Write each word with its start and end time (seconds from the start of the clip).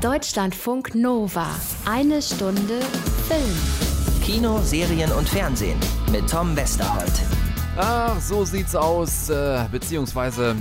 Deutschlandfunk 0.00 0.94
Nova. 0.94 1.48
Eine 1.84 2.22
Stunde 2.22 2.78
Film. 3.26 4.22
Kino, 4.22 4.60
Serien 4.62 5.10
und 5.10 5.28
Fernsehen 5.28 5.76
mit 6.12 6.30
Tom 6.30 6.54
Westerholt. 6.54 7.10
Ach, 7.76 8.20
so 8.20 8.44
sieht's 8.44 8.76
aus, 8.76 9.28
äh, 9.28 9.64
beziehungsweise 9.72 10.54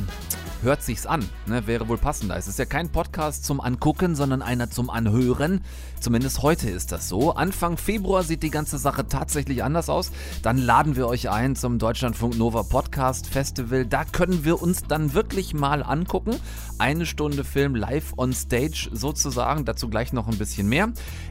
hört 0.62 0.83
sich's 0.83 1.05
an, 1.05 1.27
ne? 1.46 1.67
wäre 1.67 1.88
wohl 1.88 1.97
passender. 1.97 2.36
Es 2.38 2.47
ist 2.47 2.59
ja 2.59 2.65
kein 2.65 2.89
Podcast 2.89 3.46
zum 3.46 3.61
Angucken, 3.61 4.15
sondern 4.15 4.41
einer 4.41 4.70
zum 4.70 4.89
Anhören. 4.89 5.61
Zumindest 6.00 6.41
heute 6.41 6.70
ist 6.70 6.91
das 6.91 7.09
so. 7.09 7.33
Anfang 7.33 7.77
Februar 7.77 8.23
sieht 8.23 8.43
die 8.43 8.50
ganze 8.50 8.78
Sache 8.78 9.07
tatsächlich 9.07 9.64
anders 9.64 9.89
aus. 9.89 10.11
Dann 10.43 10.57
laden 10.57 10.96
wir 10.96 11.07
euch 11.07 11.29
ein 11.29 11.55
zum 11.55 11.79
Deutschlandfunk 11.79 12.38
Nova 12.38 12.64
Podcast 12.64 13.28
Festival. 13.28 13.86
Da 13.86 14.05
können 14.05 14.46
wir 14.46 14.61
uns 14.61 14.83
dann 14.83 15.14
wirklich 15.14 15.54
mal 15.54 15.83
angucken. 15.83 16.36
Eine 16.78 17.05
Stunde 17.05 17.43
Film 17.43 17.75
live 17.75 18.14
on 18.18 18.33
stage 18.33 18.89
sozusagen. 18.92 19.65
Dazu 19.65 19.89
gleich 19.89 20.14
noch 20.14 20.28
ein 20.28 20.37
bisschen 20.37 20.69
mehr. 20.69 20.89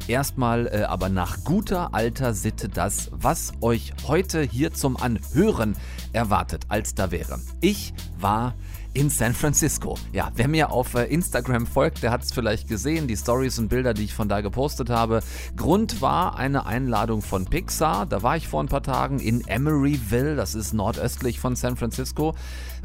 Erstmal 0.09 0.67
äh, 0.67 0.83
aber 0.83 1.09
nach 1.09 1.45
guter 1.45 1.95
alter 1.95 2.35
Sitte 2.35 2.69
das, 2.69 3.11
was 3.13 3.53
euch 3.61 3.93
heute 4.07 4.43
hier 4.43 4.73
zum 4.75 4.97
Anhören 4.97 5.77
erwartet, 6.13 6.65
als 6.69 6.95
da 6.95 7.11
wäre. 7.11 7.41
Ich 7.61 7.95
war 8.19 8.55
in 8.97 9.11
San 9.11 9.35
Francisco. 9.35 9.99
Ja, 10.13 10.33
wer 10.37 10.49
mir 10.49 10.71
auf 10.71 10.95
äh, 10.95 11.05
Instagram 11.05 11.67
folgt, 11.67 12.03
der 12.03 12.11
hat 12.11 12.23
es 12.23 12.33
vielleicht 12.33 12.67
gesehen, 12.67 13.07
die 13.07 13.17
Stories 13.17 13.59
und 13.59 13.69
Bilder, 13.69 13.93
die 13.93 14.05
ich 14.05 14.15
von 14.15 14.27
da 14.27 14.41
gepostet 14.41 14.89
habe. 14.89 15.21
Grund 15.55 16.01
war 16.01 16.39
eine 16.39 16.65
Einladung 16.65 17.21
von 17.21 17.45
Pixar. 17.45 18.07
Da 18.07 18.23
war 18.23 18.39
ich 18.39 18.49
vor 18.49 18.63
ein 18.63 18.69
paar 18.69 18.83
Tagen 18.83 19.19
in 19.19 19.47
Emeryville, 19.47 20.35
das 20.35 20.55
ist 20.55 20.73
nordöstlich 20.73 21.41
von 21.41 21.57
San 21.57 21.77
Francisco 21.77 22.35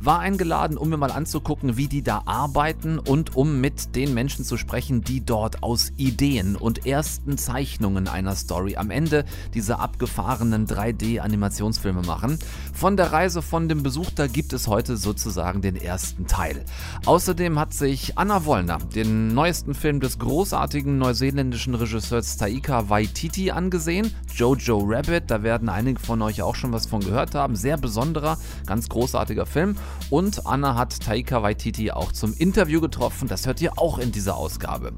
war 0.03 0.19
eingeladen, 0.19 0.77
um 0.77 0.89
mir 0.89 0.97
mal 0.97 1.11
anzugucken, 1.11 1.77
wie 1.77 1.87
die 1.87 2.01
da 2.01 2.23
arbeiten 2.25 2.97
und 2.97 3.35
um 3.35 3.61
mit 3.61 3.95
den 3.95 4.13
Menschen 4.13 4.43
zu 4.43 4.57
sprechen, 4.57 5.01
die 5.03 5.23
dort 5.23 5.61
aus 5.61 5.91
Ideen 5.97 6.55
und 6.55 6.85
ersten 6.85 7.37
Zeichnungen 7.37 8.07
einer 8.07 8.35
Story 8.35 8.77
am 8.77 8.89
Ende 8.89 9.25
diese 9.53 9.79
abgefahrenen 9.79 10.65
3D-Animationsfilme 10.65 12.05
machen. 12.05 12.39
Von 12.73 12.97
der 12.97 13.11
Reise 13.11 13.41
von 13.41 13.69
dem 13.69 13.83
Besuch 13.83 14.09
da 14.15 14.27
gibt 14.27 14.53
es 14.53 14.67
heute 14.67 14.97
sozusagen 14.97 15.61
den 15.61 15.75
ersten 15.75 16.25
Teil. 16.25 16.65
Außerdem 17.05 17.59
hat 17.59 17.73
sich 17.73 18.17
Anna 18.17 18.45
Wollner 18.45 18.79
den 18.95 19.33
neuesten 19.33 19.75
Film 19.75 19.99
des 19.99 20.17
großartigen 20.17 20.97
neuseeländischen 20.97 21.75
Regisseurs 21.75 22.37
Taika 22.37 22.89
Waititi 22.89 23.51
angesehen, 23.51 24.13
Jojo 24.33 24.79
Rabbit. 24.83 25.25
Da 25.27 25.43
werden 25.43 25.69
einige 25.69 25.99
von 25.99 26.21
euch 26.21 26.41
auch 26.41 26.55
schon 26.55 26.73
was 26.73 26.87
von 26.87 27.01
gehört 27.01 27.35
haben. 27.35 27.55
Sehr 27.55 27.77
besonderer, 27.77 28.37
ganz 28.65 28.89
großartiger 28.89 29.45
Film. 29.45 29.75
Und 30.09 30.45
Anna 30.45 30.75
hat 30.75 30.99
Taika 30.99 31.41
Waititi 31.41 31.91
auch 31.91 32.11
zum 32.11 32.33
Interview 32.33 32.81
getroffen. 32.81 33.27
Das 33.27 33.45
hört 33.45 33.61
ihr 33.61 33.77
auch 33.77 33.97
in 33.97 34.11
dieser 34.11 34.35
Ausgabe. 34.35 34.93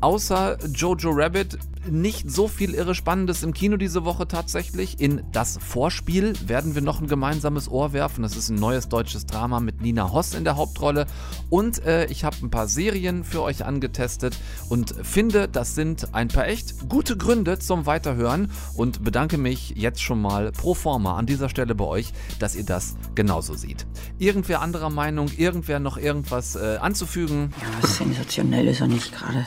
Außer 0.00 0.58
Jojo 0.68 1.10
Rabbit 1.10 1.58
nicht 1.90 2.30
so 2.30 2.48
viel 2.48 2.74
irre 2.74 2.94
Spannendes 2.94 3.42
im 3.42 3.52
Kino 3.52 3.76
diese 3.76 4.04
Woche 4.04 4.28
tatsächlich. 4.28 5.00
In 5.00 5.22
Das 5.32 5.58
Vorspiel 5.60 6.34
werden 6.46 6.74
wir 6.74 6.82
noch 6.82 7.00
ein 7.00 7.06
gemeinsames 7.06 7.68
Ohr 7.68 7.92
werfen. 7.92 8.22
Das 8.22 8.36
ist 8.36 8.50
ein 8.50 8.56
neues 8.56 8.88
deutsches 8.88 9.26
Drama 9.26 9.60
mit 9.60 9.80
Nina 9.80 10.12
Hoss 10.12 10.34
in 10.34 10.44
der 10.44 10.56
Hauptrolle. 10.56 11.06
Und 11.50 11.84
äh, 11.84 12.06
ich 12.06 12.24
habe 12.24 12.36
ein 12.42 12.50
paar 12.50 12.68
Serien 12.68 13.24
für 13.24 13.42
euch 13.42 13.64
angetestet 13.64 14.38
und 14.68 14.94
finde, 15.02 15.48
das 15.48 15.74
sind 15.74 16.14
ein 16.14 16.28
paar 16.28 16.46
echt 16.46 16.88
gute 16.88 17.16
Gründe 17.16 17.58
zum 17.58 17.86
Weiterhören 17.86 18.50
und 18.74 19.02
bedanke 19.02 19.38
mich 19.38 19.74
jetzt 19.76 20.02
schon 20.02 20.20
mal 20.20 20.52
pro 20.52 20.74
forma 20.74 21.16
an 21.16 21.26
dieser 21.26 21.48
Stelle 21.48 21.74
bei 21.74 21.84
euch, 21.84 22.12
dass 22.38 22.54
ihr 22.54 22.64
das 22.64 22.96
genauso 23.14 23.54
seht. 23.54 23.86
Irgendwer 24.18 24.60
anderer 24.60 24.90
Meinung, 24.90 25.28
irgendwer 25.36 25.80
noch 25.80 25.96
irgendwas 25.96 26.56
äh, 26.56 26.78
anzufügen? 26.80 27.52
Ja, 27.60 27.86
sensationell 27.86 28.68
ist 28.68 28.80
er 28.80 28.88
nicht 28.88 29.12
gerade. 29.12 29.46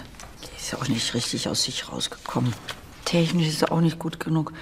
Ist 0.71 0.77
ja 0.77 0.85
auch 0.85 0.87
nicht 0.87 1.13
richtig 1.13 1.49
aus 1.49 1.63
sich 1.63 1.91
rausgekommen. 1.91 2.53
Technisch 3.03 3.49
ist 3.49 3.61
er 3.61 3.73
auch 3.73 3.81
nicht 3.81 3.99
gut 3.99 4.21
genug. 4.21 4.53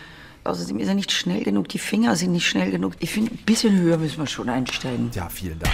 Außerdem 0.44 0.80
ist 0.80 0.88
er 0.88 0.96
nicht 0.96 1.12
schnell 1.12 1.44
genug. 1.44 1.70
Die 1.70 1.78
Finger 1.78 2.16
sind 2.16 2.32
nicht 2.32 2.48
schnell 2.48 2.72
genug. 2.72 2.94
Ich 2.98 3.12
finde, 3.12 3.32
ein 3.36 3.46
bisschen 3.46 3.78
höher 3.78 4.00
müssen 4.00 4.18
wir 4.18 4.26
schon 4.26 4.50
einsteigen. 4.50 5.12
Ja, 5.14 5.30
vielen 5.30 5.60
Dank. 5.60 5.72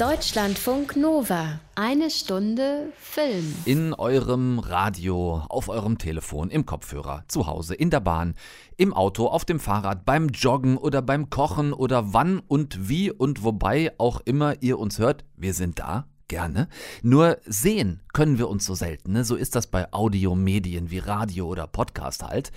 Deutschlandfunk 0.00 0.96
Nova. 0.96 1.60
Eine 1.76 2.10
Stunde 2.10 2.92
Film. 2.98 3.54
In 3.66 3.94
eurem 3.94 4.58
Radio, 4.58 5.44
auf 5.48 5.68
eurem 5.68 5.98
Telefon, 5.98 6.50
im 6.50 6.66
Kopfhörer, 6.66 7.22
zu 7.28 7.46
Hause, 7.46 7.76
in 7.76 7.90
der 7.90 8.00
Bahn, 8.00 8.34
im 8.78 8.92
Auto, 8.92 9.28
auf 9.28 9.44
dem 9.44 9.60
Fahrrad, 9.60 10.04
beim 10.04 10.30
Joggen 10.30 10.76
oder 10.76 11.02
beim 11.02 11.30
Kochen 11.30 11.72
oder 11.72 12.12
wann 12.12 12.40
und 12.48 12.88
wie 12.88 13.12
und 13.12 13.44
wobei 13.44 13.92
auch 13.98 14.20
immer 14.24 14.60
ihr 14.60 14.80
uns 14.80 14.98
hört. 14.98 15.24
Wir 15.36 15.54
sind 15.54 15.78
da 15.78 16.08
gerne. 16.30 16.68
Nur 17.02 17.38
sehen 17.44 18.00
können 18.14 18.38
wir 18.38 18.48
uns 18.48 18.64
so 18.64 18.74
selten. 18.74 19.12
Ne? 19.12 19.24
So 19.24 19.36
ist 19.36 19.54
das 19.54 19.66
bei 19.66 19.92
Audiomedien 19.92 20.90
wie 20.90 20.98
Radio 20.98 21.46
oder 21.46 21.66
Podcast 21.66 22.22
halt. 22.22 22.52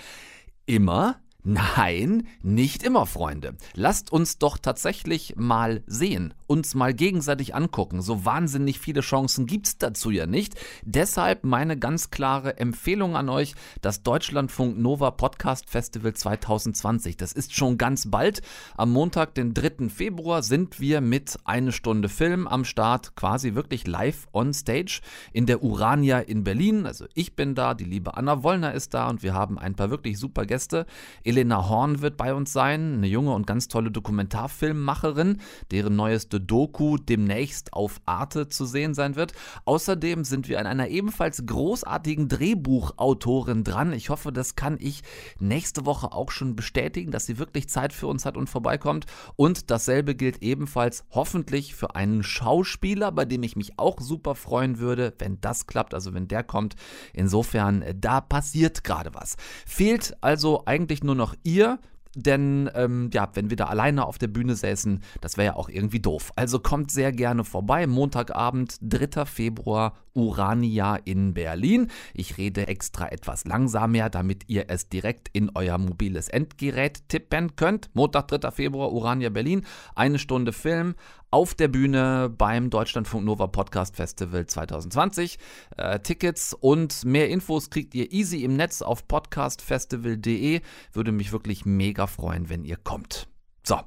Immer 0.66 1.19
Nein, 1.45 2.25
nicht 2.41 2.84
immer, 2.84 3.06
Freunde. 3.06 3.57
Lasst 3.73 4.13
uns 4.13 4.38
doch 4.38 4.57
tatsächlich 4.57 5.35
mal 5.35 5.84
sehen, 5.88 6.34
uns 6.53 6.75
mal 6.75 6.94
gegenseitig 6.94 7.56
angucken. 7.56 8.03
So 8.03 8.25
wahnsinnig 8.25 8.80
viele 8.80 9.02
Chancen 9.02 9.47
gibt's 9.47 9.80
dazu 9.80 10.12
ja 10.12 10.28
nicht. 10.28 10.53
Deshalb 10.84 11.44
meine 11.44 11.80
ganz 11.80 12.12
klare 12.12 12.58
Empfehlung 12.59 13.16
an 13.16 13.28
euch, 13.28 13.56
das 13.81 14.03
Deutschlandfunk 14.03 14.78
Nova 14.78 15.09
Podcast 15.09 15.68
Festival 15.68 16.14
2020. 16.14 17.18
Das 17.18 17.34
ist 17.34 17.56
schon 17.56 17.80
ganz 17.80 18.12
bald. 18.12 18.44
Am 18.78 18.91
Montag, 18.91 19.34
den 19.34 19.56
3. 19.56 19.90
Februar, 19.90 20.44
sind 20.44 20.80
wir 20.80 21.02
mit 21.02 21.40
eine 21.44 21.72
Stunde 21.72 22.08
Film 22.08 22.47
am 22.47 22.66
Start, 22.66 23.16
quasi 23.16 23.56
wirklich 23.56 23.88
live 23.88 24.28
on 24.31 24.53
stage 24.53 25.02
in 25.31 25.47
der 25.47 25.64
Urania 25.64 26.20
in 26.20 26.44
Berlin. 26.44 26.85
Also 26.85 27.06
ich 27.16 27.35
bin 27.35 27.56
da, 27.56 27.74
die 27.74 27.84
liebe 27.84 28.16
Anna 28.16 28.44
Wollner 28.44 28.75
ist 28.75 28.94
da 28.94 29.09
und 29.09 29.24
wir 29.24 29.34
haben 29.34 29.58
ein 29.58 29.74
paar 29.74 29.90
wirklich 29.90 30.20
super 30.20 30.46
Gäste. 30.46 30.85
Elena 31.24 31.68
Horn 31.68 32.02
wird 32.02 32.16
bei 32.16 32.35
uns 32.35 32.53
sein, 32.53 32.94
eine 32.94 33.08
junge 33.08 33.34
und 33.34 33.47
ganz 33.47 33.70
tolle 33.70 33.90
Dokumentarfilmmacherin, 33.90 35.40
deren 35.72 35.96
neueste 35.96 36.42
Doku 36.47 36.97
demnächst 36.97 37.73
auf 37.73 38.01
Arte 38.05 38.47
zu 38.47 38.65
sehen 38.65 38.93
sein 38.93 39.15
wird. 39.15 39.33
Außerdem 39.65 40.23
sind 40.23 40.47
wir 40.47 40.59
an 40.59 40.67
einer 40.67 40.87
ebenfalls 40.87 41.45
großartigen 41.45 42.27
Drehbuchautorin 42.27 43.63
dran. 43.63 43.93
Ich 43.93 44.09
hoffe, 44.09 44.31
das 44.31 44.55
kann 44.55 44.77
ich 44.79 45.03
nächste 45.39 45.85
Woche 45.85 46.11
auch 46.11 46.31
schon 46.31 46.55
bestätigen, 46.55 47.11
dass 47.11 47.25
sie 47.25 47.37
wirklich 47.37 47.69
Zeit 47.69 47.93
für 47.93 48.07
uns 48.07 48.25
hat 48.25 48.37
und 48.37 48.49
vorbeikommt. 48.49 49.05
Und 49.35 49.71
dasselbe 49.71 50.15
gilt 50.15 50.41
ebenfalls 50.41 51.05
hoffentlich 51.11 51.75
für 51.75 51.95
einen 51.95 52.23
Schauspieler, 52.23 53.11
bei 53.11 53.25
dem 53.25 53.43
ich 53.43 53.55
mich 53.55 53.79
auch 53.79 53.99
super 53.99 54.35
freuen 54.35 54.79
würde, 54.79 55.13
wenn 55.19 55.39
das 55.41 55.67
klappt, 55.67 55.93
also 55.93 56.13
wenn 56.13 56.27
der 56.27 56.43
kommt. 56.43 56.75
Insofern, 57.13 57.83
da 57.95 58.21
passiert 58.21 58.83
gerade 58.83 59.13
was. 59.13 59.35
Fehlt 59.65 60.15
also 60.21 60.63
eigentlich 60.65 61.03
nur 61.03 61.15
noch 61.15 61.35
ihr, 61.43 61.79
denn 62.16 62.69
ähm, 62.75 63.09
ja, 63.13 63.29
wenn 63.34 63.50
wir 63.50 63.57
da 63.57 63.66
alleine 63.66 64.06
auf 64.06 64.18
der 64.18 64.28
Bühne 64.28 64.56
säßen, 64.56 65.01
das 65.22 65.38
wäre 65.38 65.46
ja 65.46 65.56
auch 65.56 65.69
irgendwie 65.69 66.00
doof. 66.00 66.31
Also 66.35 66.59
kommt 66.59 66.91
sehr 66.91 67.12
gerne 67.12 67.44
vorbei. 67.44 67.88
Montagabend, 67.88 68.78
3. 68.81 69.25
Februar, 69.25 69.94
Urania 70.13 70.96
in 70.96 71.34
Berlin. 71.34 71.90
Ich 72.13 72.38
rede 72.38 72.68
extra 72.68 73.07
etwas 73.09 73.46
langsamer, 73.46 74.09
damit 74.09 74.44
ihr 74.47 74.66
es 74.68 74.90
direkt 74.90 75.29
in 75.34 75.52
euer 75.56 75.78
mobiles 75.78 76.29
Endgerät 76.29 77.09
tippen 77.09 77.56
könnt. 77.56 77.90
Montag, 77.94 78.28
3. 78.28 78.52
Februar, 78.52 78.91
Urania 78.91 79.29
Berlin. 79.29 79.66
Eine 79.96 80.19
Stunde 80.19 80.53
Film 80.53 80.96
auf 81.33 81.55
der 81.55 81.67
Bühne 81.67 82.29
beim 82.29 82.69
Deutschlandfunk 82.69 83.25
Nova 83.25 83.47
Podcast 83.47 83.95
Festival 83.95 84.45
2020. 84.45 85.39
Äh, 85.77 85.99
Tickets 85.99 86.53
und 86.53 87.05
mehr 87.05 87.27
Infos 87.27 87.71
kriegt 87.71 87.95
ihr 87.95 88.13
easy 88.13 88.44
im 88.44 88.55
Netz 88.55 88.83
auf 88.83 89.07
podcastfestival.de. 89.07 90.61
Würde 90.93 91.11
mich 91.11 91.31
wirklich 91.31 91.66
mega 91.66 92.05
freuen, 92.05 92.49
wenn 92.49 92.63
ihr 92.63 92.77
kommt. 92.77 93.27
So, 93.63 93.79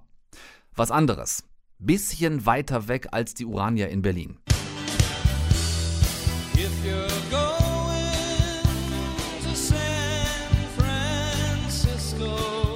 was 0.74 0.90
anderes. 0.90 1.44
Bisschen 1.78 2.46
weiter 2.46 2.88
weg 2.88 3.08
als 3.12 3.34
die 3.34 3.44
Urania 3.44 3.86
in 3.86 4.02
Berlin. 4.02 4.38
If 6.56 6.72
you're 6.84 7.15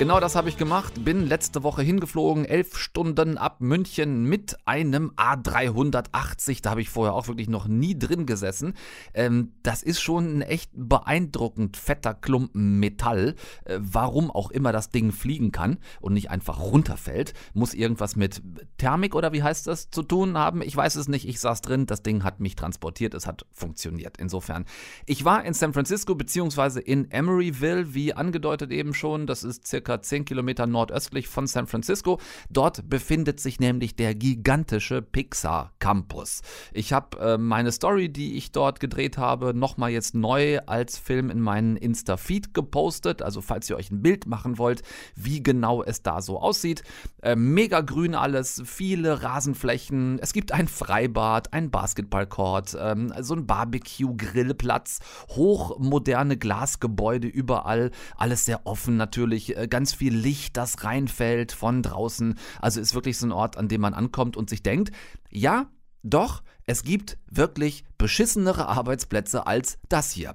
Genau 0.00 0.18
das 0.18 0.34
habe 0.34 0.48
ich 0.48 0.56
gemacht. 0.56 1.04
Bin 1.04 1.26
letzte 1.26 1.62
Woche 1.62 1.82
hingeflogen, 1.82 2.46
elf 2.46 2.78
Stunden 2.78 3.36
ab 3.36 3.60
München 3.60 4.24
mit 4.24 4.56
einem 4.64 5.10
A380. 5.10 6.62
Da 6.62 6.70
habe 6.70 6.80
ich 6.80 6.88
vorher 6.88 7.12
auch 7.12 7.28
wirklich 7.28 7.50
noch 7.50 7.68
nie 7.68 7.98
drin 7.98 8.24
gesessen. 8.24 8.72
Ähm, 9.12 9.52
das 9.62 9.82
ist 9.82 10.00
schon 10.00 10.38
ein 10.38 10.40
echt 10.40 10.70
beeindruckend 10.72 11.76
fetter 11.76 12.14
Klumpen 12.14 12.80
Metall. 12.80 13.34
Äh, 13.66 13.76
warum 13.78 14.30
auch 14.30 14.50
immer 14.50 14.72
das 14.72 14.88
Ding 14.88 15.12
fliegen 15.12 15.52
kann 15.52 15.76
und 16.00 16.14
nicht 16.14 16.30
einfach 16.30 16.60
runterfällt, 16.60 17.34
muss 17.52 17.74
irgendwas 17.74 18.16
mit 18.16 18.40
Thermik 18.78 19.14
oder 19.14 19.34
wie 19.34 19.42
heißt 19.42 19.66
das 19.66 19.90
zu 19.90 20.02
tun 20.02 20.38
haben. 20.38 20.62
Ich 20.62 20.74
weiß 20.74 20.94
es 20.94 21.08
nicht. 21.08 21.28
Ich 21.28 21.40
saß 21.40 21.60
drin. 21.60 21.84
Das 21.84 22.02
Ding 22.02 22.24
hat 22.24 22.40
mich 22.40 22.56
transportiert. 22.56 23.12
Es 23.12 23.26
hat 23.26 23.44
funktioniert. 23.52 24.16
Insofern, 24.16 24.64
ich 25.04 25.26
war 25.26 25.44
in 25.44 25.52
San 25.52 25.74
Francisco 25.74 26.14
beziehungsweise 26.14 26.80
in 26.80 27.10
Emeryville, 27.10 27.92
wie 27.92 28.14
angedeutet 28.14 28.70
eben 28.70 28.94
schon. 28.94 29.26
Das 29.26 29.44
ist 29.44 29.66
circa 29.66 29.89
circa 29.90 30.02
10 30.02 30.24
Kilometer 30.24 30.66
nordöstlich 30.66 31.28
von 31.28 31.46
San 31.46 31.66
Francisco. 31.66 32.20
Dort 32.48 32.88
befindet 32.88 33.40
sich 33.40 33.58
nämlich 33.58 33.96
der 33.96 34.14
gigantische 34.14 35.02
Pixar 35.02 35.72
Campus. 35.78 36.42
Ich 36.72 36.92
habe 36.92 37.18
äh, 37.18 37.38
meine 37.38 37.72
Story, 37.72 38.08
die 38.08 38.36
ich 38.36 38.52
dort 38.52 38.78
gedreht 38.80 39.18
habe, 39.18 39.54
nochmal 39.54 39.90
jetzt 39.90 40.14
neu 40.14 40.60
als 40.66 40.98
Film 40.98 41.30
in 41.30 41.40
meinen 41.40 41.76
Insta-Feed 41.76 42.54
gepostet. 42.54 43.22
Also 43.22 43.40
falls 43.40 43.68
ihr 43.68 43.76
euch 43.76 43.90
ein 43.90 44.02
Bild 44.02 44.26
machen 44.26 44.58
wollt, 44.58 44.82
wie 45.16 45.42
genau 45.42 45.82
es 45.82 46.02
da 46.02 46.20
so 46.20 46.38
aussieht. 46.40 46.82
Äh, 47.22 47.34
mega 47.36 47.80
grün 47.80 48.14
alles, 48.14 48.62
viele 48.64 49.22
Rasenflächen. 49.22 50.18
Es 50.20 50.32
gibt 50.32 50.52
ein 50.52 50.68
Freibad, 50.68 51.52
ein 51.52 51.70
Basketballcourt, 51.70 52.76
ähm, 52.78 53.12
so 53.20 53.34
ein 53.34 53.46
Barbecue-Grillplatz, 53.46 55.00
hochmoderne 55.30 56.36
Glasgebäude 56.36 57.26
überall, 57.26 57.90
alles 58.16 58.44
sehr 58.44 58.66
offen 58.66 58.96
natürlich, 58.96 59.56
äh, 59.56 59.66
ganz 59.66 59.79
viel 59.86 60.14
Licht, 60.14 60.56
das 60.56 60.84
reinfällt 60.84 61.52
von 61.52 61.82
draußen. 61.82 62.38
Also 62.60 62.80
ist 62.80 62.94
wirklich 62.94 63.18
so 63.18 63.26
ein 63.26 63.32
Ort, 63.32 63.56
an 63.56 63.68
dem 63.68 63.80
man 63.80 63.94
ankommt 63.94 64.36
und 64.36 64.50
sich 64.50 64.62
denkt, 64.62 64.90
ja, 65.30 65.70
doch, 66.02 66.42
es 66.66 66.82
gibt 66.82 67.18
wirklich 67.28 67.84
beschissenere 68.00 68.66
Arbeitsplätze 68.66 69.46
als 69.46 69.78
das 69.90 70.10
hier. 70.10 70.32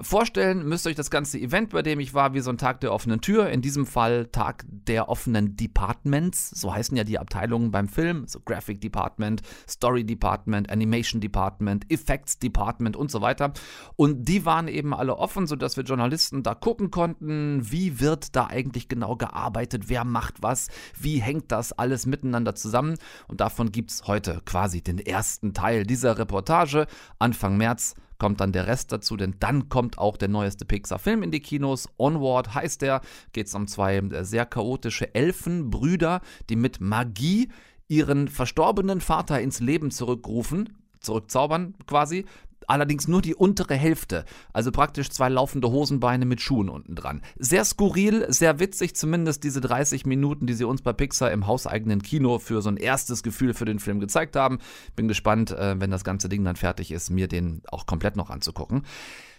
Vorstellen 0.00 0.66
müsst 0.66 0.84
ihr 0.84 0.90
euch 0.90 0.96
das 0.96 1.10
ganze 1.10 1.38
Event, 1.38 1.70
bei 1.70 1.82
dem 1.82 2.00
ich 2.00 2.12
war, 2.12 2.34
wie 2.34 2.40
so 2.40 2.50
ein 2.50 2.58
Tag 2.58 2.80
der 2.80 2.92
offenen 2.92 3.20
Tür. 3.20 3.50
In 3.50 3.62
diesem 3.62 3.86
Fall 3.86 4.26
Tag 4.26 4.64
der 4.66 5.08
offenen 5.08 5.56
Departments. 5.56 6.50
So 6.50 6.74
heißen 6.74 6.96
ja 6.96 7.04
die 7.04 7.20
Abteilungen 7.20 7.70
beim 7.70 7.86
Film. 7.86 8.26
So 8.26 8.40
Graphic 8.40 8.80
Department, 8.80 9.42
Story 9.68 10.04
Department, 10.04 10.70
Animation 10.70 11.20
Department, 11.20 11.88
Effects 11.88 12.40
Department 12.40 12.96
und 12.96 13.12
so 13.12 13.20
weiter. 13.20 13.52
Und 13.94 14.28
die 14.28 14.44
waren 14.44 14.66
eben 14.66 14.92
alle 14.92 15.16
offen, 15.16 15.46
sodass 15.46 15.76
wir 15.76 15.84
Journalisten 15.84 16.42
da 16.42 16.54
gucken 16.54 16.90
konnten, 16.90 17.60
wie 17.70 18.00
wird 18.00 18.34
da 18.34 18.46
eigentlich 18.48 18.88
genau 18.88 19.14
gearbeitet, 19.14 19.88
wer 19.88 20.04
macht 20.04 20.42
was, 20.42 20.68
wie 20.98 21.20
hängt 21.20 21.52
das 21.52 21.72
alles 21.72 22.06
miteinander 22.06 22.56
zusammen. 22.56 22.96
Und 23.28 23.40
davon 23.40 23.70
gibt 23.70 23.92
es 23.92 24.08
heute 24.08 24.42
quasi 24.44 24.82
den 24.82 24.98
ersten 24.98 25.54
Teil 25.64 25.84
dieser 25.84 26.18
Reportage. 26.18 26.86
Anfang 27.18 27.56
März 27.56 27.94
kommt 28.18 28.42
dann 28.42 28.52
der 28.52 28.66
Rest 28.66 28.92
dazu, 28.92 29.16
denn 29.16 29.36
dann 29.40 29.70
kommt 29.70 29.96
auch 29.96 30.18
der 30.18 30.28
neueste 30.28 30.66
Pixar-Film 30.66 31.22
in 31.22 31.30
die 31.30 31.40
Kinos. 31.40 31.88
Onward 31.96 32.54
heißt 32.54 32.82
der, 32.82 33.00
geht 33.32 33.46
es 33.46 33.54
um 33.54 33.66
zwei 33.66 33.96
äh, 33.96 34.24
sehr 34.24 34.44
chaotische 34.44 35.14
Elfenbrüder, 35.14 36.20
die 36.50 36.56
mit 36.56 36.82
Magie 36.82 37.48
ihren 37.88 38.28
verstorbenen 38.28 39.00
Vater 39.00 39.40
ins 39.40 39.60
Leben 39.60 39.90
zurückrufen, 39.90 40.76
zurückzaubern 41.00 41.74
quasi, 41.86 42.26
allerdings 42.68 43.08
nur 43.08 43.22
die 43.22 43.34
untere 43.34 43.74
Hälfte, 43.74 44.24
also 44.52 44.70
praktisch 44.70 45.10
zwei 45.10 45.28
laufende 45.28 45.70
Hosenbeine 45.70 46.24
mit 46.24 46.40
Schuhen 46.40 46.68
unten 46.68 46.94
dran. 46.94 47.22
Sehr 47.38 47.64
skurril, 47.64 48.26
sehr 48.28 48.58
witzig, 48.60 48.96
zumindest 48.96 49.44
diese 49.44 49.60
30 49.60 50.06
Minuten, 50.06 50.46
die 50.46 50.54
sie 50.54 50.64
uns 50.64 50.82
bei 50.82 50.92
Pixar 50.92 51.30
im 51.32 51.46
hauseigenen 51.46 52.02
Kino 52.02 52.38
für 52.38 52.62
so 52.62 52.68
ein 52.68 52.76
erstes 52.76 53.22
Gefühl 53.22 53.54
für 53.54 53.64
den 53.64 53.78
Film 53.78 54.00
gezeigt 54.00 54.36
haben. 54.36 54.58
Bin 54.96 55.08
gespannt, 55.08 55.50
äh, 55.50 55.80
wenn 55.80 55.90
das 55.90 56.04
ganze 56.04 56.28
Ding 56.28 56.44
dann 56.44 56.56
fertig 56.56 56.90
ist, 56.90 57.10
mir 57.10 57.28
den 57.28 57.62
auch 57.70 57.86
komplett 57.86 58.16
noch 58.16 58.30
anzugucken. 58.30 58.84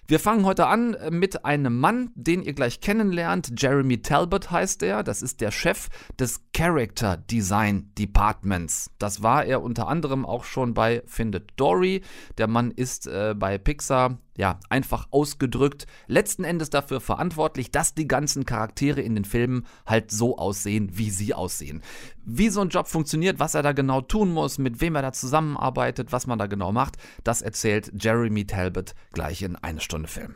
Wir 0.08 0.20
fangen 0.20 0.46
heute 0.46 0.68
an 0.68 0.94
äh, 0.94 1.10
mit 1.10 1.46
einem 1.46 1.80
Mann, 1.80 2.12
den 2.14 2.44
ihr 2.44 2.54
gleich 2.54 2.80
kennenlernt. 2.80 3.60
Jeremy 3.60 4.04
Talbot 4.04 4.52
heißt 4.52 4.84
er. 4.84 5.02
Das 5.02 5.24
ist 5.24 5.42
der 5.42 5.50
Chef 5.50 5.90
des 6.20 6.42
Character 6.54 7.18
Design 7.18 7.90
Departments. 7.98 8.92
Das 9.00 9.24
war 9.24 9.46
er 9.46 9.64
unter 9.64 9.88
anderem 9.88 10.24
auch 10.24 10.44
schon 10.44 10.76
bei 10.76 11.02
Findet 11.08 11.54
Dory. 11.56 12.04
Der 12.38 12.46
Mann 12.48 12.70
ist 12.70 13.08
äh, 13.08 13.34
bei 13.36 13.58
Pixar 13.58 14.20
ja, 14.38 14.60
einfach 14.70 15.08
ausgedrückt, 15.12 15.88
letzten 16.08 16.44
Endes 16.44 16.70
dafür 16.70 17.00
verantwortlich, 17.00 17.72
dass 17.72 17.94
die 17.94 18.08
ganzen 18.08 18.46
Charaktere 18.46 19.02
in 19.02 19.16
den 19.16 19.26
Filmen 19.26 19.66
halt 19.86 20.12
so 20.12 20.38
aussehen, 20.38 20.90
wie 20.94 21.10
sie 21.10 21.34
aussehen. 21.34 21.82
Wie 22.26 22.50
so 22.50 22.62
ein 22.62 22.70
Job 22.70 22.88
funktioniert, 22.88 23.40
was 23.40 23.56
er 23.56 23.64
da 23.64 23.72
genau 23.72 24.02
tun 24.02 24.32
muss, 24.34 24.58
mit 24.58 24.82
wem 24.82 24.96
er 24.96 25.02
da 25.02 25.12
zusammenarbeitet, 25.12 26.12
was 26.12 26.28
man 26.28 26.40
da 26.40 26.48
genau 26.48 26.72
macht, 26.72 26.98
das 27.24 27.42
erzählt 27.42 27.92
Jeremy 27.98 28.46
Talbot 28.46 28.94
gleich 29.14 29.42
in 29.42 29.56
eine 29.56 29.80
Stunde 29.80 30.08
Film. 30.08 30.36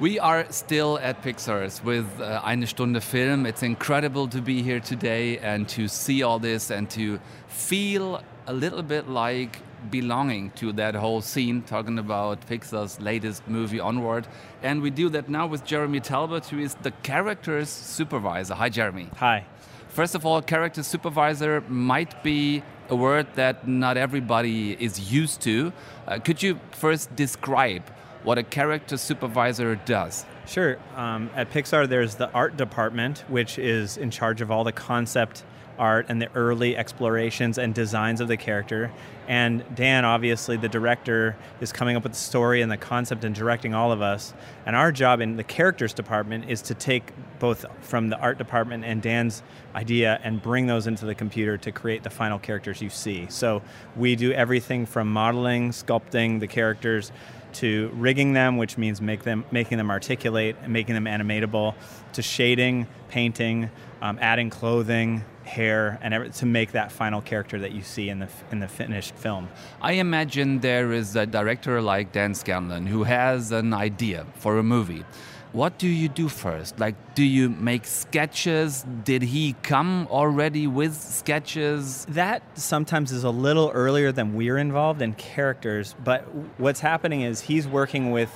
We 0.00 0.18
are 0.18 0.46
still 0.50 0.96
at 0.96 1.22
Pixar's 1.22 1.84
with 1.84 2.06
uh, 2.20 2.40
Eine 2.42 2.66
Stunde 2.66 3.02
Film. 3.02 3.44
It's 3.44 3.62
incredible 3.62 4.26
to 4.28 4.40
be 4.40 4.62
here 4.62 4.80
today 4.80 5.38
and 5.40 5.68
to 5.76 5.88
see 5.88 6.24
all 6.24 6.40
this 6.40 6.70
and 6.70 6.88
to 6.92 7.18
feel 7.48 8.22
a 8.46 8.52
little 8.52 8.82
bit 8.82 9.08
like 9.08 9.58
belonging 9.90 10.50
to 10.56 10.72
that 10.72 10.94
whole 10.94 11.22
scene, 11.22 11.62
talking 11.62 11.98
about 11.98 12.46
Pixar's 12.48 13.00
latest 13.00 13.46
movie, 13.48 13.80
Onward. 13.80 14.26
And 14.62 14.82
we 14.82 14.90
do 14.90 15.08
that 15.10 15.28
now 15.28 15.46
with 15.46 15.64
Jeremy 15.64 16.00
Talbot, 16.00 16.46
who 16.46 16.58
is 16.58 16.74
the 16.82 16.90
character's 17.02 17.68
supervisor. 17.68 18.54
Hi, 18.54 18.68
Jeremy. 18.68 19.08
Hi. 19.16 19.46
First 19.88 20.14
of 20.14 20.24
all, 20.24 20.40
character 20.42 20.82
supervisor 20.82 21.62
might 21.68 22.22
be 22.22 22.62
a 22.88 22.96
word 22.96 23.26
that 23.34 23.66
not 23.66 23.96
everybody 23.96 24.72
is 24.72 25.12
used 25.12 25.40
to. 25.42 25.72
Uh, 26.06 26.18
could 26.18 26.42
you 26.42 26.60
first 26.72 27.14
describe 27.16 27.82
what 28.22 28.38
a 28.38 28.42
character 28.42 28.96
supervisor 28.96 29.76
does? 29.76 30.24
Sure. 30.46 30.78
Um, 30.96 31.30
at 31.34 31.50
Pixar, 31.50 31.88
there's 31.88 32.16
the 32.16 32.30
art 32.32 32.56
department, 32.56 33.24
which 33.28 33.58
is 33.58 33.96
in 33.96 34.10
charge 34.10 34.40
of 34.40 34.50
all 34.50 34.64
the 34.64 34.72
concept 34.72 35.44
art 35.80 36.06
and 36.08 36.22
the 36.22 36.30
early 36.36 36.76
explorations 36.76 37.58
and 37.58 37.74
designs 37.74 38.20
of 38.20 38.28
the 38.28 38.36
character. 38.36 38.92
And 39.26 39.64
Dan, 39.74 40.04
obviously, 40.04 40.56
the 40.56 40.68
director, 40.68 41.36
is 41.60 41.72
coming 41.72 41.96
up 41.96 42.02
with 42.02 42.12
the 42.12 42.18
story 42.18 42.62
and 42.62 42.70
the 42.70 42.76
concept 42.76 43.24
and 43.24 43.34
directing 43.34 43.74
all 43.74 43.90
of 43.90 44.02
us. 44.02 44.34
And 44.66 44.76
our 44.76 44.92
job 44.92 45.20
in 45.20 45.36
the 45.36 45.44
characters 45.44 45.92
department 45.92 46.50
is 46.50 46.62
to 46.62 46.74
take 46.74 47.12
both 47.38 47.64
from 47.80 48.10
the 48.10 48.18
art 48.18 48.38
department 48.38 48.84
and 48.84 49.00
Dan's 49.00 49.42
idea 49.74 50.20
and 50.22 50.42
bring 50.42 50.66
those 50.66 50.86
into 50.86 51.06
the 51.06 51.14
computer 51.14 51.56
to 51.58 51.72
create 51.72 52.02
the 52.02 52.10
final 52.10 52.38
characters 52.38 52.82
you 52.82 52.90
see. 52.90 53.26
So 53.30 53.62
we 53.96 54.16
do 54.16 54.32
everything 54.32 54.84
from 54.84 55.10
modeling, 55.12 55.70
sculpting 55.70 56.40
the 56.40 56.46
characters 56.46 57.10
to 57.54 57.90
rigging 57.94 58.32
them, 58.32 58.56
which 58.56 58.78
means 58.78 59.00
make 59.00 59.22
them, 59.24 59.44
making 59.50 59.78
them 59.78 59.90
articulate 59.90 60.56
and 60.62 60.72
making 60.72 60.94
them 60.94 61.06
animatable, 61.06 61.74
to 62.12 62.22
shading, 62.22 62.86
painting, 63.08 63.70
um, 64.02 64.18
adding 64.20 64.50
clothing, 64.50 65.24
hair, 65.50 65.98
and 66.00 66.14
every, 66.14 66.30
to 66.30 66.46
make 66.46 66.72
that 66.72 66.92
final 66.92 67.20
character 67.20 67.58
that 67.58 67.72
you 67.72 67.82
see 67.82 68.08
in 68.08 68.20
the 68.20 68.28
in 68.52 68.60
the 68.60 68.68
finished 68.68 69.14
film. 69.16 69.48
I 69.82 69.92
imagine 70.06 70.60
there 70.60 70.92
is 70.92 71.16
a 71.16 71.26
director 71.26 71.82
like 71.82 72.12
Dan 72.12 72.34
Scanlon 72.34 72.86
who 72.86 73.02
has 73.04 73.52
an 73.52 73.74
idea 73.74 74.26
for 74.36 74.58
a 74.58 74.62
movie. 74.62 75.04
What 75.52 75.78
do 75.78 75.88
you 75.88 76.08
do 76.08 76.28
first? 76.28 76.78
Like, 76.78 76.94
do 77.16 77.24
you 77.24 77.48
make 77.48 77.84
sketches? 77.84 78.86
Did 79.02 79.22
he 79.22 79.56
come 79.62 80.06
already 80.08 80.68
with 80.68 80.94
sketches? 80.94 82.06
That 82.08 82.42
sometimes 82.56 83.10
is 83.10 83.24
a 83.24 83.30
little 83.30 83.72
earlier 83.74 84.12
than 84.12 84.34
we're 84.34 84.58
involved 84.58 85.02
in 85.02 85.14
characters, 85.14 85.96
but 86.04 86.20
what's 86.58 86.80
happening 86.80 87.22
is 87.22 87.40
he's 87.40 87.66
working 87.66 88.12
with 88.12 88.30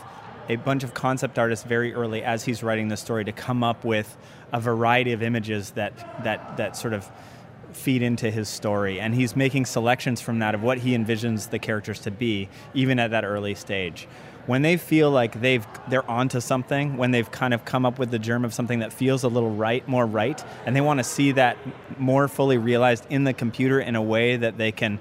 a 0.48 0.56
bunch 0.56 0.84
of 0.84 0.92
concept 0.92 1.38
artists 1.38 1.64
very 1.64 1.94
early 1.94 2.22
as 2.22 2.44
he's 2.44 2.62
writing 2.62 2.88
the 2.88 2.96
story 2.96 3.24
to 3.24 3.32
come 3.32 3.62
up 3.62 3.84
with 3.84 4.16
a 4.54 4.60
variety 4.60 5.12
of 5.12 5.22
images 5.22 5.72
that 5.72 6.24
that 6.24 6.56
that 6.56 6.76
sort 6.76 6.94
of 6.94 7.10
feed 7.72 8.02
into 8.02 8.30
his 8.30 8.48
story. 8.48 9.00
And 9.00 9.12
he's 9.12 9.34
making 9.34 9.66
selections 9.66 10.20
from 10.20 10.38
that 10.38 10.54
of 10.54 10.62
what 10.62 10.78
he 10.78 10.96
envisions 10.96 11.50
the 11.50 11.58
characters 11.58 11.98
to 12.00 12.12
be 12.12 12.48
even 12.72 13.00
at 13.00 13.10
that 13.10 13.24
early 13.24 13.56
stage. 13.56 14.06
When 14.46 14.62
they 14.62 14.76
feel 14.76 15.10
like 15.10 15.40
they've 15.40 15.66
they're 15.88 16.08
onto 16.08 16.38
something 16.38 16.96
when 16.96 17.10
they've 17.10 17.30
kind 17.30 17.52
of 17.52 17.64
come 17.64 17.84
up 17.84 17.98
with 17.98 18.12
the 18.12 18.18
germ 18.18 18.44
of 18.44 18.54
something 18.54 18.78
that 18.78 18.92
feels 18.92 19.24
a 19.24 19.28
little 19.28 19.50
right 19.50 19.86
more 19.88 20.06
right 20.06 20.42
and 20.66 20.76
they 20.76 20.82
want 20.82 21.00
to 21.00 21.04
see 21.04 21.32
that 21.32 21.56
more 21.98 22.28
fully 22.28 22.58
realized 22.58 23.06
in 23.10 23.24
the 23.24 23.32
computer 23.32 23.80
in 23.80 23.96
a 23.96 24.02
way 24.02 24.36
that 24.36 24.56
they 24.58 24.70
can 24.70 25.00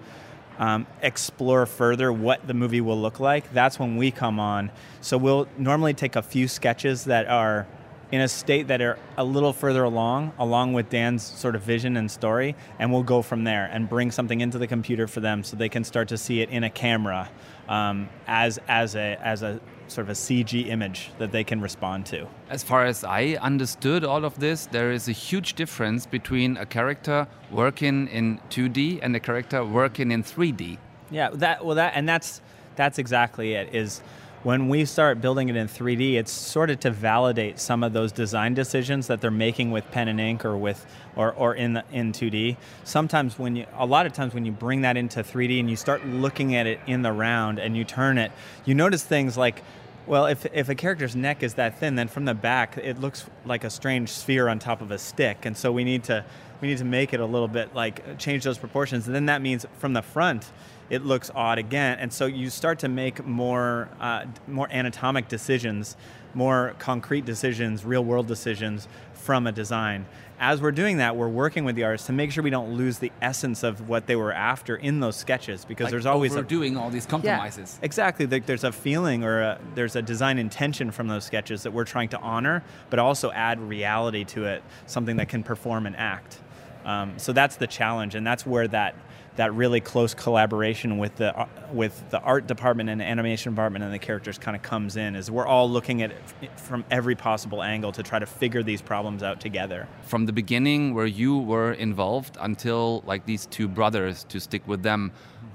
um, 0.59 0.87
explore 1.01 1.65
further 1.65 2.11
what 2.13 2.47
the 2.47 2.53
movie 2.53 2.79
will 2.79 2.99
look 2.99 3.19
like 3.19 3.53
that's 3.53 3.77
when 3.77 3.97
we 3.97 4.09
come 4.11 4.39
on. 4.39 4.71
So 5.01 5.17
we'll 5.17 5.47
normally 5.57 5.93
take 5.93 6.15
a 6.15 6.23
few 6.23 6.47
sketches 6.47 7.03
that 7.03 7.27
are 7.27 7.67
in 8.13 8.21
a 8.21 8.27
state 8.27 8.67
that 8.67 8.79
are 8.79 8.99
a 9.17 9.23
little 9.23 9.51
further 9.51 9.83
along, 9.83 10.31
along 10.37 10.73
with 10.73 10.87
Dan's 10.87 11.23
sort 11.23 11.55
of 11.55 11.63
vision 11.63 11.97
and 11.97 12.11
story, 12.11 12.55
and 12.77 12.93
we'll 12.93 13.01
go 13.01 13.23
from 13.23 13.43
there 13.43 13.67
and 13.73 13.89
bring 13.89 14.11
something 14.11 14.39
into 14.39 14.59
the 14.59 14.67
computer 14.67 15.07
for 15.07 15.19
them 15.19 15.43
so 15.43 15.57
they 15.57 15.67
can 15.67 15.83
start 15.83 16.09
to 16.09 16.17
see 16.19 16.39
it 16.39 16.51
in 16.51 16.63
a 16.63 16.69
camera 16.69 17.27
um, 17.67 18.07
as 18.27 18.59
as 18.67 18.95
a 18.95 19.17
as 19.19 19.41
a 19.41 19.59
sort 19.87 20.05
of 20.05 20.09
a 20.09 20.13
CG 20.13 20.67
image 20.67 21.09
that 21.17 21.31
they 21.31 21.43
can 21.43 21.59
respond 21.59 22.05
to. 22.05 22.27
As 22.51 22.61
far 22.61 22.85
as 22.85 23.03
I 23.03 23.35
understood 23.41 24.03
all 24.03 24.25
of 24.25 24.39
this, 24.39 24.67
there 24.67 24.91
is 24.91 25.07
a 25.07 25.11
huge 25.11 25.55
difference 25.55 26.05
between 26.05 26.55
a 26.57 26.67
character 26.67 27.27
working 27.49 28.07
in 28.09 28.39
2D 28.51 28.99
and 29.01 29.15
a 29.15 29.19
character 29.19 29.65
working 29.65 30.11
in 30.11 30.21
3D. 30.21 30.77
Yeah, 31.09 31.31
that 31.33 31.65
well 31.65 31.77
that 31.77 31.93
and 31.95 32.07
that's 32.07 32.41
that's 32.75 32.99
exactly 32.99 33.53
it 33.53 33.73
is 33.73 34.03
when 34.43 34.67
we 34.67 34.83
start 34.83 35.21
building 35.21 35.47
it 35.47 35.55
in 35.55 35.67
3D, 35.67 36.15
it's 36.15 36.31
sort 36.31 36.69
of 36.69 36.79
to 36.81 36.91
validate 36.91 37.59
some 37.59 37.81
of 37.81 37.93
those 37.93 38.11
design 38.11 38.53
decisions 38.53 39.07
that 39.07 39.21
they're 39.21 39.31
making 39.31 39.71
with 39.71 39.89
pen 39.91 40.09
and 40.09 40.19
ink 40.19 40.43
or 40.43 40.57
with 40.57 40.85
or, 41.15 41.31
or 41.33 41.55
in 41.55 41.73
the, 41.73 41.83
in 41.91 42.11
2D. 42.11 42.57
Sometimes 42.83 43.39
when 43.39 43.55
you 43.55 43.65
a 43.77 43.85
lot 43.85 44.05
of 44.05 44.11
times 44.11 44.33
when 44.33 44.43
you 44.45 44.51
bring 44.51 44.81
that 44.81 44.97
into 44.97 45.23
3D 45.23 45.59
and 45.59 45.69
you 45.69 45.77
start 45.77 46.05
looking 46.05 46.55
at 46.55 46.67
it 46.67 46.79
in 46.87 47.01
the 47.01 47.11
round 47.11 47.57
and 47.57 47.77
you 47.77 47.85
turn 47.85 48.17
it, 48.17 48.31
you 48.65 48.75
notice 48.75 49.03
things 49.03 49.37
like 49.37 49.63
Well, 50.05 50.25
if, 50.25 50.45
if 50.53 50.67
a 50.67 50.75
character's 50.75 51.15
neck 51.15 51.43
is 51.43 51.53
that 51.53 51.79
thin, 51.79 51.95
then 51.95 52.09
from 52.09 52.25
the 52.25 52.33
back 52.33 52.77
it 52.77 52.99
looks 52.99 53.25
like 53.45 53.63
a 53.63 53.69
strange 53.69 54.09
sphere 54.09 54.49
on 54.49 54.59
top 54.59 54.81
of 54.81 54.91
a 54.91 54.97
stick, 54.97 55.45
and 55.45 55.55
so 55.55 55.71
we 55.71 55.85
need 55.85 56.03
to 56.05 56.25
we 56.63 56.69
need 56.69 56.77
to 56.77 56.85
make 56.85 57.13
it 57.13 57.19
a 57.19 57.25
little 57.25 57.49
bit 57.49 57.75
like 57.75 58.17
change 58.17 58.45
those 58.45 58.57
proportions. 58.57 59.05
And 59.05 59.13
then 59.13 59.25
that 59.25 59.41
means 59.41 59.65
from 59.79 59.91
the 59.91 60.01
front 60.01 60.49
it 60.89 61.03
looks 61.03 61.29
odd 61.35 61.57
again, 61.57 61.97
and 61.99 62.11
so 62.11 62.25
you 62.25 62.49
start 62.49 62.79
to 62.79 62.87
make 62.87 63.25
more 63.25 63.89
uh, 63.99 64.25
more 64.47 64.69
anatomic 64.71 65.27
decisions, 65.27 65.97
more 66.33 66.75
concrete 66.79 67.25
decisions, 67.25 67.83
real 67.83 68.03
world 68.03 68.27
decisions 68.27 68.87
from 69.13 69.47
a 69.47 69.51
design. 69.51 70.05
As 70.39 70.61
we're 70.61 70.71
doing 70.71 70.97
that, 70.97 71.15
we're 71.15 71.29
working 71.29 71.63
with 71.63 71.75
the 71.75 71.85
artists 71.85 72.07
to 72.07 72.13
make 72.13 72.31
sure 72.31 72.43
we 72.43 72.49
don't 72.49 72.73
lose 72.73 72.99
the 72.99 73.13
essence 73.21 73.63
of 73.63 73.87
what 73.87 74.07
they 74.07 74.15
were 74.15 74.33
after 74.33 74.75
in 74.75 74.99
those 74.99 75.15
sketches, 75.15 75.63
because 75.63 75.85
Like 75.85 75.91
there's 75.91 76.05
always 76.05 76.35
a, 76.35 76.39
overdoing 76.39 76.75
all 76.75 76.89
these 76.89 77.05
compromises. 77.05 77.77
yeah, 77.79 77.85
exactly. 77.85 78.25
There's 78.25 78.65
a 78.65 78.71
feeling 78.73 79.23
or 79.23 79.41
a, 79.41 79.59
there's 79.75 79.95
a 79.95 80.01
design 80.01 80.37
intention 80.37 80.91
from 80.91 81.07
those 81.07 81.23
sketches 81.23 81.63
that 81.63 81.71
we're 81.71 81.85
trying 81.85 82.09
to 82.09 82.19
honor, 82.19 82.61
but 82.89 82.99
also 82.99 83.31
add 83.31 83.61
reality 83.61 84.25
to 84.25 84.45
it, 84.45 84.63
something 84.85 85.15
that 85.15 85.29
can 85.29 85.43
perform 85.43 85.85
and 85.85 85.95
act. 85.95 86.41
Um, 86.85 87.13
so 87.17 87.33
that's 87.33 87.55
the 87.57 87.67
challenge, 87.67 88.15
and 88.15 88.25
that's 88.25 88.45
where 88.45 88.67
that 88.69 88.95
that 89.35 89.51
really 89.55 89.81
close 89.81 90.13
collaboration 90.13 90.99
with 90.99 91.15
the 91.15 91.35
uh, 91.37 91.47
with 91.71 92.09
the 92.11 92.19
art 92.19 92.45
department 92.45 92.89
and 92.89 93.01
the 93.01 93.05
animation 93.05 93.53
department 93.53 93.83
and 93.83 93.91
the 93.91 93.99
characters 93.99 94.37
kind 94.37 94.55
of 94.55 94.61
comes 94.61 94.95
in. 94.95 95.15
Is 95.15 95.31
we're 95.31 95.47
all 95.47 95.69
looking 95.69 96.01
at 96.01 96.11
it 96.11 96.17
f- 96.41 96.61
from 96.61 96.85
every 96.91 97.15
possible 97.15 97.63
angle 97.63 97.91
to 97.93 98.03
try 98.03 98.19
to 98.19 98.25
figure 98.25 98.63
these 98.63 98.81
problems 98.81 99.23
out 99.23 99.39
together. 99.39 99.87
From 100.03 100.25
the 100.25 100.33
beginning, 100.33 100.93
where 100.93 101.05
you 101.05 101.37
were 101.37 101.73
involved, 101.73 102.37
until 102.39 103.03
like 103.05 103.25
these 103.25 103.45
two 103.47 103.67
brothers, 103.67 104.23
to 104.25 104.39
stick 104.39 104.67
with 104.67 104.83
them, 104.83 105.11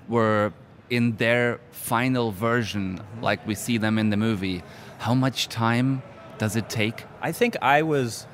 were 0.09 0.53
in 0.91 1.17
their 1.17 1.61
final 1.71 2.33
version, 2.33 3.01
like 3.21 3.47
we 3.47 3.55
see 3.55 3.79
them 3.79 3.99
in 3.99 4.11
the 4.11 4.17
movie. 4.17 4.63
How 4.99 5.15
much 5.15 5.49
time 5.49 6.03
does 6.39 6.57
it 6.57 6.69
take? 6.69 7.05
I 7.21 7.33
think 7.33 7.57
I 7.61 7.83
was, 7.83 8.27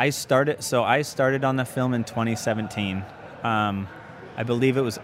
I 0.00 0.08
started, 0.08 0.64
so 0.64 0.82
I 0.82 1.02
started 1.02 1.44
on 1.44 1.56
the 1.56 1.66
film 1.66 1.92
in 1.92 2.04
2017. 2.04 3.04
Um, 3.42 3.86
I 4.34 4.44
believe 4.44 4.78
it 4.78 4.80
was 4.80 4.98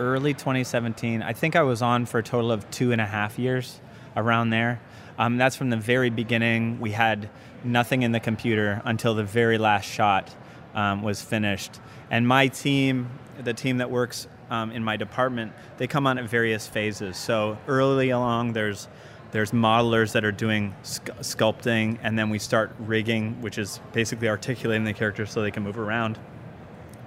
early 0.00 0.34
2017. 0.34 1.22
I 1.22 1.32
think 1.32 1.54
I 1.54 1.62
was 1.62 1.80
on 1.80 2.06
for 2.06 2.18
a 2.18 2.22
total 2.24 2.50
of 2.50 2.68
two 2.72 2.90
and 2.90 3.00
a 3.00 3.06
half 3.06 3.38
years, 3.38 3.80
around 4.16 4.50
there. 4.50 4.80
Um, 5.16 5.36
that's 5.36 5.54
from 5.54 5.70
the 5.70 5.76
very 5.76 6.10
beginning. 6.10 6.80
We 6.80 6.90
had 6.90 7.30
nothing 7.62 8.02
in 8.02 8.10
the 8.10 8.18
computer 8.18 8.82
until 8.84 9.14
the 9.14 9.22
very 9.22 9.58
last 9.58 9.84
shot 9.84 10.34
um, 10.74 11.02
was 11.02 11.22
finished. 11.22 11.78
And 12.10 12.26
my 12.26 12.48
team, 12.48 13.08
the 13.44 13.54
team 13.54 13.78
that 13.78 13.92
works 13.92 14.26
um, 14.50 14.72
in 14.72 14.82
my 14.82 14.96
department, 14.96 15.52
they 15.78 15.86
come 15.86 16.04
on 16.04 16.18
at 16.18 16.28
various 16.28 16.66
phases. 16.66 17.16
So 17.16 17.58
early 17.68 18.10
along, 18.10 18.54
there's 18.54 18.88
there's 19.32 19.50
modelers 19.50 20.12
that 20.12 20.24
are 20.24 20.32
doing 20.32 20.74
sc- 20.82 21.04
sculpting, 21.20 21.98
and 22.02 22.18
then 22.18 22.30
we 22.30 22.38
start 22.38 22.74
rigging, 22.78 23.40
which 23.42 23.58
is 23.58 23.80
basically 23.92 24.28
articulating 24.28 24.84
the 24.84 24.92
characters 24.92 25.30
so 25.30 25.42
they 25.42 25.50
can 25.50 25.62
move 25.62 25.78
around. 25.78 26.18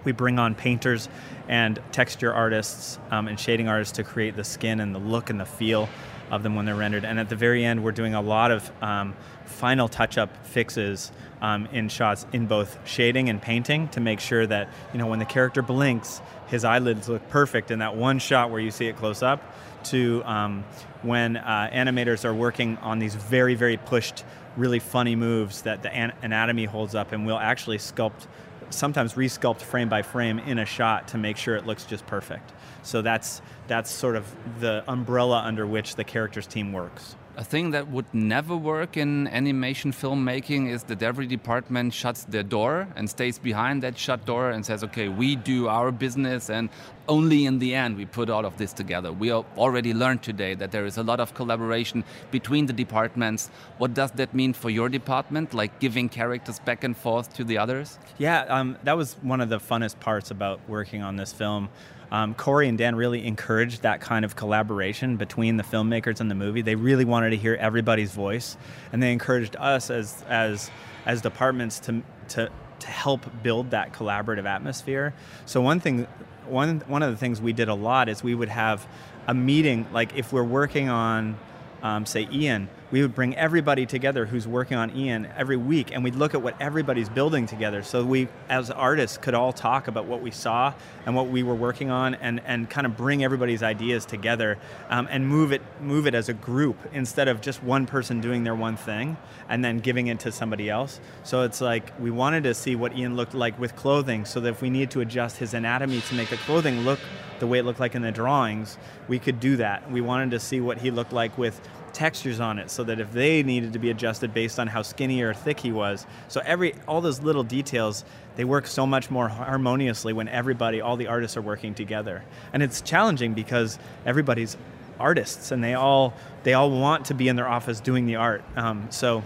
We 0.03 0.11
bring 0.11 0.39
on 0.39 0.55
painters 0.55 1.09
and 1.47 1.79
texture 1.91 2.33
artists 2.33 2.99
um, 3.11 3.27
and 3.27 3.39
shading 3.39 3.67
artists 3.67 3.97
to 3.97 4.03
create 4.03 4.35
the 4.35 4.43
skin 4.43 4.79
and 4.79 4.95
the 4.95 4.99
look 4.99 5.29
and 5.29 5.39
the 5.39 5.45
feel 5.45 5.89
of 6.31 6.43
them 6.43 6.55
when 6.55 6.65
they're 6.65 6.75
rendered. 6.75 7.03
And 7.05 7.19
at 7.19 7.29
the 7.29 7.35
very 7.35 7.65
end, 7.65 7.83
we're 7.83 7.91
doing 7.91 8.13
a 8.13 8.21
lot 8.21 8.51
of 8.51 8.71
um, 8.81 9.15
final 9.45 9.87
touch-up 9.87 10.45
fixes 10.45 11.11
um, 11.41 11.67
in 11.71 11.89
shots 11.89 12.25
in 12.33 12.45
both 12.45 12.77
shading 12.87 13.29
and 13.29 13.41
painting 13.41 13.87
to 13.89 13.99
make 13.99 14.19
sure 14.19 14.45
that 14.45 14.69
you 14.93 14.99
know 14.99 15.07
when 15.07 15.19
the 15.19 15.25
character 15.25 15.61
blinks, 15.61 16.21
his 16.49 16.65
eyelids 16.65 17.07
look 17.07 17.27
perfect 17.29 17.71
in 17.71 17.79
that 17.79 17.95
one 17.95 18.19
shot 18.19 18.51
where 18.51 18.59
you 18.59 18.71
see 18.71 18.87
it 18.87 18.97
close 18.97 19.23
up. 19.23 19.41
To 19.85 20.21
um, 20.25 20.65
when 21.03 21.37
uh, 21.37 21.69
animators 21.71 22.25
are 22.25 22.33
working 22.33 22.77
on 22.77 22.99
these 22.99 23.15
very 23.15 23.55
very 23.55 23.77
pushed, 23.77 24.25
really 24.57 24.79
funny 24.79 25.15
moves 25.15 25.61
that 25.61 25.83
the 25.83 25.93
an- 25.93 26.13
anatomy 26.21 26.65
holds 26.65 26.95
up, 26.95 27.13
and 27.13 27.25
we'll 27.25 27.39
actually 27.39 27.77
sculpt 27.77 28.27
sometimes 28.71 29.13
resculpt 29.13 29.61
frame 29.61 29.89
by 29.89 30.01
frame 30.01 30.39
in 30.39 30.59
a 30.59 30.65
shot 30.65 31.07
to 31.09 31.17
make 31.17 31.37
sure 31.37 31.55
it 31.55 31.65
looks 31.65 31.85
just 31.85 32.05
perfect. 32.07 32.51
So 32.83 33.01
that's 33.01 33.41
that's 33.67 33.89
sort 33.89 34.15
of 34.15 34.25
the 34.59 34.83
umbrella 34.87 35.41
under 35.45 35.65
which 35.65 35.95
the 35.95 36.03
characters 36.03 36.47
team 36.47 36.73
works. 36.73 37.15
A 37.39 37.43
thing 37.45 37.71
that 37.71 37.87
would 37.87 38.13
never 38.13 38.53
work 38.53 38.97
in 38.97 39.25
animation 39.29 39.93
filmmaking 39.93 40.69
is 40.69 40.83
that 40.83 41.01
every 41.01 41.25
department 41.25 41.93
shuts 41.93 42.25
their 42.25 42.43
door 42.43 42.89
and 42.97 43.09
stays 43.09 43.39
behind 43.39 43.81
that 43.83 43.97
shut 43.97 44.25
door 44.25 44.49
and 44.49 44.65
says, 44.65 44.83
okay, 44.83 45.07
we 45.07 45.37
do 45.37 45.69
our 45.69 45.89
business 45.89 46.49
and 46.49 46.67
only 47.07 47.45
in 47.45 47.59
the 47.59 47.73
end 47.73 47.95
we 47.95 48.05
put 48.05 48.29
all 48.29 48.45
of 48.45 48.57
this 48.57 48.73
together. 48.73 49.13
We 49.13 49.31
already 49.31 49.93
learned 49.93 50.21
today 50.21 50.53
that 50.55 50.71
there 50.71 50.85
is 50.85 50.97
a 50.97 51.03
lot 51.03 51.21
of 51.21 51.33
collaboration 51.33 52.03
between 52.29 52.65
the 52.65 52.73
departments. 52.73 53.49
What 53.77 53.93
does 53.93 54.11
that 54.11 54.33
mean 54.33 54.51
for 54.51 54.69
your 54.69 54.89
department, 54.89 55.53
like 55.53 55.79
giving 55.79 56.09
characters 56.09 56.59
back 56.59 56.83
and 56.83 56.97
forth 56.97 57.33
to 57.35 57.45
the 57.45 57.57
others? 57.57 57.99
Yeah, 58.17 58.41
um, 58.49 58.77
that 58.83 58.97
was 58.97 59.13
one 59.21 59.39
of 59.39 59.47
the 59.47 59.59
funnest 59.59 60.01
parts 60.01 60.29
about 60.29 60.59
working 60.67 61.03
on 61.03 61.15
this 61.15 61.31
film. 61.31 61.69
Um, 62.11 62.33
Corey 62.33 62.67
and 62.67 62.77
Dan 62.77 62.95
really 62.95 63.25
encouraged 63.25 63.83
that 63.83 64.01
kind 64.01 64.25
of 64.25 64.35
collaboration 64.35 65.17
between 65.17 65.57
the 65.57 65.63
filmmakers 65.63 66.19
and 66.19 66.29
the 66.29 66.35
movie. 66.35 66.61
They 66.61 66.75
really 66.75 67.05
wanted 67.05 67.31
to 67.31 67.37
hear 67.37 67.55
everybody's 67.55 68.11
voice, 68.11 68.57
and 68.91 69.01
they 69.01 69.11
encouraged 69.11 69.55
us 69.57 69.89
as 69.89 70.23
as 70.27 70.71
as 71.05 71.21
departments 71.21 71.79
to 71.81 72.01
to 72.29 72.49
to 72.79 72.87
help 72.87 73.25
build 73.43 73.71
that 73.71 73.93
collaborative 73.93 74.45
atmosphere. 74.45 75.13
So 75.45 75.61
one 75.61 75.79
thing, 75.79 76.07
one 76.47 76.79
one 76.87 77.03
of 77.03 77.11
the 77.11 77.17
things 77.17 77.41
we 77.41 77.53
did 77.53 77.69
a 77.69 77.75
lot 77.75 78.09
is 78.09 78.23
we 78.23 78.35
would 78.35 78.49
have 78.49 78.87
a 79.27 79.33
meeting. 79.33 79.85
Like 79.93 80.17
if 80.17 80.33
we're 80.33 80.43
working 80.43 80.89
on, 80.89 81.37
um, 81.83 82.05
say 82.05 82.27
Ian, 82.31 82.69
we 82.91 83.01
would 83.01 83.13
bring 83.13 83.35
everybody 83.35 83.85
together 83.85 84.25
who's 84.25 84.47
working 84.47 84.77
on 84.77 84.95
Ian 84.95 85.27
every 85.37 85.57
week, 85.57 85.91
and 85.93 86.03
we'd 86.03 86.15
look 86.15 86.33
at 86.33 86.41
what 86.41 86.59
everybody's 86.59 87.09
building 87.09 87.45
together. 87.45 87.83
So 87.83 88.03
we, 88.03 88.27
as 88.49 88.71
artists, 88.71 89.17
could 89.17 89.33
all 89.33 89.53
talk 89.53 89.87
about 89.87 90.05
what 90.05 90.21
we 90.21 90.31
saw 90.31 90.73
and 91.05 91.15
what 91.15 91.27
we 91.27 91.43
were 91.43 91.55
working 91.55 91.89
on, 91.91 92.15
and, 92.15 92.41
and 92.45 92.69
kind 92.69 92.87
of 92.87 92.97
bring 92.97 93.23
everybody's 93.23 93.61
ideas 93.61 94.05
together 94.05 94.57
um, 94.89 95.07
and 95.11 95.27
move 95.27 95.51
it 95.51 95.61
move 95.81 96.07
it 96.07 96.15
as 96.15 96.29
a 96.29 96.33
group 96.33 96.77
instead 96.93 97.27
of 97.27 97.41
just 97.41 97.63
one 97.63 97.85
person 97.85 98.21
doing 98.21 98.43
their 98.43 98.55
one 98.55 98.75
thing 98.75 99.17
and 99.47 99.63
then 99.63 99.79
giving 99.79 100.07
it 100.07 100.19
to 100.19 100.31
somebody 100.31 100.69
else. 100.69 100.99
So 101.23 101.43
it's 101.43 101.61
like 101.61 101.93
we 101.99 102.11
wanted 102.11 102.43
to 102.43 102.53
see 102.53 102.75
what 102.75 102.97
Ian 102.97 103.15
looked 103.15 103.33
like 103.33 103.59
with 103.59 103.75
clothing, 103.75 104.25
so 104.25 104.39
that 104.39 104.49
if 104.49 104.61
we 104.61 104.69
needed 104.69 104.91
to 104.91 105.01
adjust 105.01 105.37
his 105.37 105.53
anatomy 105.53 106.01
to 106.01 106.15
make 106.15 106.29
the 106.29 106.37
clothing 106.37 106.81
look 106.81 106.99
the 107.39 107.47
way 107.47 107.59
it 107.59 107.63
looked 107.63 107.79
like 107.79 107.95
in 107.95 108.01
the 108.01 108.11
drawings, 108.11 108.77
we 109.07 109.17
could 109.17 109.39
do 109.39 109.55
that. 109.55 109.89
We 109.89 110.01
wanted 110.01 110.31
to 110.31 110.39
see 110.39 110.59
what 110.59 110.79
he 110.79 110.91
looked 110.91 111.13
like 111.13 111.37
with 111.37 111.61
textures 111.93 112.39
on 112.39 112.59
it 112.59 112.69
so 112.69 112.83
that 112.83 112.99
if 112.99 113.11
they 113.11 113.43
needed 113.43 113.73
to 113.73 113.79
be 113.79 113.89
adjusted 113.89 114.33
based 114.33 114.59
on 114.59 114.67
how 114.67 114.81
skinny 114.81 115.21
or 115.21 115.33
thick 115.33 115.59
he 115.59 115.71
was. 115.71 116.05
So 116.27 116.41
every 116.45 116.75
all 116.87 117.01
those 117.01 117.21
little 117.21 117.43
details 117.43 118.03
they 118.35 118.45
work 118.45 118.67
so 118.67 118.85
much 118.85 119.11
more 119.11 119.27
harmoniously 119.27 120.13
when 120.13 120.27
everybody 120.27 120.79
all 120.79 120.95
the 120.95 121.07
artists 121.07 121.35
are 121.35 121.41
working 121.41 121.73
together. 121.73 122.23
And 122.53 122.63
it's 122.63 122.81
challenging 122.81 123.33
because 123.33 123.77
everybody's 124.05 124.55
artists 124.99 125.51
and 125.51 125.63
they 125.63 125.73
all 125.73 126.13
they 126.43 126.53
all 126.53 126.71
want 126.71 127.05
to 127.05 127.13
be 127.13 127.27
in 127.27 127.35
their 127.35 127.47
office 127.47 127.79
doing 127.79 128.05
the 128.05 128.15
art. 128.15 128.43
Um, 128.55 128.87
so 128.91 129.23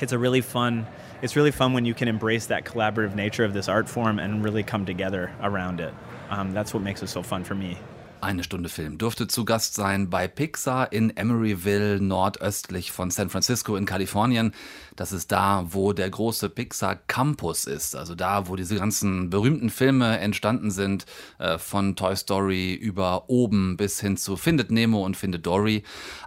it's 0.00 0.12
a 0.12 0.18
really 0.18 0.40
fun 0.40 0.86
it's 1.22 1.36
really 1.36 1.52
fun 1.52 1.72
when 1.72 1.84
you 1.86 1.94
can 1.94 2.08
embrace 2.08 2.46
that 2.46 2.64
collaborative 2.64 3.14
nature 3.14 3.44
of 3.44 3.54
this 3.54 3.68
art 3.68 3.88
form 3.88 4.18
and 4.18 4.44
really 4.44 4.62
come 4.62 4.84
together 4.84 5.32
around 5.42 5.80
it. 5.80 5.94
Um, 6.28 6.52
that's 6.52 6.74
what 6.74 6.82
makes 6.82 7.02
it 7.02 7.06
so 7.06 7.22
fun 7.22 7.44
for 7.44 7.54
me 7.54 7.78
Eine 8.24 8.42
Stunde 8.42 8.70
Film 8.70 8.96
durfte 8.96 9.28
zu 9.28 9.44
Gast 9.44 9.74
sein 9.74 10.08
bei 10.08 10.28
Pixar 10.28 10.90
in 10.94 11.14
Emeryville, 11.14 12.00
nordöstlich 12.00 12.90
von 12.90 13.10
San 13.10 13.28
Francisco 13.28 13.76
in 13.76 13.84
Kalifornien. 13.84 14.54
Das 14.96 15.12
ist 15.12 15.32
da, 15.32 15.66
wo 15.70 15.92
der 15.92 16.08
große 16.08 16.48
Pixar 16.48 16.94
Campus 16.94 17.64
ist. 17.66 17.96
Also 17.96 18.14
da, 18.14 18.48
wo 18.48 18.56
diese 18.56 18.76
ganzen 18.76 19.28
berühmten 19.28 19.70
Filme 19.70 20.18
entstanden 20.18 20.70
sind, 20.70 21.04
äh, 21.38 21.58
von 21.58 21.96
Toy 21.96 22.14
Story 22.14 22.74
über 22.74 23.28
oben 23.28 23.76
bis 23.76 24.00
hin 24.00 24.16
zu 24.16 24.36
Findet 24.36 24.70
Nemo 24.70 25.04
und 25.04 25.16
Findet 25.16 25.46
Dory. 25.46 25.82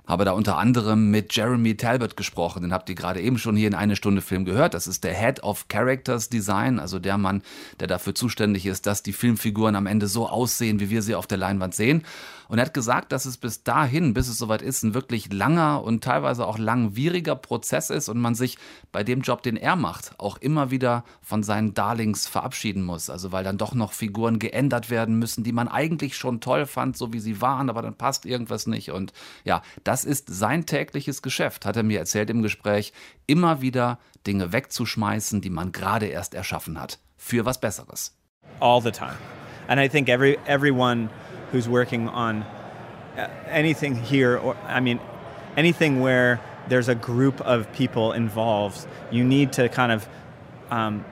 Habe 0.06 0.26
da 0.26 0.32
unter 0.32 0.58
anderem 0.58 1.12
mit 1.12 1.36
Jeremy 1.36 1.78
Talbot 1.78 2.18
gesprochen. 2.18 2.64
Den 2.64 2.74
habt 2.74 2.90
ihr 2.90 2.96
gerade 2.96 3.22
eben 3.22 3.38
schon 3.38 3.56
hier 3.56 3.68
in 3.68 3.76
eine 3.76 3.96
Stunde 3.96 4.22
Film 4.22 4.46
gehört. 4.46 4.74
Das 4.74 4.88
ist 4.88 5.04
der 5.04 5.14
Head 5.14 5.44
of 5.44 5.68
Characters 5.68 6.30
Design, 6.30 6.80
also 6.80 7.00
der 7.00 7.18
Mann, 7.18 7.44
der 7.80 7.88
dafür 7.88 8.16
zuständig 8.16 8.66
ist, 8.66 8.86
dass 8.86 9.04
die 9.04 9.14
Filmfiguren 9.14 9.76
am 9.76 9.88
Ende 9.88 10.08
so 10.08 10.28
aussehen, 10.28 10.80
wie 10.80 10.90
wir 10.90 11.02
sie 11.02 11.16
auf 11.16 11.28
der 11.28 11.38
Leinwand 11.38 11.74
sehen. 11.74 12.04
Und 12.48 12.60
er 12.60 12.66
hat 12.66 12.74
gesagt, 12.74 13.12
dass 13.12 13.26
es 13.26 13.38
bis 13.38 13.64
dahin, 13.64 14.14
bis 14.14 14.30
es 14.30 14.38
soweit 14.38 14.62
ist, 14.62 14.84
ein 14.84 14.94
wirklich 14.94 15.34
langer 15.34 15.84
und 15.84 16.04
teilweise 16.04 16.46
auch 16.48 16.58
langwieriger 16.58 17.36
Prozess 17.36 17.90
ist 17.90 18.08
und 18.08 18.20
man 18.20 18.36
sich 18.36 18.57
bei 18.92 19.04
dem 19.04 19.22
Job, 19.22 19.44
den 19.44 19.58
er 19.58 19.76
macht, 19.76 20.12
auch 20.18 20.38
immer 20.38 20.72
wieder 20.72 21.04
von 21.22 21.44
seinen 21.44 21.74
Darlings 21.74 22.28
verabschieden 22.28 22.84
muss. 22.84 23.10
Also 23.10 23.32
weil 23.32 23.44
dann 23.44 23.58
doch 23.58 23.74
noch 23.74 23.94
Figuren 23.94 24.40
geändert 24.40 24.90
werden 24.90 25.20
müssen, 25.20 25.44
die 25.44 25.52
man 25.52 25.68
eigentlich 25.68 26.18
schon 26.18 26.42
toll 26.42 26.66
fand, 26.66 26.98
so 26.98 27.14
wie 27.14 27.20
sie 27.20 27.42
waren, 27.42 27.70
aber 27.70 27.82
dann 27.82 27.96
passt 27.96 28.26
irgendwas 28.26 28.68
nicht. 28.68 28.92
Und 28.92 29.14
ja, 29.44 29.62
das 29.84 30.06
ist 30.06 30.28
sein 30.30 30.66
tägliches 30.66 31.22
Geschäft, 31.22 31.66
hat 31.66 31.78
er 31.78 31.84
mir 31.84 32.00
erzählt 32.00 32.30
im 32.30 32.42
Gespräch, 32.42 32.94
immer 33.26 33.62
wieder 33.62 34.00
Dinge 34.26 34.52
wegzuschmeißen, 34.52 35.42
die 35.42 35.50
man 35.50 35.72
gerade 35.72 36.08
erst 36.08 36.34
erschaffen 36.34 36.80
hat. 36.80 37.00
Für 37.18 37.46
was 37.46 37.60
Besseres. 37.60 38.18
all 38.60 38.82
the 38.82 38.92
time. 38.92 39.18
And 39.68 39.80
I 39.80 39.88
think 39.88 40.10
every 40.10 40.38
everyone 40.46 41.10
who's 41.52 41.68
working 41.68 42.10
on 42.10 42.44
uh, 43.18 43.28
anything 43.48 43.96
here, 43.96 44.38
or 44.38 44.56
I 44.68 44.80
mean, 44.80 45.00
anything 45.56 46.00
where 46.02 46.40
there's 46.70 46.90
a 46.90 46.96
group 46.96 47.42
of 47.42 47.72
people 47.74 48.14
involved, 48.14 48.86
you 49.12 49.24
need 49.24 49.54
to 49.54 49.70
kind 49.70 49.92
of 49.92 50.08
um, 50.70 51.06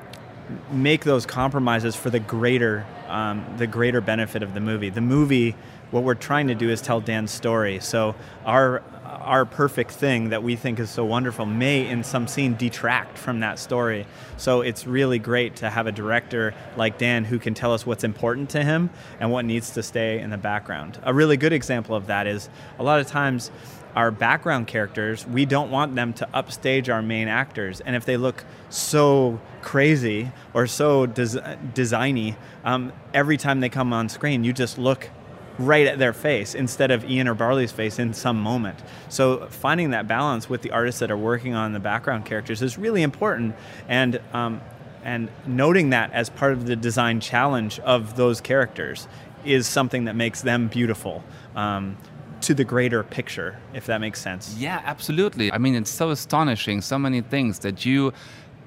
make 0.72 1.04
those 1.04 1.26
compromises 1.26 1.96
for 1.96 2.10
the 2.10 2.20
greater 2.20 2.86
um, 3.08 3.46
the 3.58 3.68
greater 3.68 4.02
benefit 4.02 4.44
of 4.44 4.54
the 4.54 4.60
movie. 4.60 4.90
The 4.90 5.02
movie, 5.02 5.56
what 5.92 6.04
we're 6.04 6.16
trying 6.16 6.48
to 6.48 6.56
do 6.56 6.70
is 6.70 6.82
tell 6.82 7.00
Dan's 7.00 7.32
story. 7.32 7.80
So 7.80 8.16
our 8.46 8.82
our 9.26 9.46
perfect 9.46 9.92
thing 9.92 10.30
that 10.30 10.44
we 10.44 10.56
think 10.56 10.80
is 10.80 10.90
so 10.90 11.04
wonderful 11.04 11.46
may 11.46 11.88
in 11.88 12.04
some 12.04 12.28
scene 12.28 12.56
detract 12.56 13.18
from 13.18 13.42
that 13.42 13.60
story. 13.60 14.06
So 14.38 14.62
it's 14.62 14.88
really 14.88 15.20
great 15.20 15.58
to 15.58 15.70
have 15.70 15.88
a 15.88 15.92
director 15.92 16.54
like 16.78 16.98
Dan 16.98 17.26
who 17.26 17.40
can 17.40 17.54
tell 17.54 17.74
us 17.74 17.86
what's 17.86 18.04
important 18.04 18.52
to 18.52 18.64
him 18.64 18.90
and 19.20 19.32
what 19.32 19.46
needs 19.46 19.72
to 19.72 19.84
stay 19.84 20.20
in 20.20 20.30
the 20.30 20.38
background. 20.38 21.00
A 21.04 21.14
really 21.14 21.38
good 21.38 21.54
example 21.54 21.96
of 21.96 22.08
that 22.08 22.28
is 22.28 22.50
a 22.80 22.84
lot 22.84 23.00
of 23.00 23.08
times 23.08 23.52
our 23.96 24.12
background 24.12 24.68
characters, 24.68 25.26
we 25.26 25.46
don't 25.46 25.72
want 25.72 25.96
them 25.96 26.12
to 26.14 26.28
upstage 26.34 26.90
our 26.90 27.02
main 27.02 27.30
actors. 27.30 27.80
And 27.80 27.96
if 27.96 28.04
they 28.04 28.18
look 28.18 28.44
so 28.70 29.40
crazy 29.62 30.32
or 30.54 30.68
so 30.68 31.06
des- 31.06 31.58
designy, 31.74 32.36
um, 32.66 32.92
every 33.14 33.38
time 33.38 33.62
they 33.62 33.70
come 33.70 33.94
on 33.94 34.10
screen, 34.10 34.44
you 34.44 34.52
just 34.52 34.78
look 34.78 35.10
right 35.58 35.88
at 35.88 36.00
their 36.00 36.14
face 36.14 36.56
instead 36.56 36.92
of 36.92 37.10
Ian 37.10 37.28
or 37.28 37.34
Barley's 37.34 37.72
face 37.72 38.00
in 38.00 38.14
some 38.14 38.40
moment. 38.40 38.78
So 39.10 39.48
finding 39.48 39.92
that 39.92 40.08
balance 40.08 40.50
with 40.50 40.62
the 40.62 40.72
artists 40.72 41.00
that 41.00 41.12
are 41.12 41.18
working 41.18 41.54
on 41.54 41.74
the 41.74 41.80
background 41.80 42.26
characters 42.26 42.62
is 42.62 42.78
really 42.78 43.04
important. 43.04 43.56
And 43.88 44.20
um, 44.34 44.62
and 45.04 45.30
noting 45.46 45.92
that 45.92 46.12
as 46.14 46.30
part 46.30 46.54
of 46.54 46.66
the 46.66 46.76
design 46.76 47.20
challenge 47.20 47.80
of 47.82 48.16
those 48.16 48.42
characters 48.42 49.08
is 49.46 49.68
something 49.68 50.06
that 50.06 50.16
makes 50.16 50.42
them 50.42 50.68
beautiful. 50.68 51.24
Um, 51.56 51.98
to 52.42 52.54
the 52.54 52.64
greater 52.64 53.02
picture, 53.02 53.58
if 53.74 53.88
that 53.88 54.00
makes 54.00 54.22
sense. 54.22 54.56
Yeah, 54.58 54.82
absolutely. 54.86 55.52
I 55.52 55.58
mean, 55.58 55.74
it's 55.74 55.90
so 55.90 56.12
astonishing, 56.12 56.82
so 56.82 57.00
many 57.00 57.22
things 57.22 57.60
that 57.60 57.86
you 57.86 58.14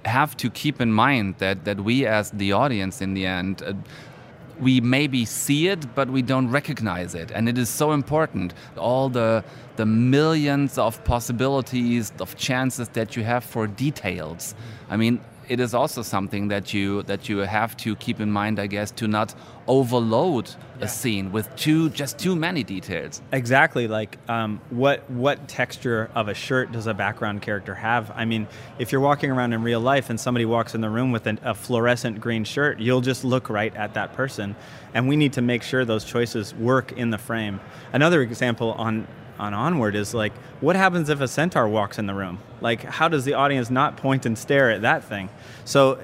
have 0.04 0.36
to 0.38 0.50
keep 0.50 0.80
in 0.80 0.92
mind 0.92 1.36
that, 1.38 1.64
that 1.64 1.80
we 1.80 2.06
as 2.06 2.30
the 2.32 2.52
audience 2.52 3.00
in 3.00 3.14
the 3.14 3.26
end, 3.26 3.62
uh, 3.62 3.74
we 4.60 4.80
maybe 4.80 5.24
see 5.24 5.68
it, 5.68 5.94
but 5.94 6.08
we 6.10 6.22
don't 6.22 6.50
recognize 6.50 7.14
it. 7.14 7.30
And 7.30 7.48
it 7.48 7.58
is 7.58 7.68
so 7.68 7.92
important. 7.92 8.54
All 8.76 9.08
the, 9.08 9.44
the 9.76 9.86
millions 9.86 10.78
of 10.78 11.02
possibilities, 11.04 12.12
of 12.20 12.36
chances 12.36 12.88
that 12.90 13.16
you 13.16 13.24
have 13.24 13.44
for 13.44 13.66
details. 13.66 14.54
I 14.90 14.96
mean, 14.96 15.20
it 15.48 15.60
is 15.60 15.74
also 15.74 16.02
something 16.02 16.48
that 16.48 16.72
you 16.74 17.02
that 17.04 17.28
you 17.28 17.38
have 17.38 17.76
to 17.78 17.96
keep 17.96 18.20
in 18.20 18.30
mind, 18.30 18.58
I 18.58 18.66
guess, 18.66 18.90
to 18.92 19.08
not 19.08 19.34
overload 19.66 20.50
a 20.80 20.88
scene 20.88 21.32
with 21.32 21.54
too 21.56 21.90
just 21.90 22.18
too 22.18 22.36
many 22.36 22.62
details. 22.62 23.20
Exactly. 23.32 23.88
Like, 23.88 24.18
um, 24.28 24.60
what 24.70 25.08
what 25.10 25.48
texture 25.48 26.10
of 26.14 26.28
a 26.28 26.34
shirt 26.34 26.72
does 26.72 26.86
a 26.86 26.94
background 26.94 27.42
character 27.42 27.74
have? 27.74 28.10
I 28.14 28.24
mean, 28.24 28.46
if 28.78 28.92
you're 28.92 29.00
walking 29.00 29.30
around 29.30 29.52
in 29.52 29.62
real 29.62 29.80
life 29.80 30.10
and 30.10 30.20
somebody 30.20 30.44
walks 30.44 30.74
in 30.74 30.80
the 30.80 30.90
room 30.90 31.12
with 31.12 31.26
an, 31.26 31.40
a 31.42 31.54
fluorescent 31.54 32.20
green 32.20 32.44
shirt, 32.44 32.78
you'll 32.78 33.00
just 33.00 33.24
look 33.24 33.50
right 33.50 33.74
at 33.74 33.94
that 33.94 34.12
person. 34.14 34.54
And 34.94 35.08
we 35.08 35.16
need 35.16 35.34
to 35.34 35.42
make 35.42 35.62
sure 35.62 35.84
those 35.84 36.04
choices 36.04 36.54
work 36.54 36.92
in 36.92 37.10
the 37.10 37.18
frame. 37.18 37.60
Another 37.92 38.22
example 38.22 38.72
on 38.72 39.06
on 39.38 39.54
onward 39.54 39.94
is 39.94 40.14
like 40.14 40.32
what 40.60 40.74
happens 40.76 41.08
if 41.08 41.20
a 41.20 41.28
centaur 41.28 41.68
walks 41.68 41.98
in 41.98 42.06
the 42.06 42.14
room? 42.14 42.38
Like 42.60 42.82
how 42.82 43.08
does 43.08 43.24
the 43.24 43.34
audience 43.34 43.70
not 43.70 43.96
point 43.96 44.26
and 44.26 44.36
stare 44.36 44.70
at 44.70 44.82
that 44.82 45.04
thing? 45.04 45.28
So 45.64 45.96
i- 45.96 46.02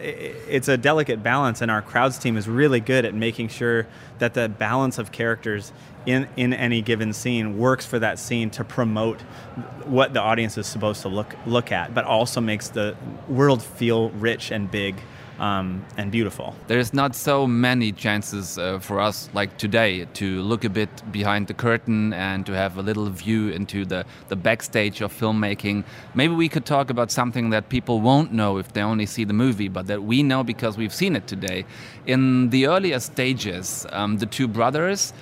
it's 0.48 0.68
a 0.68 0.76
delicate 0.76 1.22
balance 1.22 1.60
and 1.60 1.70
our 1.70 1.82
crowds 1.82 2.18
team 2.18 2.36
is 2.36 2.48
really 2.48 2.80
good 2.80 3.04
at 3.04 3.14
making 3.14 3.48
sure 3.48 3.86
that 4.18 4.34
the 4.34 4.48
balance 4.48 4.98
of 4.98 5.10
characters 5.12 5.72
in 6.06 6.28
in 6.36 6.52
any 6.52 6.82
given 6.82 7.12
scene 7.12 7.58
works 7.58 7.84
for 7.86 7.98
that 7.98 8.18
scene 8.18 8.50
to 8.50 8.62
promote 8.64 9.20
what 9.84 10.12
the 10.12 10.20
audience 10.20 10.56
is 10.58 10.66
supposed 10.66 11.02
to 11.02 11.08
look 11.08 11.34
look 11.46 11.72
at 11.72 11.94
but 11.94 12.04
also 12.04 12.40
makes 12.40 12.68
the 12.68 12.94
world 13.28 13.62
feel 13.62 14.10
rich 14.10 14.50
and 14.50 14.70
big 14.70 14.94
um, 15.38 15.84
and 15.96 16.10
beautiful 16.12 16.54
There's 16.66 16.92
not 16.94 17.14
so 17.14 17.46
many 17.46 17.92
chances 17.92 18.58
uh, 18.58 18.78
for 18.78 19.00
us 19.00 19.28
like 19.34 19.56
today 19.58 20.04
to 20.14 20.42
look 20.42 20.64
a 20.64 20.68
bit 20.68 21.12
behind 21.12 21.46
the 21.46 21.54
curtain 21.54 22.12
and 22.12 22.46
to 22.46 22.52
have 22.52 22.78
a 22.78 22.82
little 22.82 23.08
view 23.10 23.48
into 23.48 23.84
the, 23.84 24.04
the 24.28 24.36
backstage 24.36 25.00
of 25.00 25.12
filmmaking. 25.12 25.84
Maybe 26.14 26.34
we 26.34 26.48
could 26.48 26.64
talk 26.64 26.90
about 26.90 27.10
something 27.10 27.50
that 27.50 27.68
people 27.68 28.00
won't 28.00 28.32
know 28.32 28.58
if 28.58 28.72
they 28.72 28.82
only 28.82 29.06
see 29.06 29.24
the 29.24 29.32
movie, 29.32 29.68
but 29.68 29.86
that 29.86 30.02
we 30.02 30.22
know 30.22 30.44
because 30.44 30.76
we've 30.76 30.94
seen 30.94 31.16
it 31.16 31.26
today. 31.26 31.64
In 32.06 32.50
the 32.50 32.66
earlier 32.66 33.00
stages, 33.00 33.86
um, 33.90 34.18
the 34.18 34.26
two 34.26 34.48
brothers 34.48 35.12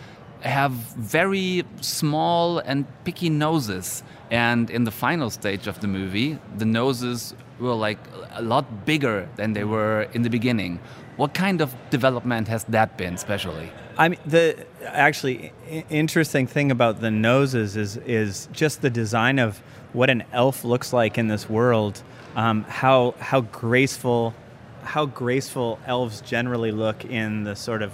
have 0.42 0.72
very 0.72 1.64
small 1.81 2.59
and 2.59 2.85
picky 3.05 3.31
noses. 3.31 4.03
And 4.31 4.70
in 4.70 4.85
the 4.85 4.90
final 4.90 5.31
stage 5.31 5.66
of 5.66 5.81
the 5.81 5.87
movie, 5.87 6.38
the 6.57 6.64
noses 6.64 7.35
were 7.62 7.75
like 7.75 7.98
a 8.33 8.42
lot 8.42 8.85
bigger 8.85 9.29
than 9.37 9.53
they 9.53 9.64
were 9.64 10.09
in 10.12 10.22
the 10.22 10.31
beginning. 10.31 10.81
What 11.16 11.35
kind 11.35 11.61
of 11.61 11.75
development 11.90 12.48
has 12.48 12.64
that 12.64 12.96
been, 12.96 13.14
especially? 13.14 13.70
I 13.98 14.09
mean, 14.09 14.20
the 14.25 14.66
actually 14.85 15.53
interesting 15.90 16.46
thing 16.46 16.70
about 16.70 17.01
the 17.01 17.11
noses 17.11 17.77
is 17.77 17.96
is 17.98 18.48
just 18.53 18.83
the 18.83 18.90
design 18.90 19.38
of 19.38 19.59
what 19.92 20.09
an 20.11 20.25
elf 20.33 20.64
looks 20.64 20.92
like 20.92 21.18
in 21.18 21.29
this 21.29 21.48
world. 21.48 22.03
Um, 22.35 22.64
how 22.64 23.14
how 23.18 23.42
graceful, 23.42 24.35
how 24.83 25.07
graceful 25.07 25.79
elves 25.87 26.22
generally 26.22 26.72
look 26.72 27.05
in 27.05 27.44
the 27.44 27.55
sort 27.55 27.83
of 27.83 27.92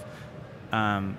um, 0.72 1.18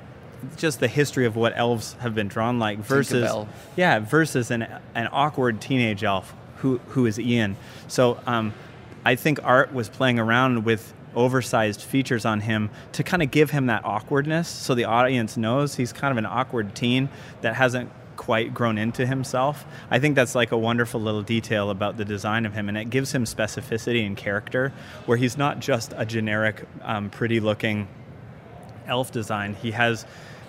just 0.56 0.80
the 0.80 0.88
history 0.88 1.26
of 1.26 1.36
what 1.36 1.54
elves 1.56 1.94
have 2.00 2.16
been 2.16 2.28
drawn 2.28 2.60
like 2.60 2.80
versus 2.80 3.30
yeah 3.76 4.00
versus 4.00 4.52
an 4.52 4.64
an 4.96 5.10
awkward 5.12 5.60
teenage 5.60 6.04
elf 6.04 6.34
who 6.60 6.78
who 6.90 7.06
is 7.06 7.20
Ian. 7.20 7.56
So 7.88 8.20
um, 8.26 8.54
I 9.04 9.16
think 9.16 9.40
Art 9.44 9.74
was 9.74 9.90
playing 9.90 10.20
around 10.20 10.66
with 10.66 10.94
oversized 11.16 11.82
features 11.82 12.26
on 12.26 12.42
him 12.42 12.70
to 12.92 13.04
kind 13.04 13.24
of 13.24 13.32
give 13.32 13.50
him 13.50 13.66
that 13.66 13.84
awkwardness, 13.84 14.48
so 14.48 14.76
the 14.76 14.86
audience 14.86 15.38
knows 15.38 15.76
he's 15.76 15.92
kind 15.92 16.12
of 16.12 16.18
an 16.18 16.26
awkward 16.26 16.76
teen 16.76 17.10
that 17.42 17.56
hasn't 17.56 17.90
quite 18.16 18.54
grown 18.54 18.78
into 18.78 19.06
himself. 19.06 19.66
I 19.90 20.00
think 20.00 20.16
that's 20.16 20.36
like 20.36 20.52
a 20.52 20.58
wonderful 20.58 21.02
little 21.02 21.24
detail 21.24 21.70
about 21.72 21.98
the 21.98 22.06
design 22.06 22.46
of 22.46 22.54
him, 22.54 22.70
and 22.70 22.78
it 22.78 22.90
gives 22.90 23.12
him 23.12 23.24
specificity 23.24 24.06
and 24.06 24.16
character, 24.16 24.72
where 25.06 25.18
he's 25.18 25.38
not 25.38 25.62
just 25.62 25.94
a 25.98 26.06
generic, 26.06 26.66
um, 26.84 27.10
pretty-looking 27.10 27.88
elf 28.88 29.12
design. 29.12 29.56
He 29.56 29.72
has 29.72 30.06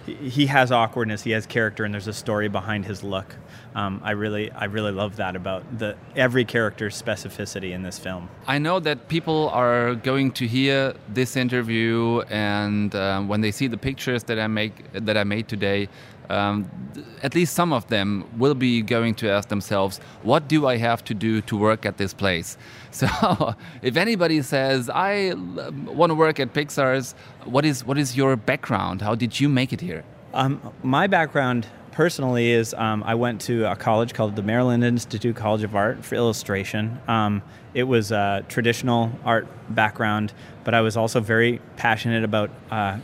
he 0.07 0.47
has 0.47 0.73
awkwardness. 0.73 1.23
He 1.23 1.31
has 1.33 1.47
character, 1.47 1.85
and 1.85 1.93
there's 1.93 2.07
a 2.07 2.13
story 2.13 2.49
behind 2.49 2.87
his 2.87 3.03
look. 3.03 3.37
Um, 3.75 4.01
I 4.03 4.13
really 4.13 4.51
I 4.51 4.65
really 4.65 4.91
love 4.91 5.17
that 5.17 5.37
about 5.37 5.79
the 5.79 5.97
every 6.17 6.45
character's 6.45 7.01
specificity 7.01 7.73
in 7.73 7.83
this 7.83 7.99
film. 7.99 8.29
I 8.47 8.59
know 8.59 8.81
that 8.81 9.09
people 9.09 9.49
are 9.51 9.95
going 9.95 10.33
to 10.33 10.47
hear 10.47 10.95
this 11.09 11.37
interview, 11.37 12.21
and 12.31 12.95
um, 12.95 13.29
when 13.29 13.41
they 13.41 13.53
see 13.53 13.69
the 13.69 13.79
pictures 13.79 14.25
that 14.25 14.39
I 14.39 14.49
make 14.49 14.93
that 14.93 15.17
I 15.17 15.25
made 15.25 15.47
today, 15.49 15.89
um, 16.31 16.71
at 17.23 17.35
least 17.35 17.55
some 17.55 17.73
of 17.73 17.87
them 17.89 18.25
will 18.39 18.55
be 18.55 18.83
going 18.83 19.15
to 19.17 19.31
ask 19.31 19.49
themselves, 19.49 20.01
"What 20.23 20.49
do 20.49 20.67
I 20.67 20.77
have 20.77 21.05
to 21.05 21.15
do 21.15 21.41
to 21.43 21.57
work 21.57 21.87
at 21.87 21.97
this 21.97 22.15
place?" 22.15 22.57
So, 22.93 23.07
if 23.83 23.97
anybody 23.97 24.43
says, 24.43 24.91
"I 24.91 25.35
want 25.85 26.11
to 26.11 26.15
work 26.15 26.41
at 26.41 26.53
Pixar's," 26.53 27.15
what 27.45 27.65
is 27.65 27.85
what 27.85 27.99
is 27.99 28.17
your 28.17 28.37
background? 28.37 29.03
How 29.03 29.15
did 29.15 29.39
you 29.41 29.49
make 29.49 29.73
it 29.73 29.81
here? 29.81 30.03
Um, 30.35 30.73
my 30.83 31.07
background 31.07 31.67
personally 31.93 32.51
is 32.51 32.73
um, 32.75 33.03
I 33.05 33.15
went 33.15 33.41
to 33.43 33.71
a 33.71 33.77
college 33.77 34.15
called 34.15 34.37
the 34.37 34.43
Maryland 34.43 34.85
Institute 34.85 35.37
College 35.37 35.63
of 35.63 35.75
Art 35.75 36.05
for 36.05 36.15
illustration. 36.15 37.01
Um, 37.09 37.43
it 37.75 37.85
was 37.85 38.11
a 38.11 38.45
traditional 38.49 39.13
art 39.25 39.47
background, 39.69 40.33
but 40.65 40.75
I 40.75 40.81
was 40.81 40.97
also 40.97 41.21
very 41.21 41.61
passionate 41.77 42.25
about 42.25 42.51
uh, 42.71 42.99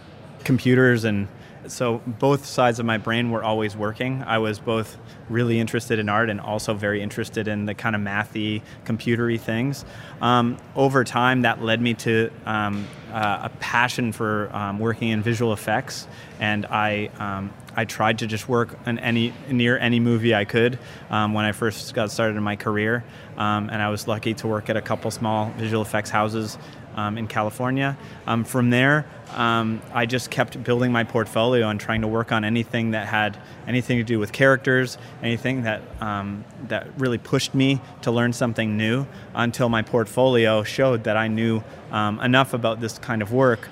computers 0.44 1.04
and 1.04 1.28
so 1.68 1.98
both 2.06 2.44
sides 2.44 2.78
of 2.78 2.86
my 2.86 2.98
brain 2.98 3.30
were 3.30 3.42
always 3.42 3.76
working. 3.76 4.22
I 4.22 4.38
was 4.38 4.58
both 4.58 4.96
really 5.28 5.58
interested 5.58 5.98
in 5.98 6.08
art 6.08 6.30
and 6.30 6.40
also 6.40 6.74
very 6.74 7.02
interested 7.02 7.48
in 7.48 7.66
the 7.66 7.74
kind 7.74 7.96
of 7.96 8.02
mathy, 8.02 8.62
computery 8.84 9.40
things. 9.40 9.84
Um, 10.20 10.56
over 10.74 11.04
time, 11.04 11.42
that 11.42 11.62
led 11.62 11.80
me 11.80 11.94
to 11.94 12.30
um, 12.44 12.86
uh, 13.12 13.40
a 13.44 13.48
passion 13.60 14.12
for 14.12 14.50
um, 14.54 14.78
working 14.78 15.08
in 15.08 15.22
visual 15.22 15.52
effects, 15.52 16.06
and 16.40 16.66
I 16.66 17.10
um, 17.18 17.52
I 17.74 17.84
tried 17.84 18.18
to 18.20 18.26
just 18.26 18.48
work 18.48 18.78
on 18.86 18.98
any 18.98 19.32
near 19.48 19.78
any 19.78 20.00
movie 20.00 20.34
I 20.34 20.44
could 20.44 20.78
um, 21.10 21.34
when 21.34 21.44
I 21.44 21.52
first 21.52 21.92
got 21.94 22.10
started 22.10 22.36
in 22.36 22.42
my 22.42 22.56
career, 22.56 23.04
um, 23.36 23.68
and 23.70 23.82
I 23.82 23.90
was 23.90 24.08
lucky 24.08 24.34
to 24.34 24.46
work 24.46 24.70
at 24.70 24.76
a 24.76 24.82
couple 24.82 25.10
small 25.10 25.50
visual 25.56 25.82
effects 25.82 26.10
houses 26.10 26.58
um, 26.96 27.18
in 27.18 27.28
California. 27.28 27.96
Um, 28.26 28.44
from 28.44 28.70
there, 28.70 29.06
um, 29.34 29.82
I 29.92 30.06
just 30.06 30.30
kept 30.30 30.62
building 30.64 30.92
my 30.92 31.04
portfolio 31.04 31.68
and 31.68 31.78
trying 31.78 32.00
to 32.00 32.08
work 32.08 32.32
on 32.32 32.44
anything 32.44 32.92
that 32.92 33.06
had 33.06 33.38
anything 33.66 33.98
to 33.98 34.04
do 34.04 34.18
with 34.18 34.32
characters, 34.32 34.98
anything 35.22 35.62
that 35.62 35.82
um, 36.00 36.44
that 36.68 36.88
really 36.98 37.18
pushed 37.18 37.54
me 37.54 37.80
to 38.02 38.10
learn 38.10 38.32
something 38.32 38.76
new. 38.76 39.06
Until 39.34 39.68
my 39.68 39.82
portfolio 39.82 40.62
showed 40.62 41.04
that 41.04 41.16
I 41.16 41.28
knew 41.28 41.62
um, 41.92 42.18
enough 42.20 42.54
about 42.54 42.80
this 42.80 42.98
kind 42.98 43.22
of 43.22 43.32
work 43.32 43.68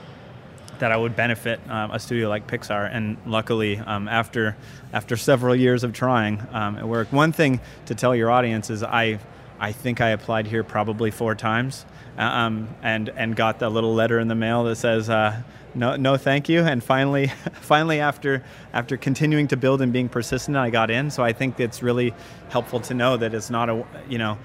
that 0.78 0.92
I 0.92 0.96
would 0.96 1.16
benefit 1.16 1.60
um, 1.68 1.92
a 1.92 1.98
studio 1.98 2.28
like 2.28 2.46
Pixar. 2.46 2.88
And 2.92 3.16
luckily, 3.26 3.78
um, 3.78 4.08
after 4.08 4.56
after 4.92 5.16
several 5.16 5.54
years 5.54 5.84
of 5.84 5.92
trying, 5.92 6.42
um, 6.52 6.78
it 6.78 6.84
worked. 6.84 7.12
One 7.12 7.32
thing 7.32 7.60
to 7.86 7.94
tell 7.94 8.14
your 8.14 8.30
audience 8.30 8.70
is 8.70 8.82
I 8.82 9.18
I 9.58 9.72
think 9.72 10.00
I 10.00 10.10
applied 10.10 10.46
here 10.46 10.64
probably 10.64 11.10
four 11.10 11.34
times, 11.34 11.86
um, 12.16 12.68
and 12.82 13.08
and 13.10 13.36
got 13.36 13.58
the 13.58 13.68
little 13.68 13.94
letter 13.94 14.18
in 14.18 14.28
the 14.28 14.34
mail 14.34 14.64
that 14.64 14.76
says. 14.76 15.08
Uh, 15.10 15.42
no, 15.76 15.96
no, 15.96 16.16
thank 16.16 16.48
you. 16.48 16.60
And 16.60 16.82
finally, 16.84 17.26
finally, 17.60 17.98
after 17.98 18.44
after 18.72 18.96
continuing 18.96 19.48
to 19.48 19.56
build 19.56 19.82
and 19.82 19.92
being 19.92 20.08
persistent, 20.08 20.56
I 20.56 20.70
got 20.70 20.90
in. 20.90 21.10
So 21.10 21.24
I 21.24 21.32
think 21.32 21.58
it's 21.58 21.82
really 21.82 22.14
helpful 22.48 22.80
to 22.80 22.94
know 22.94 23.16
that 23.16 23.34
it's 23.34 23.50
not 23.50 23.68
a, 23.68 23.84
you 24.08 24.18
know, 24.18 24.38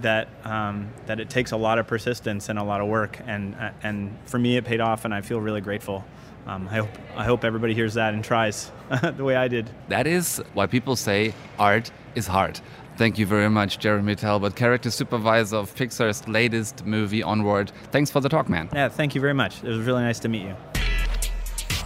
that 0.00 0.28
um, 0.44 0.90
that 1.06 1.20
it 1.20 1.30
takes 1.30 1.52
a 1.52 1.56
lot 1.56 1.78
of 1.78 1.86
persistence 1.86 2.48
and 2.48 2.58
a 2.58 2.62
lot 2.62 2.80
of 2.80 2.88
work. 2.88 3.18
And 3.26 3.54
uh, 3.54 3.70
and 3.82 4.16
for 4.26 4.38
me, 4.38 4.56
it 4.56 4.64
paid 4.64 4.80
off, 4.80 5.04
and 5.04 5.14
I 5.14 5.22
feel 5.22 5.40
really 5.40 5.60
grateful. 5.60 6.04
Um, 6.46 6.68
I 6.68 6.76
hope 6.76 6.90
I 7.16 7.24
hope 7.24 7.44
everybody 7.44 7.74
hears 7.74 7.94
that 7.94 8.12
and 8.12 8.22
tries 8.22 8.70
the 9.16 9.24
way 9.24 9.36
I 9.36 9.48
did. 9.48 9.70
That 9.88 10.06
is 10.06 10.42
why 10.52 10.66
people 10.66 10.96
say 10.96 11.34
art 11.58 11.90
is 12.14 12.26
hard. 12.26 12.60
Thank 12.96 13.18
you 13.18 13.26
very 13.26 13.50
much, 13.50 13.80
Jeremy 13.80 14.14
Talbot, 14.14 14.54
character 14.54 14.88
supervisor 14.88 15.56
of 15.56 15.74
Pixar's 15.74 16.28
latest 16.28 16.86
movie, 16.86 17.24
Onward. 17.24 17.72
Thanks 17.90 18.08
for 18.12 18.20
the 18.20 18.28
talk, 18.28 18.48
man. 18.48 18.68
Yeah, 18.72 18.88
thank 18.88 19.16
you 19.16 19.20
very 19.20 19.34
much. 19.34 19.64
It 19.64 19.68
was 19.68 19.78
really 19.78 20.02
nice 20.04 20.20
to 20.20 20.28
meet 20.28 20.42
you. 20.42 20.54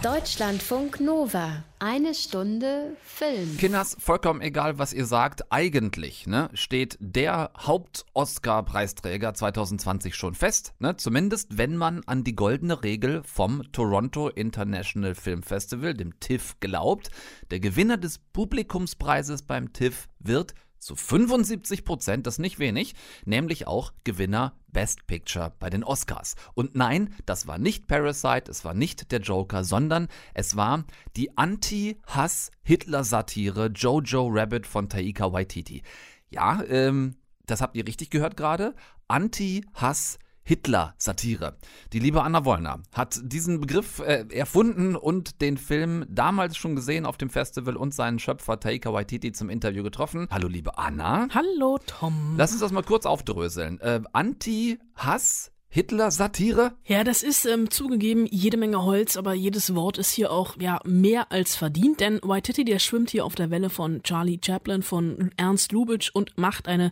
Deutschlandfunk 0.03 1.01
Nova. 1.01 1.63
Eine 1.79 2.13
Stunde 2.13 2.95
Film. 3.03 3.57
Kinders, 3.57 3.97
vollkommen 3.99 4.39
egal, 4.41 4.77
was 4.77 4.93
ihr 4.93 5.05
sagt, 5.05 5.51
eigentlich 5.51 6.27
ne, 6.27 6.49
steht 6.53 6.95
der 7.01 7.51
Haupt-Oscar-Preisträger 7.65 9.33
2020 9.33 10.15
schon 10.15 10.35
fest. 10.35 10.73
Ne? 10.79 10.95
Zumindest, 10.95 11.57
wenn 11.57 11.75
man 11.75 12.01
an 12.05 12.23
die 12.23 12.35
goldene 12.35 12.83
Regel 12.83 13.23
vom 13.23 13.63
Toronto 13.71 14.29
International 14.29 15.15
Film 15.15 15.41
Festival, 15.41 15.93
dem 15.95 16.19
TIFF, 16.19 16.59
glaubt. 16.59 17.09
Der 17.49 17.59
Gewinner 17.59 17.97
des 17.97 18.19
Publikumspreises 18.19 19.41
beim 19.41 19.73
TIFF 19.73 20.07
wird 20.19 20.53
zu 20.79 20.95
75 20.95 21.85
Prozent, 21.85 22.25
das 22.27 22.37
nicht 22.39 22.59
wenig, 22.59 22.95
nämlich 23.25 23.67
auch 23.67 23.93
Gewinner 24.03 24.53
Best 24.67 25.07
Picture 25.07 25.53
bei 25.59 25.69
den 25.69 25.83
Oscars. 25.83 26.35
Und 26.53 26.75
nein, 26.75 27.13
das 27.25 27.47
war 27.47 27.57
nicht 27.57 27.87
Parasite, 27.87 28.51
es 28.51 28.65
war 28.65 28.73
nicht 28.73 29.11
der 29.11 29.19
Joker, 29.19 29.63
sondern 29.63 30.07
es 30.33 30.55
war 30.55 30.85
die 31.15 31.37
Anti-Hass-Hitler-Satire 31.37 33.67
Jojo 33.67 34.27
Rabbit 34.31 34.65
von 34.67 34.89
Taika 34.89 35.31
Waititi. 35.33 35.83
Ja, 36.29 36.63
ähm, 36.67 37.15
das 37.45 37.61
habt 37.61 37.75
ihr 37.75 37.85
richtig 37.87 38.09
gehört 38.09 38.35
gerade. 38.37 38.73
Anti-Hass 39.07 40.19
Hitler-Satire. 40.49 41.57
Die 41.93 41.99
liebe 41.99 42.23
Anna 42.23 42.43
Wollner 42.43 42.81
hat 42.91 43.19
diesen 43.21 43.61
Begriff 43.61 43.99
äh, 43.99 44.25
erfunden 44.31 44.95
und 44.95 45.41
den 45.41 45.57
Film 45.57 46.07
damals 46.09 46.57
schon 46.57 46.75
gesehen 46.75 47.05
auf 47.05 47.17
dem 47.17 47.29
Festival 47.29 47.75
und 47.75 47.93
seinen 47.93 48.17
Schöpfer 48.17 48.59
Taika 48.59 48.91
Waititi 48.91 49.31
zum 49.31 49.51
Interview 49.51 49.83
getroffen. 49.83 50.27
Hallo 50.31 50.47
liebe 50.47 50.75
Anna. 50.79 51.27
Hallo 51.31 51.77
Tom. 51.85 52.33
Lass 52.35 52.51
uns 52.51 52.61
das 52.61 52.71
mal 52.71 52.81
kurz 52.81 53.05
aufdröseln. 53.05 53.79
Äh, 53.79 54.01
Anti-Hass 54.11 55.51
Hitler-Satire? 55.71 56.73
Ja, 56.83 57.03
das 57.03 57.21
ist 57.21 57.45
ähm, 57.45 57.69
zugegeben 57.69 58.25
jede 58.25 58.57
Menge 58.57 58.83
Holz, 58.83 59.17
aber 59.17 59.35
jedes 59.35 59.75
Wort 59.75 59.99
ist 59.99 60.11
hier 60.11 60.31
auch 60.31 60.57
ja 60.59 60.79
mehr 60.83 61.31
als 61.31 61.55
verdient, 61.55 61.99
denn 61.99 62.19
Waititi, 62.23 62.65
der 62.65 62.79
schwimmt 62.79 63.11
hier 63.11 63.23
auf 63.23 63.35
der 63.35 63.51
Welle 63.51 63.69
von 63.69 64.01
Charlie 64.01 64.39
Chaplin, 64.43 64.81
von 64.81 65.29
Ernst 65.37 65.71
Lubitsch 65.71 66.09
und 66.11 66.35
macht 66.39 66.67
eine 66.67 66.91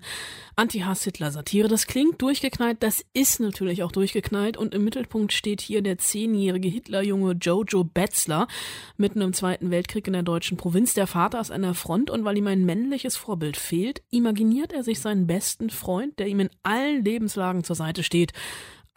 Anti-Hass-Hitler-Satire. 0.57 1.67
Das 1.67 1.87
klingt 1.87 2.21
durchgeknallt, 2.21 2.83
das 2.83 3.03
ist 3.13 3.39
natürlich 3.39 3.81
auch 3.81 3.91
durchgeknallt 3.91 4.57
und 4.57 4.75
im 4.75 4.83
Mittelpunkt 4.83 5.33
steht 5.33 5.61
hier 5.61 5.81
der 5.81 5.97
zehnjährige 5.97 6.67
Hitlerjunge 6.67 7.31
Jojo 7.41 7.83
Betzler, 7.83 8.47
mitten 8.95 9.21
im 9.21 9.33
Zweiten 9.33 9.71
Weltkrieg 9.71 10.05
in 10.05 10.13
der 10.13 10.21
deutschen 10.21 10.55
Provinz. 10.55 10.93
Der 10.93 11.07
Vater 11.07 11.41
ist 11.41 11.49
an 11.49 11.63
der 11.63 11.73
Front 11.73 12.11
und 12.11 12.25
weil 12.25 12.37
ihm 12.37 12.45
ein 12.45 12.63
männliches 12.63 13.15
Vorbild 13.15 13.57
fehlt, 13.57 14.03
imaginiert 14.11 14.71
er 14.71 14.83
sich 14.83 14.99
seinen 14.99 15.25
besten 15.25 15.71
Freund, 15.71 16.19
der 16.19 16.27
ihm 16.27 16.41
in 16.41 16.51
allen 16.61 17.03
Lebenslagen 17.03 17.63
zur 17.63 17.75
Seite 17.75 18.03
steht. 18.03 18.33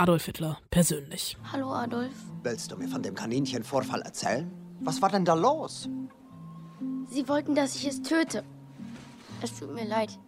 Adolf 0.00 0.24
Hitler 0.24 0.56
persönlich. 0.70 1.36
Hallo 1.52 1.74
Adolf. 1.74 2.14
Willst 2.42 2.72
du 2.72 2.76
mir 2.78 2.88
von 2.88 3.02
dem 3.02 3.14
Kaninchenvorfall 3.14 4.00
erzählen? 4.00 4.50
Was 4.80 5.02
war 5.02 5.10
denn 5.10 5.26
da 5.26 5.34
los? 5.34 5.90
Sie 7.06 7.28
wollten, 7.28 7.54
dass 7.54 7.76
ich 7.76 7.86
es 7.86 8.00
töte. 8.00 8.42
Es 9.42 9.58
tut 9.58 9.74
mir 9.74 9.84
leid. 9.84 10.18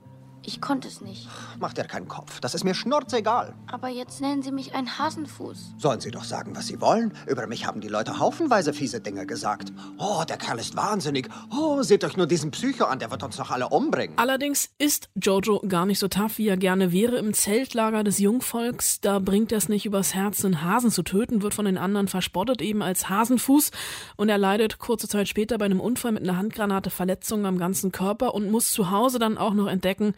Ich 0.44 0.60
konnte 0.60 0.88
es 0.88 1.00
nicht. 1.00 1.28
Mach 1.60 1.72
dir 1.72 1.84
keinen 1.84 2.08
Kopf. 2.08 2.40
Das 2.40 2.54
ist 2.54 2.64
mir 2.64 2.74
schnurzegal. 2.74 3.54
Aber 3.70 3.88
jetzt 3.88 4.20
nennen 4.20 4.42
Sie 4.42 4.50
mich 4.50 4.74
einen 4.74 4.98
Hasenfuß. 4.98 5.74
Sollen 5.78 6.00
sie 6.00 6.10
doch 6.10 6.24
sagen, 6.24 6.56
was 6.56 6.66
sie 6.66 6.80
wollen. 6.80 7.12
Über 7.28 7.46
mich 7.46 7.64
haben 7.64 7.80
die 7.80 7.88
Leute 7.88 8.18
haufenweise 8.18 8.72
fiese 8.72 9.00
Dinge 9.00 9.24
gesagt. 9.24 9.72
Oh, 9.98 10.24
der 10.28 10.38
Kerl 10.38 10.58
ist 10.58 10.76
wahnsinnig. 10.76 11.28
Oh, 11.56 11.82
seht 11.82 12.02
euch 12.02 12.16
nur 12.16 12.26
diesen 12.26 12.50
Psycho 12.50 12.86
an, 12.86 12.98
der 12.98 13.12
wird 13.12 13.22
uns 13.22 13.36
doch 13.36 13.50
alle 13.52 13.68
umbringen. 13.68 14.18
Allerdings 14.18 14.70
ist 14.78 15.10
Jojo 15.14 15.60
gar 15.68 15.86
nicht 15.86 16.00
so 16.00 16.08
tough, 16.08 16.38
wie 16.38 16.48
er 16.48 16.56
gerne 16.56 16.90
wäre. 16.90 17.18
Im 17.18 17.34
Zeltlager 17.34 18.02
des 18.02 18.18
Jungvolks, 18.18 19.00
da 19.00 19.20
bringt 19.20 19.52
er 19.52 19.58
es 19.58 19.68
nicht 19.68 19.86
übers 19.86 20.12
Herz, 20.12 20.44
einen 20.44 20.62
Hasen 20.62 20.90
zu 20.90 21.04
töten, 21.04 21.42
wird 21.42 21.54
von 21.54 21.66
den 21.66 21.78
anderen 21.78 22.08
verspottet, 22.08 22.60
eben 22.62 22.82
als 22.82 23.08
Hasenfuß. 23.08 23.70
Und 24.16 24.28
er 24.28 24.38
leidet 24.38 24.78
kurze 24.78 25.06
Zeit 25.06 25.28
später 25.28 25.56
bei 25.58 25.66
einem 25.66 25.80
Unfall 25.80 26.10
mit 26.10 26.24
einer 26.24 26.36
Handgranate 26.36 26.90
Verletzungen 26.90 27.46
am 27.46 27.58
ganzen 27.58 27.92
Körper 27.92 28.34
und 28.34 28.50
muss 28.50 28.72
zu 28.72 28.90
Hause 28.90 29.20
dann 29.20 29.38
auch 29.38 29.54
noch 29.54 29.68
entdecken, 29.68 30.14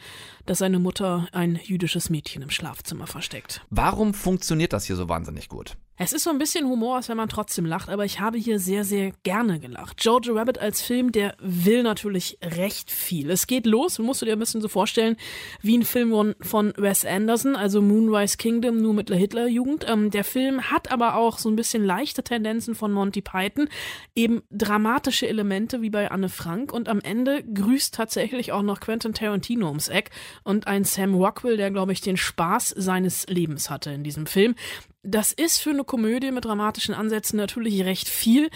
dass 0.47 0.59
seine 0.59 0.79
Mutter 0.79 1.29
ein 1.33 1.59
jüdisches 1.63 2.11
Mädchen 2.11 2.43
im 2.43 2.51
Schlafzimmer 2.51 3.07
versteckt. 3.07 3.63
Warum 3.71 4.15
funktioniert 4.15 4.73
das 4.73 4.85
hier 4.85 4.97
so 4.97 5.09
wahnsinnig 5.09 5.49
gut? 5.49 5.77
Es 5.97 6.13
ist 6.13 6.25
so 6.25 6.31
ein 6.31 6.39
bisschen 6.39 6.67
Humor, 6.67 6.97
als 6.97 7.09
wenn 7.09 7.17
man 7.17 7.29
trotzdem 7.29 7.65
lacht, 7.65 7.89
aber 7.89 8.05
ich 8.05 8.19
habe 8.19 8.37
hier 8.37 8.59
sehr, 8.59 8.85
sehr 8.85 9.13
gerne 9.23 9.61
gelacht. 9.61 10.05
Jojo 10.05 10.35
Rabbit 10.35 10.59
als 10.59 10.83
Film, 10.83 11.13
der 11.13 11.37
will 11.39 11.85
natürlich 11.85 12.37
recht 12.43 12.91
viel. 12.91 13.31
Es 13.31 13.47
geht 13.47 13.65
los, 13.65 14.01
musst 14.01 14.21
du 14.21 14.27
dir 14.27 14.33
ein 14.33 14.41
bisschen 14.41 14.61
so 14.61 14.67
vorstellen, 14.67 15.17
wie 15.63 15.79
ein 15.79 15.85
Film 15.85 16.35
von, 16.41 16.73
Wes 16.77 17.05
Anderson, 17.05 17.55
also 17.55 17.81
Moonrise 17.81 18.37
Kingdom, 18.39 18.83
nur 18.83 18.93
mit 18.93 19.09
der 19.09 19.17
Hitlerjugend. 19.17 19.87
Ähm, 19.89 20.11
der 20.11 20.25
Film 20.25 20.69
hat 20.69 20.91
aber 20.91 21.15
auch 21.15 21.39
so 21.39 21.49
ein 21.49 21.55
bisschen 21.55 21.85
leichte 21.85 22.25
Tendenzen 22.25 22.75
von 22.75 22.91
Monty 22.91 23.23
Python, 23.23 23.69
eben 24.17 24.43
dramatische 24.51 25.29
Elemente 25.29 25.81
wie 25.81 25.91
bei 25.91 26.11
Anne 26.11 26.29
Frank 26.29 26.73
und 26.73 26.89
am 26.89 26.99
Ende 26.99 27.45
grüßt 27.45 27.95
tatsächlich 27.95 28.51
auch 28.51 28.63
noch 28.63 28.81
Quentin 28.81 29.15
Tarantino 29.15 29.69
ums 29.69 29.87
Eck 29.87 30.11
und 30.43 30.67
ein 30.67 30.83
Sam 30.83 31.15
Rockwell, 31.15 31.57
der, 31.57 31.71
glaube 31.71 31.93
ich, 31.93 32.01
den 32.01 32.17
Spaß 32.17 32.71
seines 32.77 33.29
Lebens 33.29 33.71
hatte 33.71 33.93
in 33.93 34.03
diesem 34.03 34.27
Film. 34.27 34.57
Das 35.07 35.33
ist 35.33 35.59
für 35.59 35.71
eine 35.71 35.85
Komödie 35.85 36.31
mit 36.31 36.47
dramatischen 36.47 36.95
Ansätzen 36.95 37.37
natürlich 37.37 37.85
recht 37.85 38.09
viel, 38.09 38.49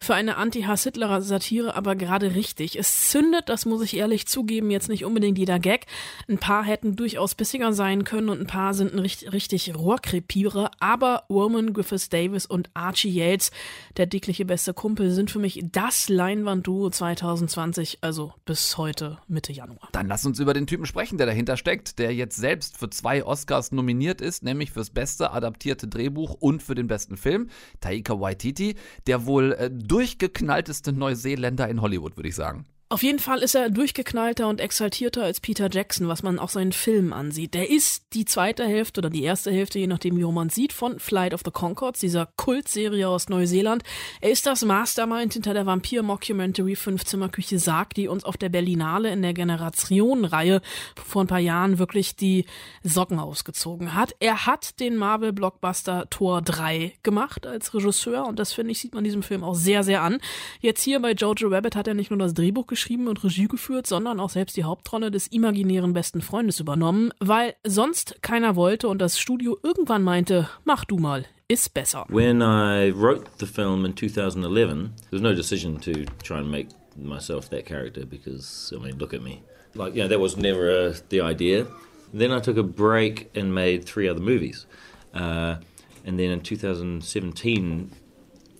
für 0.00 0.14
eine 0.14 0.36
Anti-Hass-Hitler-Satire 0.36 1.74
aber 1.74 1.96
gerade 1.96 2.34
richtig. 2.34 2.78
Es 2.78 3.08
zündet, 3.08 3.48
das 3.48 3.64
muss 3.64 3.80
ich 3.82 3.96
ehrlich 3.96 4.26
zugeben, 4.26 4.70
jetzt 4.70 4.90
nicht 4.90 5.06
unbedingt 5.06 5.38
jeder 5.38 5.58
Gag. 5.58 5.86
Ein 6.28 6.36
paar 6.36 6.62
hätten 6.62 6.94
durchaus 6.94 7.34
bissiger 7.34 7.72
sein 7.72 8.04
können 8.04 8.28
und 8.28 8.38
ein 8.38 8.46
paar 8.46 8.74
sind 8.74 8.92
ein 8.92 8.98
richtig, 8.98 9.32
richtig 9.32 9.74
Rohrkrepierer, 9.74 10.72
aber 10.78 11.24
Roman 11.30 11.72
Griffiths 11.72 12.10
Davis 12.10 12.44
und 12.44 12.68
Archie 12.74 13.08
Yates, 13.08 13.50
der 13.96 14.04
dickliche 14.04 14.44
beste 14.44 14.74
Kumpel, 14.74 15.10
sind 15.10 15.30
für 15.30 15.38
mich 15.38 15.64
das 15.72 16.10
Leinwandduo 16.10 16.90
2020, 16.90 17.98
also 18.02 18.34
bis 18.44 18.76
heute 18.76 19.18
Mitte 19.26 19.54
Januar. 19.54 19.88
Dann 19.92 20.08
lass 20.08 20.26
uns 20.26 20.38
über 20.38 20.52
den 20.52 20.66
Typen 20.66 20.84
sprechen, 20.84 21.16
der 21.16 21.26
dahinter 21.26 21.56
steckt, 21.56 21.98
der 21.98 22.14
jetzt 22.14 22.36
selbst 22.36 22.76
für 22.76 22.90
zwei 22.90 23.24
Oscars 23.24 23.72
nominiert 23.72 24.20
ist, 24.20 24.42
nämlich 24.42 24.70
fürs 24.70 24.90
beste 24.90 25.30
adaptierte 25.30 25.88
Drehbuch 25.94 26.34
und 26.34 26.62
für 26.62 26.74
den 26.74 26.86
besten 26.86 27.16
Film. 27.16 27.48
Taika 27.80 28.20
Waititi, 28.20 28.74
der 29.06 29.26
wohl 29.26 29.52
äh, 29.52 29.70
durchgeknallteste 29.70 30.92
Neuseeländer 30.92 31.68
in 31.68 31.80
Hollywood, 31.80 32.16
würde 32.16 32.28
ich 32.28 32.34
sagen. 32.34 32.66
Auf 32.90 33.02
jeden 33.02 33.18
Fall 33.18 33.38
ist 33.38 33.54
er 33.54 33.70
durchgeknallter 33.70 34.46
und 34.46 34.60
exaltierter 34.60 35.24
als 35.24 35.40
Peter 35.40 35.70
Jackson, 35.70 36.06
was 36.06 36.22
man 36.22 36.38
auch 36.38 36.50
seinen 36.50 36.72
Filmen 36.72 37.14
ansieht. 37.14 37.54
Der 37.54 37.70
ist 37.70 38.04
die 38.12 38.26
zweite 38.26 38.64
Hälfte 38.64 39.00
oder 39.00 39.08
die 39.08 39.22
erste 39.22 39.50
Hälfte, 39.50 39.78
je 39.78 39.86
nachdem, 39.86 40.18
wie 40.18 40.24
man 40.24 40.50
sieht, 40.50 40.72
von 40.72 40.98
Flight 40.98 41.32
of 41.32 41.40
the 41.44 41.50
Concords, 41.50 42.00
dieser 42.00 42.28
Kultserie 42.36 43.08
aus 43.08 43.30
Neuseeland. 43.30 43.82
Er 44.20 44.30
ist 44.30 44.46
das 44.46 44.64
Mastermind 44.64 45.32
hinter 45.32 45.54
der 45.54 45.64
Vampir-Mockumentary 45.64 46.76
Fünfzimmerküche 46.76 47.58
Sarg, 47.58 47.94
die 47.94 48.06
uns 48.06 48.22
auf 48.24 48.36
der 48.36 48.50
Berlinale 48.50 49.10
in 49.10 49.22
der 49.22 49.32
Generationenreihe 49.32 50.60
vor 51.02 51.24
ein 51.24 51.26
paar 51.26 51.38
Jahren 51.38 51.78
wirklich 51.78 52.16
die 52.16 52.44
Socken 52.82 53.18
ausgezogen 53.18 53.94
hat. 53.94 54.14
Er 54.20 54.44
hat 54.44 54.78
den 54.78 54.96
Marvel-Blockbuster 54.96 56.08
Tor 56.10 56.42
3 56.42 56.92
gemacht 57.02 57.46
als 57.46 57.72
Regisseur 57.72 58.26
und 58.26 58.38
das, 58.38 58.52
finde 58.52 58.72
ich, 58.72 58.78
sieht 58.78 58.94
man 58.94 59.04
diesem 59.04 59.22
Film 59.22 59.42
auch 59.42 59.54
sehr, 59.54 59.84
sehr 59.84 60.02
an. 60.02 60.18
Jetzt 60.60 60.82
hier 60.82 61.00
bei 61.00 61.12
Jojo 61.12 61.48
Rabbit 61.48 61.76
hat 61.76 61.88
er 61.88 61.94
nicht 61.94 62.10
nur 62.10 62.18
das 62.18 62.34
Drehbuch 62.34 62.73
geschrieben, 62.74 63.06
und 63.06 63.22
Regie 63.22 63.46
geführt, 63.46 63.86
sondern 63.86 64.18
auch 64.18 64.30
selbst 64.30 64.56
die 64.56 64.64
Hauptrolle 64.64 65.12
des 65.12 65.28
imaginären 65.28 65.92
besten 65.92 66.20
Freundes 66.20 66.58
übernommen, 66.58 67.12
weil 67.20 67.54
sonst 67.64 68.16
keiner 68.20 68.56
wollte 68.56 68.88
und 68.88 68.98
das 68.98 69.18
Studio 69.18 69.56
irgendwann 69.62 70.02
meinte, 70.02 70.48
mach 70.64 70.84
du 70.84 70.96
mal, 70.98 71.24
ist 71.46 71.72
besser. 71.72 72.04
When 72.08 72.40
I 72.40 72.90
wrote 72.90 73.30
the 73.38 73.46
film 73.46 73.84
in 73.84 73.94
2011, 73.94 74.90
there 75.10 75.12
was 75.12 75.20
no 75.22 75.34
decision 75.34 75.80
to 75.82 75.92
try 76.24 76.38
and 76.38 76.50
make 76.50 76.68
myself 76.96 77.48
that 77.50 77.64
character 77.64 78.04
because, 78.04 78.74
I 78.74 78.80
mean, 78.80 78.98
look 78.98 79.14
at 79.14 79.22
me. 79.22 79.42
Like, 79.76 79.94
you 79.94 80.02
know, 80.02 80.08
that 80.08 80.20
was 80.20 80.36
never 80.36 80.70
uh, 80.70 80.94
the 81.10 81.20
idea. 81.20 81.66
Then 82.12 82.32
I 82.32 82.40
took 82.40 82.56
a 82.56 82.62
break 82.64 83.30
and 83.36 83.54
made 83.54 83.84
three 83.84 84.08
other 84.08 84.20
movies. 84.20 84.66
Uh, 85.12 85.56
and 86.04 86.18
then 86.18 86.30
in 86.30 86.40
2017, 86.40 87.92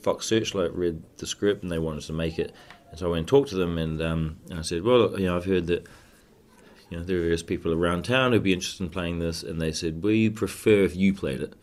Fox 0.03 0.27
Searchlight 0.27 0.73
read 0.73 1.03
the 1.17 1.27
script 1.27 1.63
and 1.65 1.73
they 1.73 1.79
wanted 1.81 2.05
to 2.05 2.13
make 2.13 2.39
it. 2.39 2.53
And 2.95 3.01
so 3.01 3.07
I 3.07 3.11
went 3.11 3.19
and 3.19 3.29
talked 3.29 3.49
to 3.49 3.57
them 3.57 3.77
and, 3.77 4.01
um, 4.01 4.37
and 4.49 4.61
I 4.61 4.63
said, 4.63 4.85
well, 4.85 5.19
you 5.19 5.27
know, 5.27 5.37
I've 5.37 5.47
heard 5.47 5.67
that 5.67 5.85
you 6.91 6.97
know 6.97 7.03
there 7.03 7.17
are 7.17 7.23
various 7.23 7.43
people 7.43 7.73
around 7.73 8.05
town 8.05 8.31
who'd 8.31 8.45
be 8.45 8.53
interested 8.53 8.85
in 8.85 8.91
playing 8.91 9.19
this, 9.19 9.43
and 9.43 9.61
they 9.61 9.73
said, 9.73 10.05
we 10.05 10.31
prefer 10.31 10.85
if 10.85 10.95
you 10.95 11.13
played 11.13 11.41
it. 11.41 11.55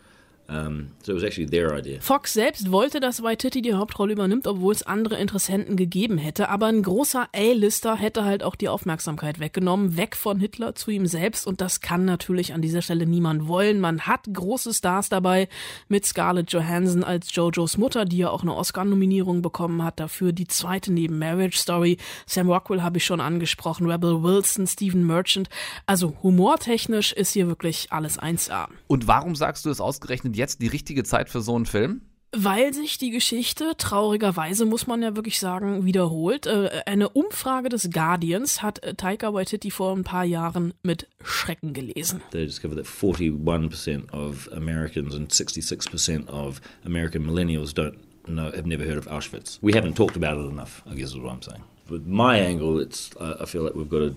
Um, 0.51 0.91
so 1.01 1.13
it 1.13 1.15
was 1.15 1.23
actually 1.23 1.49
their 1.49 1.73
idea. 1.73 2.01
Fox 2.01 2.33
selbst 2.33 2.71
wollte, 2.71 2.99
dass 2.99 3.23
Waititi 3.23 3.61
die 3.61 3.73
Hauptrolle 3.73 4.11
übernimmt, 4.11 4.47
obwohl 4.47 4.73
es 4.73 4.83
andere 4.83 5.17
Interessenten 5.17 5.77
gegeben 5.77 6.17
hätte. 6.17 6.49
Aber 6.49 6.65
ein 6.65 6.83
großer 6.83 7.29
A-Lister 7.33 7.95
hätte 7.95 8.25
halt 8.25 8.43
auch 8.43 8.57
die 8.57 8.67
Aufmerksamkeit 8.67 9.39
weggenommen, 9.39 9.95
weg 9.95 10.17
von 10.17 10.41
Hitler 10.41 10.75
zu 10.75 10.91
ihm 10.91 11.05
selbst. 11.05 11.47
Und 11.47 11.61
das 11.61 11.79
kann 11.79 12.03
natürlich 12.03 12.53
an 12.53 12.61
dieser 12.61 12.81
Stelle 12.81 13.05
niemand 13.05 13.47
wollen. 13.47 13.79
Man 13.79 14.01
hat 14.01 14.25
große 14.31 14.73
Stars 14.73 15.07
dabei 15.07 15.47
mit 15.87 16.05
Scarlett 16.05 16.51
Johansson 16.51 17.05
als 17.05 17.33
Jojos 17.33 17.77
Mutter, 17.77 18.03
die 18.03 18.17
ja 18.17 18.29
auch 18.29 18.41
eine 18.41 18.53
Oscar-Nominierung 18.53 19.41
bekommen 19.41 19.85
hat 19.85 20.01
dafür. 20.01 20.33
Die 20.33 20.47
zweite 20.47 20.91
neben 20.91 21.17
Marriage 21.17 21.59
Story. 21.59 21.97
Sam 22.25 22.49
Rockwell 22.49 22.81
habe 22.81 22.97
ich 22.97 23.05
schon 23.05 23.21
angesprochen. 23.21 23.89
Rebel 23.89 24.21
Wilson, 24.21 24.67
Stephen 24.67 25.07
Merchant. 25.07 25.47
Also 25.85 26.13
humortechnisch 26.21 27.13
ist 27.13 27.31
hier 27.31 27.47
wirklich 27.47 27.87
alles 27.91 28.19
1A. 28.19 28.67
Und 28.87 29.07
warum 29.07 29.35
sagst 29.35 29.63
du 29.63 29.69
es 29.69 29.79
ausgerechnet 29.79 30.40
jetzt 30.41 30.61
die 30.61 30.67
richtige 30.67 31.03
Zeit 31.03 31.29
für 31.29 31.41
so 31.41 31.55
einen 31.55 31.65
Film? 31.65 32.01
Weil 32.33 32.73
sich 32.73 32.97
die 32.97 33.09
Geschichte, 33.11 33.73
traurigerweise 33.77 34.65
muss 34.65 34.87
man 34.87 35.01
ja 35.01 35.17
wirklich 35.17 35.37
sagen, 35.37 35.85
wiederholt. 35.85 36.47
Äh, 36.47 36.81
Eine 36.85 37.09
Umfrage 37.09 37.67
des 37.67 37.89
Guardians 37.91 38.61
hat 38.63 38.81
äh, 38.83 38.93
Taika 38.95 39.33
Waititi 39.33 39.69
vor 39.69 39.93
ein 39.93 40.03
paar 40.05 40.23
Jahren 40.23 40.73
mit 40.81 41.07
Schrecken 41.21 41.73
gelesen. 41.73 42.21
They 42.31 42.45
discovered 42.45 42.77
that 42.77 42.87
41% 42.87 44.09
of 44.13 44.49
Americans 44.53 45.13
and 45.13 45.29
66% 45.29 46.29
of 46.29 46.61
American 46.85 47.25
millennials 47.25 47.73
don't 47.73 47.95
know, 48.25 48.45
have 48.45 48.65
never 48.65 48.85
heard 48.85 48.97
of 48.97 49.07
Auschwitz. 49.07 49.59
We 49.61 49.73
haven't 49.73 49.95
talked 49.97 50.15
about 50.15 50.41
it 50.41 50.49
enough, 50.49 50.83
I 50.89 50.95
guess 50.95 51.09
is 51.09 51.17
what 51.17 51.31
I'm 51.33 51.41
saying. 51.41 51.63
With 51.89 52.05
my 52.07 52.39
angle, 52.39 52.79
it's 52.79 53.09
I 53.19 53.43
I 53.43 53.45
feel 53.45 53.63
like 53.63 53.75
we've 53.75 53.89
got 53.89 53.99
to 53.99 54.15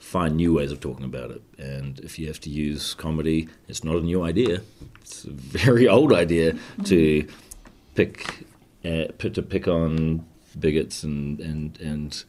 find 0.00 0.36
new 0.36 0.54
ways 0.54 0.72
of 0.72 0.80
talking 0.80 1.04
about 1.04 1.30
it. 1.30 1.42
And 1.58 2.00
if 2.00 2.18
you 2.18 2.26
have 2.26 2.40
to 2.40 2.50
use 2.50 2.94
comedy, 2.94 3.48
it's 3.68 3.84
not 3.84 3.96
a 3.96 4.00
new 4.00 4.22
idea. 4.22 4.62
It's 5.00 5.24
a 5.24 5.30
very 5.30 5.86
old 5.96 6.12
idea 6.12 6.58
to 6.84 7.28
pick 7.94 8.46
uh, 8.84 9.06
to 9.18 9.42
pick 9.42 9.68
on 9.68 10.26
bigots 10.58 11.04
and 11.04 11.38
and 11.40 11.78
and 11.80 12.24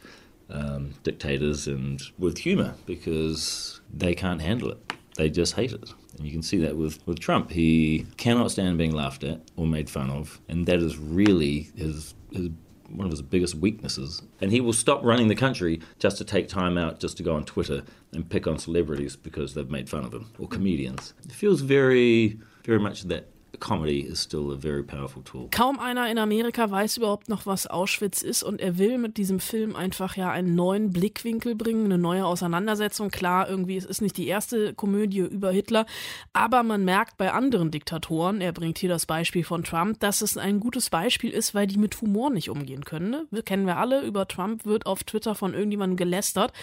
um, 0.50 0.94
dictators 1.04 1.68
and 1.68 2.02
with 2.20 2.40
humor 2.40 2.76
because 2.86 3.82
they 3.92 4.14
can't 4.14 4.42
handle 4.42 4.70
it. 4.70 4.94
They 5.16 5.30
just 5.30 5.54
hate 5.54 5.72
it. 5.72 5.94
And 6.18 6.26
you 6.26 6.32
can 6.32 6.42
see 6.42 6.58
that 6.58 6.76
with, 6.76 7.00
with 7.08 7.20
Trump. 7.20 7.52
He 7.52 8.06
cannot 8.18 8.52
stand 8.52 8.78
being 8.78 8.92
laughed 8.92 9.24
at 9.24 9.42
or 9.56 9.66
made 9.66 9.90
fun 9.90 10.10
of. 10.10 10.42
And 10.50 10.66
that 10.68 10.80
is 10.80 10.98
really 10.98 11.70
his, 11.76 12.14
his 12.32 12.50
one 12.94 13.06
of 13.06 13.12
his 13.12 13.22
biggest 13.22 13.56
weaknesses. 13.56 14.22
And 14.40 14.52
he 14.52 14.62
will 14.62 14.74
stop 14.74 15.04
running 15.04 15.28
the 15.28 15.36
country 15.36 15.82
just 16.00 16.18
to 16.18 16.26
take 16.26 16.48
time 16.48 16.78
out 16.78 17.00
just 17.00 17.18
to 17.18 17.24
go 17.24 17.36
on 17.36 17.46
Twitter 17.46 17.84
and 18.14 18.30
pick 18.30 18.48
on 18.48 18.58
celebrities 18.58 19.16
because 19.16 19.54
they've 19.54 19.70
made 19.70 19.90
fun 19.90 20.06
of 20.06 20.14
him 20.14 20.32
or 20.40 20.48
comedians. 20.48 21.14
It 21.24 21.32
feels 21.32 21.62
very, 21.62 22.40
very 22.66 22.80
much 22.80 23.04
that 23.04 23.28
comedy 23.60 24.02
is 24.02 24.24
still 24.24 24.52
a 24.52 24.58
very 24.58 24.84
powerful 24.84 25.24
tool. 25.24 25.50
Kaum 25.52 25.80
einer 25.80 26.10
in 26.10 26.18
Amerika 26.18 26.70
weiß 26.70 26.98
überhaupt 26.98 27.30
noch, 27.30 27.46
was 27.46 27.68
Auschwitz 27.68 28.22
ist 28.22 28.44
und 28.44 28.62
er 28.62 28.78
will 28.78 28.98
mit 28.98 29.18
diesem 29.18 29.40
Film 29.40 29.76
einfach 29.76 30.16
ja 30.16 30.32
einen 30.32 30.56
neuen 30.56 30.92
Blickwinkel 30.92 31.56
bringen, 31.56 31.86
eine 31.86 31.98
neue 31.98 32.26
Auseinandersetzung. 32.26 33.10
Klar, 33.10 33.50
irgendwie, 33.50 33.78
es 33.78 33.86
ist 33.86 34.02
nicht 34.02 34.18
die 34.18 34.28
erste 34.28 34.74
Komödie 34.74 35.20
über 35.20 35.52
Hitler, 35.52 35.86
aber 36.34 36.64
man 36.64 36.86
merkt 36.86 37.18
bei 37.18 37.32
anderen 37.32 37.72
Diktatoren, 37.72 38.42
er 38.42 38.54
bringt 38.54 38.78
hier 38.78 38.90
das 38.90 39.06
Beispiel 39.06 39.44
von 39.44 39.64
Trump, 39.64 40.00
dass 40.00 40.22
es 40.22 40.38
ein 40.38 40.60
gutes 40.60 40.90
Beispiel 40.90 41.32
ist, 41.32 41.54
weil 41.54 41.68
die 41.68 41.78
mit 41.78 42.00
Humor 42.02 42.30
nicht 42.30 42.50
umgehen 42.50 42.86
können. 42.86 43.28
Ne? 43.32 43.44
Kennen 43.44 43.66
wir 43.66 43.78
alle, 43.78 44.02
über 44.02 44.28
Trump 44.28 44.66
wird 44.66 44.86
auf 44.86 45.04
Twitter 45.04 45.36
von 45.36 45.54
irgendjemandem 45.54 45.98
gelästert, 45.98 46.54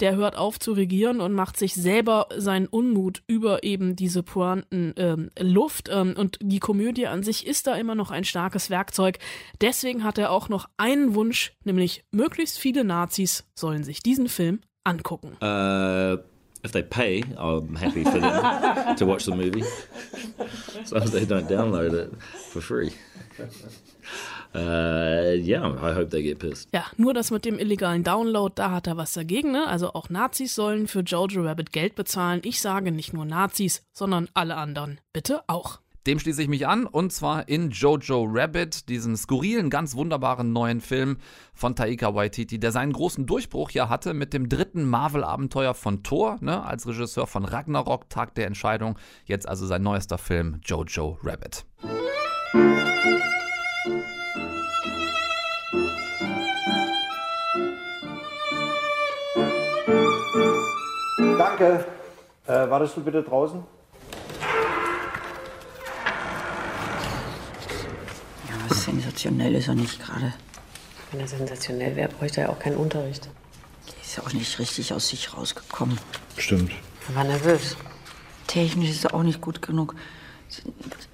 der 0.00 0.16
hört 0.16 0.36
auf 0.36 0.58
zu 0.58 0.72
regieren 0.72 1.20
und 1.20 1.32
macht 1.32 1.56
sich 1.56 1.74
selber 1.74 2.28
seinen 2.36 2.66
Unmut 2.66 3.22
über 3.26 3.62
eben 3.62 3.96
diese 3.96 4.22
Pointen 4.22 4.94
ähm, 4.96 5.30
Luft 5.38 5.88
ähm, 5.92 6.14
und 6.16 6.37
die 6.40 6.60
Komödie 6.60 7.06
an 7.06 7.22
sich 7.22 7.46
ist 7.46 7.66
da 7.66 7.74
immer 7.74 7.94
noch 7.94 8.10
ein 8.10 8.24
starkes 8.24 8.70
Werkzeug. 8.70 9.18
Deswegen 9.60 10.04
hat 10.04 10.18
er 10.18 10.30
auch 10.30 10.48
noch 10.48 10.68
einen 10.76 11.14
Wunsch, 11.14 11.52
nämlich 11.64 12.04
möglichst 12.10 12.58
viele 12.58 12.84
Nazis 12.84 13.44
sollen 13.54 13.84
sich 13.84 14.02
diesen 14.02 14.28
Film 14.28 14.60
angucken. 14.84 15.36
Uh, 15.42 16.18
if 16.64 16.72
they 16.72 16.82
pay, 16.82 17.24
I'm 17.36 17.78
happy 17.78 18.04
for 18.04 18.20
them 18.20 18.96
to 18.96 19.06
watch 19.06 19.24
the 19.24 19.32
movie. 19.32 19.64
As 20.82 20.90
long 20.90 21.02
as 21.02 21.10
they 21.10 21.24
don't 21.24 21.48
download 21.48 21.92
it 21.92 22.10
for 22.50 22.60
free. 22.60 22.92
Uh, 24.54 25.34
yeah, 25.36 25.62
I 25.62 25.92
hope 25.92 26.08
they 26.10 26.22
get 26.22 26.38
pissed. 26.38 26.68
Ja, 26.72 26.86
nur 26.96 27.12
das 27.12 27.30
mit 27.30 27.44
dem 27.44 27.58
illegalen 27.58 28.02
Download, 28.02 28.52
da 28.54 28.70
hat 28.70 28.86
er 28.86 28.96
was 28.96 29.12
dagegen, 29.12 29.52
ne? 29.52 29.66
Also 29.66 29.92
auch 29.92 30.08
Nazis 30.08 30.54
sollen 30.54 30.88
für 30.88 31.00
Jojo 31.00 31.42
Rabbit 31.42 31.72
Geld 31.72 31.94
bezahlen. 31.94 32.40
Ich 32.44 32.60
sage 32.60 32.90
nicht 32.90 33.12
nur 33.12 33.26
Nazis, 33.26 33.82
sondern 33.92 34.28
alle 34.32 34.56
anderen. 34.56 35.00
Bitte 35.12 35.42
auch. 35.48 35.80
Dem 36.08 36.18
schließe 36.18 36.40
ich 36.40 36.48
mich 36.48 36.66
an 36.66 36.86
und 36.86 37.12
zwar 37.12 37.50
in 37.50 37.68
Jojo 37.68 38.26
Rabbit, 38.26 38.88
diesen 38.88 39.14
skurrilen, 39.14 39.68
ganz 39.68 39.94
wunderbaren 39.94 40.54
neuen 40.54 40.80
Film 40.80 41.18
von 41.52 41.76
Taika 41.76 42.14
Waititi, 42.14 42.58
der 42.58 42.72
seinen 42.72 42.94
großen 42.94 43.26
Durchbruch 43.26 43.72
ja 43.72 43.90
hatte 43.90 44.14
mit 44.14 44.32
dem 44.32 44.48
dritten 44.48 44.88
Marvel-Abenteuer 44.88 45.74
von 45.74 46.02
Thor, 46.02 46.38
ne, 46.40 46.64
als 46.64 46.86
Regisseur 46.86 47.26
von 47.26 47.44
Ragnarok, 47.44 48.08
Tag 48.08 48.34
der 48.36 48.46
Entscheidung. 48.46 48.98
Jetzt 49.26 49.46
also 49.46 49.66
sein 49.66 49.82
neuester 49.82 50.16
Film 50.16 50.62
Jojo 50.64 51.18
Rabbit. 51.22 51.66
Danke. 61.36 61.84
Äh, 62.46 62.70
wartest 62.70 62.96
du 62.96 63.02
bitte 63.02 63.22
draußen? 63.22 63.62
Was 68.68 68.84
sensationell 68.84 69.54
ist 69.54 69.68
er 69.68 69.74
nicht 69.74 70.00
gerade. 70.00 70.32
Wenn 71.10 71.20
er 71.20 71.28
sensationell 71.28 71.96
wäre, 71.96 72.08
bräuchte 72.08 72.42
er 72.42 72.50
auch 72.50 72.58
keinen 72.58 72.76
Unterricht. 72.76 73.28
Der 73.86 74.02
ist 74.02 74.16
ja 74.16 74.22
auch 74.24 74.32
nicht 74.32 74.58
richtig 74.58 74.92
aus 74.92 75.08
sich 75.08 75.34
rausgekommen. 75.34 75.98
Stimmt. 76.36 76.72
Er 77.08 77.14
war 77.14 77.24
nervös. 77.24 77.76
Technisch 78.46 78.90
ist 78.90 79.04
er 79.04 79.14
auch 79.14 79.22
nicht 79.22 79.40
gut 79.40 79.62
genug. 79.62 79.94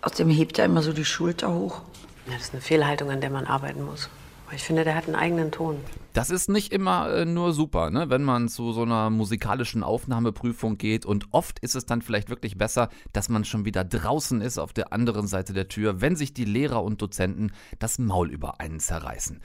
Außerdem 0.03 0.31
hebt 0.31 0.59
er 0.59 0.65
immer 0.65 0.83
so 0.83 0.93
die 0.93 1.05
Schulter 1.05 1.53
hoch. 1.53 1.83
Ja, 2.27 2.35
das 2.35 2.45
ist 2.45 2.53
eine 2.53 2.63
Fehlhaltung, 2.63 3.11
an 3.11 3.21
der 3.21 3.31
man 3.31 3.47
arbeiten 3.47 3.85
muss. 3.85 4.09
Ich 4.55 4.63
finde, 4.63 4.85
der 4.85 4.95
hat 4.95 5.07
einen 5.07 5.17
eigenen 5.17 5.51
Ton. 5.51 5.77
Das 6.13 6.31
ist 6.31 6.49
nicht 6.49 6.73
immer 6.73 7.13
äh, 7.13 7.25
nur 7.25 7.53
super, 7.53 7.91
ne? 7.91 8.09
wenn 8.09 8.23
man 8.23 8.49
zu 8.49 8.73
so 8.73 8.83
einer 8.83 9.11
musikalischen 9.11 9.83
Aufnahmeprüfung 9.83 10.79
geht 10.79 11.05
und 11.05 11.27
oft 11.33 11.59
ist 11.59 11.75
es 11.75 11.87
dann 11.87 12.03
vielleicht 12.03 12.31
wirklich 12.31 12.57
besser, 12.57 12.89
dass 13.13 13.29
man 13.29 13.45
schon 13.45 13.65
wieder 13.65 13.85
draußen 13.85 14.41
ist 14.41 14.59
auf 14.59 14.73
der 14.73 14.93
anderen 14.93 15.27
Seite 15.27 15.53
der 15.53 15.69
Tür, 15.69 16.01
wenn 16.01 16.15
sich 16.15 16.33
die 16.33 16.45
Lehrer 16.45 16.85
und 16.85 17.03
Dozenten 17.03 17.53
das 17.81 17.99
Maul 17.99 18.31
über 18.31 18.61
einen 18.61 18.79
zerreißen. 18.79 19.41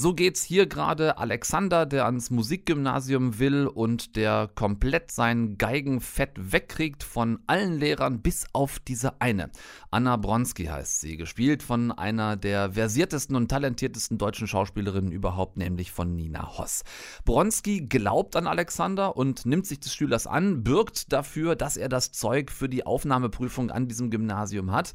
So 0.00 0.14
geht's 0.14 0.44
hier 0.44 0.66
gerade 0.66 1.18
Alexander, 1.18 1.84
der 1.84 2.04
ans 2.04 2.30
Musikgymnasium 2.30 3.40
will 3.40 3.66
und 3.66 4.14
der 4.14 4.48
komplett 4.54 5.10
sein 5.10 5.58
Geigenfett 5.58 6.30
wegkriegt 6.36 7.02
von 7.02 7.40
allen 7.48 7.80
Lehrern 7.80 8.22
bis 8.22 8.46
auf 8.52 8.78
diese 8.78 9.20
eine. 9.20 9.50
Anna 9.90 10.16
Bronski 10.16 10.66
heißt 10.66 11.00
sie, 11.00 11.16
gespielt 11.16 11.64
von 11.64 11.90
einer 11.90 12.36
der 12.36 12.74
versiertesten 12.74 13.34
und 13.34 13.48
talentiertesten 13.48 14.18
deutschen 14.18 14.46
Schauspielerinnen 14.46 15.10
überhaupt, 15.10 15.56
nämlich 15.56 15.90
von 15.90 16.14
Nina 16.14 16.56
Hoss. 16.56 16.84
Bronski 17.24 17.80
glaubt 17.80 18.36
an 18.36 18.46
Alexander 18.46 19.16
und 19.16 19.46
nimmt 19.46 19.66
sich 19.66 19.80
des 19.80 19.92
Schülers 19.92 20.28
an, 20.28 20.62
bürgt 20.62 21.12
dafür, 21.12 21.56
dass 21.56 21.76
er 21.76 21.88
das 21.88 22.12
Zeug 22.12 22.52
für 22.52 22.68
die 22.68 22.86
Aufnahmeprüfung 22.86 23.72
an 23.72 23.88
diesem 23.88 24.10
Gymnasium 24.10 24.70
hat. 24.70 24.92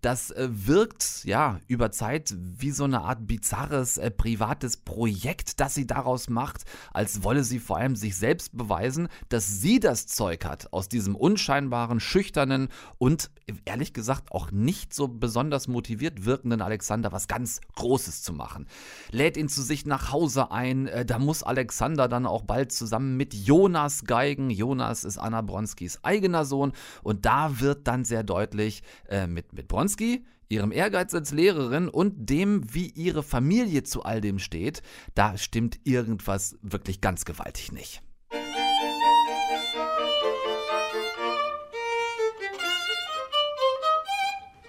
Das 0.00 0.32
äh, 0.32 0.48
wirkt 0.50 1.22
ja 1.22 1.60
über 1.68 1.92
Zeit 1.92 2.34
wie 2.36 2.72
so 2.72 2.82
eine 2.82 3.02
Art 3.02 3.28
bizarres 3.28 3.96
äh, 3.96 4.10
privates 4.40 4.78
Projekt, 4.78 5.60
das 5.60 5.74
sie 5.74 5.86
daraus 5.86 6.30
macht, 6.30 6.64
als 6.94 7.22
wolle 7.22 7.44
sie 7.44 7.58
vor 7.58 7.76
allem 7.76 7.94
sich 7.94 8.16
selbst 8.16 8.56
beweisen, 8.56 9.08
dass 9.28 9.60
sie 9.60 9.80
das 9.80 10.06
Zeug 10.06 10.46
hat, 10.46 10.72
aus 10.72 10.88
diesem 10.88 11.14
unscheinbaren, 11.14 12.00
schüchternen 12.00 12.68
und 12.96 13.30
ehrlich 13.66 13.92
gesagt 13.92 14.32
auch 14.32 14.50
nicht 14.50 14.94
so 14.94 15.08
besonders 15.08 15.68
motiviert 15.68 16.24
wirkenden 16.24 16.62
Alexander 16.62 17.12
was 17.12 17.28
ganz 17.28 17.60
Großes 17.76 18.22
zu 18.22 18.32
machen. 18.32 18.66
Lädt 19.10 19.36
ihn 19.36 19.50
zu 19.50 19.60
sich 19.60 19.84
nach 19.84 20.10
Hause 20.10 20.50
ein, 20.50 20.86
äh, 20.86 21.04
da 21.04 21.18
muss 21.18 21.42
Alexander 21.42 22.08
dann 22.08 22.24
auch 22.24 22.42
bald 22.42 22.72
zusammen 22.72 23.18
mit 23.18 23.34
Jonas 23.34 24.04
geigen. 24.06 24.48
Jonas 24.48 25.04
ist 25.04 25.18
Anna 25.18 25.42
Bronskis 25.42 26.02
eigener 26.02 26.46
Sohn 26.46 26.72
und 27.02 27.26
da 27.26 27.60
wird 27.60 27.86
dann 27.86 28.06
sehr 28.06 28.22
deutlich 28.22 28.82
äh, 29.06 29.26
mit, 29.26 29.52
mit 29.52 29.68
Bronski, 29.68 30.24
ihrem 30.50 30.72
Ehrgeiz 30.72 31.14
als 31.14 31.30
Lehrerin 31.30 31.88
und 31.88 32.28
dem, 32.28 32.74
wie 32.74 32.88
ihre 32.88 33.22
Familie 33.22 33.84
zu 33.84 34.02
all 34.02 34.20
dem 34.20 34.38
steht, 34.38 34.82
da 35.14 35.38
stimmt 35.38 35.80
irgendwas 35.84 36.58
wirklich 36.60 37.00
ganz 37.00 37.24
gewaltig 37.24 37.72
nicht. 37.72 38.02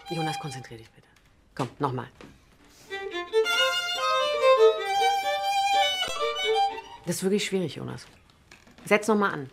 Jonas, 0.10 0.40
konzentrier 0.40 0.78
dich 0.78 0.90
bitte. 0.92 1.08
Komm, 1.56 1.70
nochmal. 1.80 2.08
Das 7.06 7.16
ist 7.16 7.24
wirklich 7.24 7.46
schwierig, 7.46 7.76
Jonas. 7.76 8.06
Setz 8.86 9.08
nochmal 9.08 9.32
an. 9.32 9.50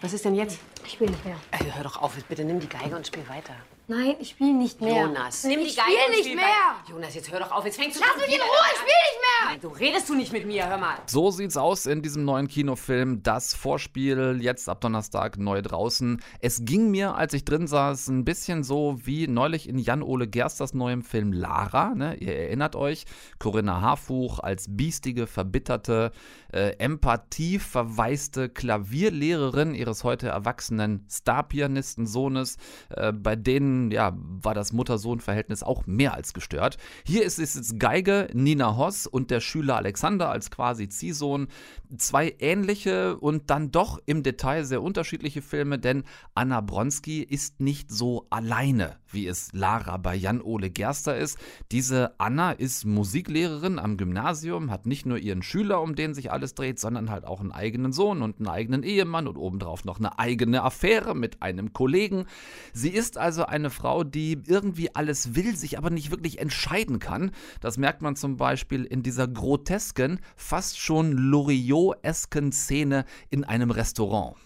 Was 0.00 0.12
ist 0.12 0.24
denn 0.24 0.34
jetzt? 0.34 0.60
Ich 0.86 1.00
will 1.00 1.08
nicht 1.08 1.24
mehr. 1.24 1.36
Hör 1.74 1.82
doch 1.82 2.00
auf, 2.00 2.14
bitte 2.28 2.44
nimm 2.44 2.60
die 2.60 2.68
Geige 2.68 2.94
und 2.94 3.06
spiel 3.06 3.26
weiter. 3.26 3.54
Nein, 3.86 4.14
ich 4.18 4.30
spiele 4.30 4.54
nicht 4.54 4.80
mehr. 4.80 5.02
Jonas, 5.02 5.44
nimm 5.44 5.60
die 5.60 5.66
ich 5.66 5.76
Geige 5.76 5.90
spiele 5.90 6.10
nicht 6.10 6.24
spiel 6.24 6.36
mehr. 6.36 6.46
Jonas, 6.88 7.14
jetzt 7.14 7.30
hör 7.30 7.40
doch 7.40 7.52
auf, 7.52 7.66
jetzt 7.66 7.78
fängst 7.78 7.96
du 7.96 8.00
Lass 8.00 8.12
schon 8.12 8.20
mich 8.20 8.34
in 8.34 8.40
Ruhe, 8.40 8.48
ich 8.72 8.78
spiele 8.78 8.94
nicht 9.10 9.20
mehr. 9.20 9.50
Nein, 9.50 9.60
du 9.60 9.68
redest 9.68 10.08
du 10.08 10.14
nicht 10.14 10.32
mit 10.32 10.46
mir, 10.46 10.66
hör 10.66 10.78
mal. 10.78 10.96
So 11.04 11.30
sieht's 11.30 11.58
aus 11.58 11.84
in 11.84 12.00
diesem 12.00 12.24
neuen 12.24 12.48
Kinofilm. 12.48 13.22
Das 13.22 13.52
Vorspiel 13.52 14.38
jetzt 14.40 14.70
ab 14.70 14.80
Donnerstag 14.80 15.36
neu 15.36 15.60
draußen. 15.60 16.22
Es 16.40 16.64
ging 16.64 16.90
mir, 16.90 17.14
als 17.14 17.34
ich 17.34 17.44
drin 17.44 17.66
saß, 17.66 18.08
ein 18.08 18.24
bisschen 18.24 18.64
so 18.64 18.98
wie 19.04 19.28
neulich 19.28 19.68
in 19.68 19.76
Jan-Ole 19.76 20.28
Gersters 20.28 20.72
neuem 20.72 21.02
Film 21.02 21.34
Lara. 21.34 21.94
Ne? 21.94 22.14
Ihr 22.14 22.34
erinnert 22.34 22.76
euch, 22.76 23.04
Corinna 23.38 23.82
Harfuch 23.82 24.38
als 24.38 24.64
biestige, 24.66 25.26
verbitterte, 25.26 26.12
äh, 26.52 26.70
empathieverwaiste 26.78 28.48
Klavierlehrerin 28.48 29.74
ihres 29.74 30.04
heute 30.04 30.28
erwachsenen 30.28 31.06
Starpianistensohnes. 31.10 32.56
Äh, 32.88 33.12
bei 33.12 33.36
denen 33.36 33.73
ja, 33.90 34.16
war 34.16 34.54
das 34.54 34.72
Mutter-Sohn-Verhältnis 34.72 35.62
auch 35.62 35.86
mehr 35.86 36.14
als 36.14 36.32
gestört. 36.32 36.76
Hier 37.04 37.24
ist 37.24 37.38
es 37.38 37.54
jetzt 37.54 37.78
Geige, 37.78 38.28
Nina 38.32 38.76
Hoss 38.76 39.06
und 39.06 39.30
der 39.30 39.40
Schüler 39.40 39.76
Alexander 39.76 40.30
als 40.30 40.50
quasi 40.50 40.88
Ziehsohn. 40.88 41.48
Zwei 41.96 42.34
ähnliche 42.38 43.16
und 43.18 43.50
dann 43.50 43.70
doch 43.70 43.98
im 44.06 44.22
Detail 44.22 44.64
sehr 44.64 44.82
unterschiedliche 44.82 45.42
Filme, 45.42 45.78
denn 45.78 46.04
Anna 46.34 46.60
Bronski 46.60 47.22
ist 47.22 47.60
nicht 47.60 47.90
so 47.90 48.26
alleine, 48.30 48.96
wie 49.14 49.26
es 49.26 49.52
Lara 49.52 49.96
bei 49.96 50.14
Jan-Ole 50.14 50.70
Gerster 50.70 51.16
ist. 51.16 51.38
Diese 51.72 52.14
Anna 52.18 52.52
ist 52.52 52.84
Musiklehrerin 52.84 53.78
am 53.78 53.96
Gymnasium, 53.96 54.70
hat 54.70 54.86
nicht 54.86 55.06
nur 55.06 55.18
ihren 55.18 55.42
Schüler, 55.42 55.80
um 55.80 55.94
den 55.94 56.14
sich 56.14 56.32
alles 56.32 56.54
dreht, 56.54 56.78
sondern 56.78 57.10
halt 57.10 57.24
auch 57.24 57.40
einen 57.40 57.52
eigenen 57.52 57.92
Sohn 57.92 58.22
und 58.22 58.38
einen 58.38 58.48
eigenen 58.48 58.82
Ehemann 58.82 59.28
und 59.28 59.36
obendrauf 59.36 59.84
noch 59.84 59.98
eine 59.98 60.18
eigene 60.18 60.62
Affäre 60.62 61.14
mit 61.14 61.42
einem 61.42 61.72
Kollegen. 61.72 62.26
Sie 62.72 62.90
ist 62.90 63.18
also 63.18 63.46
eine 63.46 63.70
Frau, 63.70 64.04
die 64.04 64.42
irgendwie 64.46 64.94
alles 64.94 65.34
will, 65.34 65.56
sich 65.56 65.78
aber 65.78 65.90
nicht 65.90 66.10
wirklich 66.10 66.38
entscheiden 66.38 66.98
kann. 66.98 67.30
Das 67.60 67.78
merkt 67.78 68.02
man 68.02 68.16
zum 68.16 68.36
Beispiel 68.36 68.84
in 68.84 69.02
dieser 69.02 69.28
grotesken, 69.28 70.20
fast 70.36 70.78
schon 70.78 71.12
Loriot-esken 71.12 72.52
Szene 72.52 73.04
in 73.30 73.44
einem 73.44 73.70
Restaurant. 73.70 74.36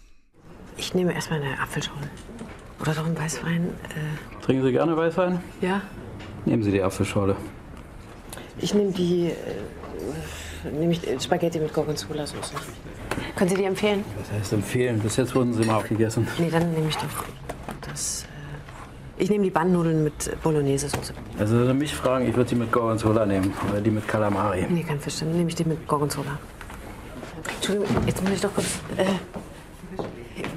Ich 0.77 0.93
nehme 0.93 1.13
erstmal 1.13 1.41
eine 1.41 1.59
Apfelschorle. 1.59 2.09
Oder 2.81 2.93
doch 2.93 3.05
einen 3.05 3.17
Weißwein. 3.17 3.63
Äh, 3.67 4.43
Trinken 4.43 4.63
Sie 4.63 4.71
gerne 4.71 4.95
Weißwein? 4.95 5.39
ja? 5.61 5.81
Nehmen 6.45 6.63
Sie 6.63 6.71
die 6.71 6.81
Apfelschorle. 6.81 7.35
Ich 8.59 8.73
nehme 8.73 8.91
die. 8.91 9.27
Äh, 9.27 10.69
nehme 10.71 10.93
ich 10.93 11.01
Spaghetti 11.21 11.59
mit 11.59 11.73
Gorgonzola-Soße. 11.73 12.53
Können 13.35 13.49
Sie 13.49 13.55
die 13.57 13.63
empfehlen? 13.65 14.03
Das 14.17 14.31
heißt 14.31 14.53
empfehlen. 14.53 14.99
Bis 14.99 15.17
jetzt 15.17 15.35
wurden 15.35 15.53
Sie 15.53 15.63
mal 15.65 15.75
aufgegessen. 15.75 16.27
Nee, 16.37 16.49
dann 16.49 16.71
nehme 16.73 16.87
ich 16.89 16.95
doch 16.95 17.25
das. 17.89 18.23
Äh, 19.17 19.23
ich 19.23 19.29
nehme 19.29 19.43
die 19.43 19.49
Bandnudeln 19.49 20.03
mit 20.05 20.31
Bolognese-Soße. 20.41 21.13
Also 21.37 21.59
wenn 21.59 21.67
Sie 21.67 21.73
mich 21.73 21.93
fragen, 21.93 22.27
ich 22.27 22.35
würde 22.35 22.49
die 22.49 22.55
mit 22.55 22.71
Gorgonzola 22.71 23.25
nehmen. 23.25 23.53
Oder 23.69 23.81
die 23.81 23.91
mit 23.91 24.07
Kalamari. 24.07 24.65
Nee, 24.69 24.83
kein 24.83 24.99
Fisch. 24.99 25.19
Dann 25.19 25.31
nehme 25.35 25.49
ich 25.49 25.55
die 25.55 25.65
mit 25.65 25.85
Gorgonzola. 25.87 26.39
Entschuldigung, 27.55 27.87
jetzt 28.07 28.23
muss 28.23 28.31
ich 28.31 28.41
doch 28.41 28.53
kurz. 28.53 28.79
Äh, 28.97 29.05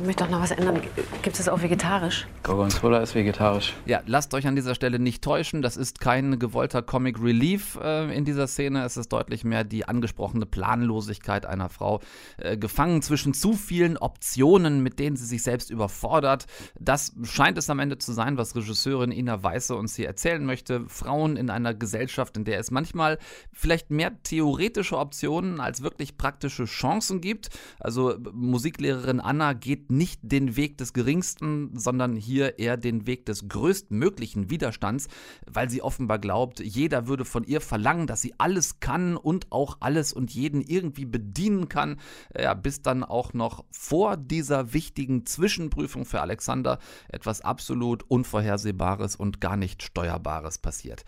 ich 0.02 0.06
möchte 0.06 0.24
doch 0.24 0.30
noch 0.32 0.40
was 0.40 0.50
ändern. 0.50 0.80
Gibt 1.22 1.38
es 1.38 1.44
das 1.44 1.48
auch 1.48 1.62
vegetarisch? 1.62 2.26
Gorgonzola 2.42 2.98
ist 2.98 3.14
vegetarisch. 3.14 3.72
Ja, 3.86 4.02
lasst 4.04 4.34
euch 4.34 4.48
an 4.48 4.56
dieser 4.56 4.74
Stelle 4.74 4.98
nicht 4.98 5.22
täuschen. 5.22 5.62
Das 5.62 5.76
ist 5.76 6.00
kein 6.00 6.40
gewollter 6.40 6.82
Comic 6.82 7.22
Relief 7.22 7.78
äh, 7.80 8.12
in 8.12 8.24
dieser 8.24 8.48
Szene. 8.48 8.84
Es 8.84 8.96
ist 8.96 9.12
deutlich 9.12 9.44
mehr 9.44 9.62
die 9.62 9.86
angesprochene 9.86 10.44
Planlosigkeit 10.44 11.46
einer 11.46 11.68
Frau, 11.68 12.00
äh, 12.38 12.56
gefangen 12.56 13.00
zwischen 13.00 13.32
zu 13.32 13.52
vielen 13.52 13.96
Optionen, 13.96 14.82
mit 14.82 14.98
denen 14.98 15.14
sie 15.14 15.24
sich 15.24 15.44
selbst 15.44 15.70
überfordert. 15.70 16.46
Das 16.80 17.14
scheint 17.22 17.56
es 17.56 17.70
am 17.70 17.78
Ende 17.78 17.96
zu 17.96 18.10
sein, 18.10 18.36
was 18.36 18.56
Regisseurin 18.56 19.12
Ina 19.12 19.40
Weiße 19.40 19.76
uns 19.76 19.94
hier 19.94 20.08
erzählen 20.08 20.44
möchte. 20.44 20.84
Frauen 20.88 21.36
in 21.36 21.48
einer 21.48 21.74
Gesellschaft, 21.74 22.36
in 22.36 22.44
der 22.44 22.58
es 22.58 22.72
manchmal 22.72 23.18
vielleicht 23.52 23.92
mehr 23.92 24.20
theoretische 24.24 24.98
Optionen 24.98 25.60
als 25.60 25.84
wirklich 25.84 26.18
praktische 26.18 26.64
Chancen 26.64 27.20
gibt. 27.20 27.50
Also 27.78 28.16
Musiklehrerin 28.32 29.20
Anna 29.20 29.52
geht 29.52 29.91
nicht 29.92 30.20
den 30.22 30.56
Weg 30.56 30.78
des 30.78 30.92
geringsten, 30.92 31.78
sondern 31.78 32.16
hier 32.16 32.58
eher 32.58 32.76
den 32.76 33.06
Weg 33.06 33.26
des 33.26 33.48
größtmöglichen 33.48 34.50
Widerstands, 34.50 35.08
weil 35.46 35.70
sie 35.70 35.82
offenbar 35.82 36.18
glaubt, 36.18 36.60
jeder 36.60 37.06
würde 37.06 37.24
von 37.24 37.44
ihr 37.44 37.60
verlangen, 37.60 38.06
dass 38.06 38.22
sie 38.22 38.34
alles 38.38 38.80
kann 38.80 39.16
und 39.16 39.52
auch 39.52 39.76
alles 39.80 40.12
und 40.12 40.32
jeden 40.32 40.62
irgendwie 40.62 41.04
bedienen 41.04 41.68
kann, 41.68 42.00
ja, 42.36 42.54
bis 42.54 42.82
dann 42.82 43.04
auch 43.04 43.34
noch 43.34 43.64
vor 43.70 44.16
dieser 44.16 44.72
wichtigen 44.72 45.26
Zwischenprüfung 45.26 46.04
für 46.04 46.20
Alexander 46.20 46.78
etwas 47.08 47.42
absolut 47.42 48.02
Unvorhersehbares 48.08 49.14
und 49.14 49.40
gar 49.40 49.56
nicht 49.56 49.82
Steuerbares 49.82 50.58
passiert. 50.58 51.04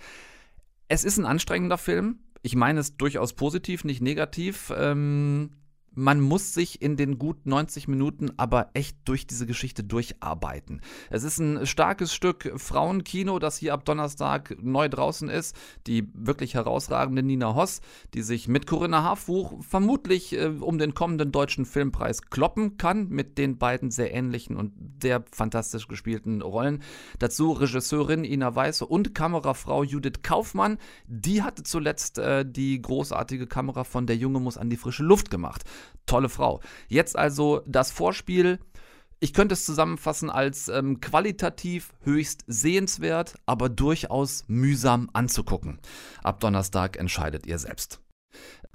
Es 0.88 1.05
ist 1.05 1.18
ein 1.18 1.25
anstrengender 1.25 1.79
Film. 1.79 2.18
Ich 2.42 2.55
meine 2.55 2.81
es 2.81 2.97
durchaus 2.99 3.33
positiv, 3.33 3.85
nicht 3.85 4.03
negativ. 4.03 4.70
Ähm, 4.77 5.51
man 5.94 6.20
muss 6.20 6.54
sich 6.54 6.83
in 6.83 6.96
den 6.96 7.18
gut 7.18 7.46
90 7.46 7.88
Minuten 7.88 8.30
aber 8.37 8.70
echt 8.74 8.96
durch 9.04 9.26
diese 9.26 9.46
Geschichte 9.46 9.85
durcharbeiten. 9.85 10.80
Es 11.11 11.22
ist 11.22 11.38
ein 11.38 11.66
starkes 11.66 12.14
Stück 12.14 12.52
Frauenkino, 12.57 13.38
das 13.38 13.57
hier 13.57 13.74
ab 13.74 13.85
Donnerstag 13.85 14.57
neu 14.61 14.88
draußen 14.88 15.28
ist. 15.28 15.57
Die 15.87 16.09
wirklich 16.14 16.54
herausragende 16.54 17.22
Nina 17.22 17.54
Hoss, 17.54 17.80
die 18.14 18.22
sich 18.22 18.48
mit 18.48 18.66
Corinna 18.66 19.02
Harfuch 19.02 19.62
vermutlich 19.62 20.33
äh, 20.33 20.46
um 20.46 20.78
den 20.78 20.94
kommenden 20.94 21.33
deutschen 21.33 21.64
Filmpreis 21.64 22.22
kloppen 22.22 22.76
kann, 22.76 23.09
mit 23.09 23.38
den 23.38 23.59
beiden 23.59 23.90
sehr 23.90 24.12
ähnlichen 24.12 24.57
und 24.57 24.72
sehr 25.02 25.24
fantastisch 25.30 25.88
gespielten 25.88 26.42
Rollen. 26.42 26.83
Dazu 27.18 27.52
Regisseurin 27.52 28.24
Ina 28.24 28.54
Weiße 28.54 28.87
und 28.87 29.14
Kamerafrau 29.14 29.85
Judith 29.85 30.22
Kaufmann. 30.22 30.78
Die 31.07 31.42
hatte 31.42 31.62
zuletzt 31.62 32.18
äh, 32.18 32.44
die 32.44 32.80
großartige 32.80 33.46
Kamera 33.46 33.85
von 33.85 34.07
Der 34.07 34.16
Junge 34.16 34.40
muss 34.40 34.59
an 34.59 34.70
die 34.70 34.76
frische 34.76 35.02
Luft 35.02 35.30
gemacht. 35.30 35.64
Tolle 36.07 36.29
Frau. 36.29 36.61
Jetzt 36.88 37.16
also 37.16 37.62
das 37.66 37.90
Vorspiel. 37.90 38.59
Ich 39.20 39.33
könnte 39.33 39.55
es 39.55 39.64
zusammenfassen 39.64 40.29
als 40.29 40.68
ähm, 40.68 41.01
qualitativ 41.01 41.94
höchst 42.03 42.44
sehenswert, 42.47 43.37
aber 43.47 43.70
durchaus 43.70 44.44
mühsam 44.49 45.09
anzugucken. 45.12 45.79
Ab 46.23 46.40
Donnerstag 46.40 46.99
entscheidet 46.99 47.47
ihr 47.47 47.59
selbst. 47.59 48.01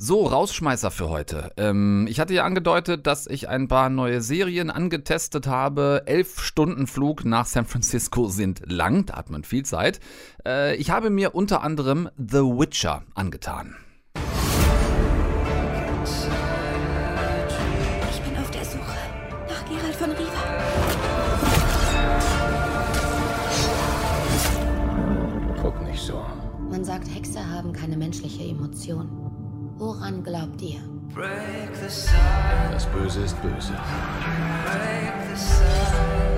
So, 0.01 0.25
Rausschmeißer 0.25 0.91
für 0.91 1.09
heute. 1.09 1.51
Ähm, 1.57 2.07
ich 2.09 2.21
hatte 2.21 2.33
ja 2.33 2.45
angedeutet, 2.45 3.05
dass 3.05 3.27
ich 3.27 3.49
ein 3.49 3.67
paar 3.67 3.89
neue 3.89 4.21
Serien 4.21 4.69
angetestet 4.71 5.45
habe. 5.45 6.03
Elf 6.05 6.39
Stunden 6.39 6.87
Flug 6.87 7.25
nach 7.25 7.45
San 7.45 7.65
Francisco 7.65 8.29
sind 8.29 8.61
lang, 8.71 9.05
da 9.07 9.17
hat 9.17 9.29
man 9.29 9.43
viel 9.43 9.65
Zeit. 9.65 9.99
Äh, 10.45 10.77
ich 10.77 10.89
habe 10.89 11.09
mir 11.09 11.35
unter 11.35 11.61
anderem 11.61 12.09
The 12.17 12.39
Witcher 12.39 13.03
angetan. 13.13 13.75
Menschliche 27.99 28.43
Emotion. 28.43 29.07
Woran 29.77 30.23
glaubt 30.23 30.61
ihr? 30.61 30.79
Das 32.71 32.85
Böse 32.87 33.21
ist 33.23 33.41
böse. 33.41 33.73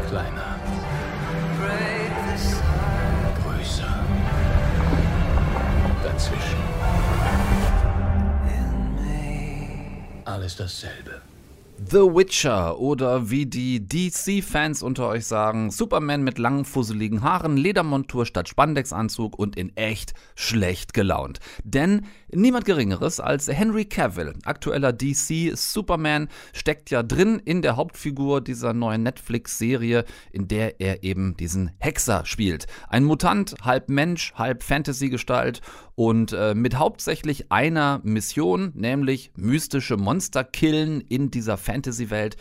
Kleiner. 0.10 0.60
Größer. 3.44 4.06
Dazwischen. 6.04 6.62
Alles 10.26 10.56
dasselbe. 10.56 11.22
The 11.90 11.98
Witcher 11.98 12.80
oder 12.80 13.32
wie 13.32 13.46
die 13.46 13.86
DC-Fans 13.86 14.84
unter 14.84 15.08
euch 15.08 15.26
sagen, 15.26 15.72
Superman 15.72 16.22
mit 16.24 16.38
langen, 16.38 16.64
fusseligen 16.64 17.24
Haaren, 17.24 17.58
Ledermontur 17.58 18.26
statt 18.26 18.48
Spandexanzug 18.48 19.38
und 19.38 19.56
in 19.56 19.76
echt 19.76 20.14
schlecht 20.36 20.94
gelaunt. 20.94 21.40
Denn 21.64 22.06
niemand 22.32 22.66
Geringeres 22.66 23.20
als 23.20 23.48
Henry 23.48 23.86
Cavill, 23.86 24.34
aktueller 24.46 24.94
DC-Superman, 24.94 26.30
steckt 26.54 26.92
ja 26.92 27.04
drin 27.04 27.42
in 27.44 27.62
der 27.62 27.76
Hauptfigur 27.78 28.42
dieser 28.42 28.74
neuen 28.74 29.04
Netflix-Serie, 29.04 30.06
in 30.32 30.48
der 30.48 30.80
er 30.80 31.04
eben 31.04 31.36
diesen 31.36 31.72
Hexer 31.80 32.26
spielt. 32.26 32.68
Ein 32.90 33.06
Mutant, 33.06 33.56
halb 33.64 33.90
Mensch, 33.90 34.34
halb 34.36 34.64
Fantasy-Gestalt 34.64 35.62
und 35.96 36.32
äh, 36.32 36.54
mit 36.54 36.76
hauptsächlich 36.76 37.52
einer 37.52 38.02
Mission, 38.04 38.72
nämlich 38.76 39.32
mystische 39.36 39.98
Monster 39.98 40.44
killen 40.44 41.02
in 41.02 41.32
dieser 41.32 41.58
Fantasy 41.58 41.71
Fantasy-Welt, 41.72 42.38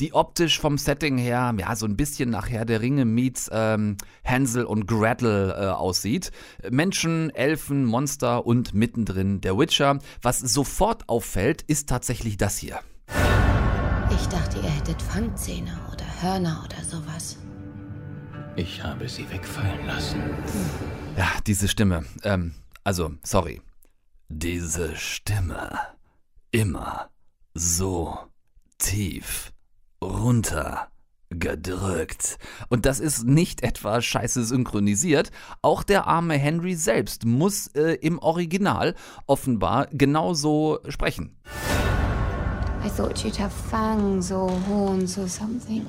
die 0.00 0.14
optisch 0.14 0.58
vom 0.58 0.78
Setting 0.78 1.18
her, 1.18 1.54
ja, 1.58 1.76
so 1.76 1.86
ein 1.86 1.96
bisschen 1.96 2.30
nach 2.30 2.48
Herr 2.48 2.64
der 2.64 2.80
Ringe 2.80 3.04
meets 3.04 3.50
ähm, 3.52 3.96
Hansel 4.24 4.64
und 4.64 4.86
Gretel 4.86 5.50
äh, 5.50 5.66
aussieht. 5.66 6.30
Menschen, 6.70 7.30
Elfen, 7.30 7.84
Monster 7.84 8.46
und 8.46 8.74
mittendrin 8.74 9.40
der 9.40 9.58
Witcher. 9.58 9.98
Was 10.22 10.38
sofort 10.40 11.08
auffällt, 11.08 11.62
ist 11.62 11.88
tatsächlich 11.88 12.36
das 12.36 12.56
hier. 12.56 12.80
Ich 14.10 14.26
dachte, 14.26 14.58
ihr 14.58 14.70
hättet 14.70 15.00
Fangzähne 15.02 15.78
oder 15.92 16.04
Hörner 16.22 16.64
oder 16.64 16.82
sowas. 16.84 17.38
Ich 18.56 18.82
habe 18.82 19.08
sie 19.08 19.28
wegfallen 19.30 19.86
lassen. 19.86 20.20
Ja, 21.16 21.28
diese 21.46 21.68
Stimme. 21.68 22.04
Ähm, 22.24 22.54
also, 22.82 23.12
sorry. 23.22 23.60
Diese 24.28 24.96
Stimme. 24.96 25.78
Immer 26.50 27.10
so 27.54 28.29
tief 28.80 29.52
runter 30.02 30.88
gedrückt. 31.30 32.38
Und 32.68 32.86
das 32.86 32.98
ist 32.98 33.24
nicht 33.24 33.62
etwa 33.62 34.02
scheiße 34.02 34.44
synchronisiert. 34.44 35.30
Auch 35.62 35.84
der 35.84 36.06
arme 36.06 36.34
Henry 36.34 36.74
selbst 36.74 37.24
muss 37.24 37.68
äh, 37.68 37.94
im 38.00 38.18
Original 38.18 38.94
offenbar 39.26 39.86
genauso 39.92 40.80
sprechen. 40.88 41.36
I 42.84 42.88
thought 42.88 43.24
you'd 43.24 43.38
have 43.38 43.52
fangs 43.70 44.32
or 44.32 44.50
horns 44.66 45.18
or 45.18 45.28
something. 45.28 45.86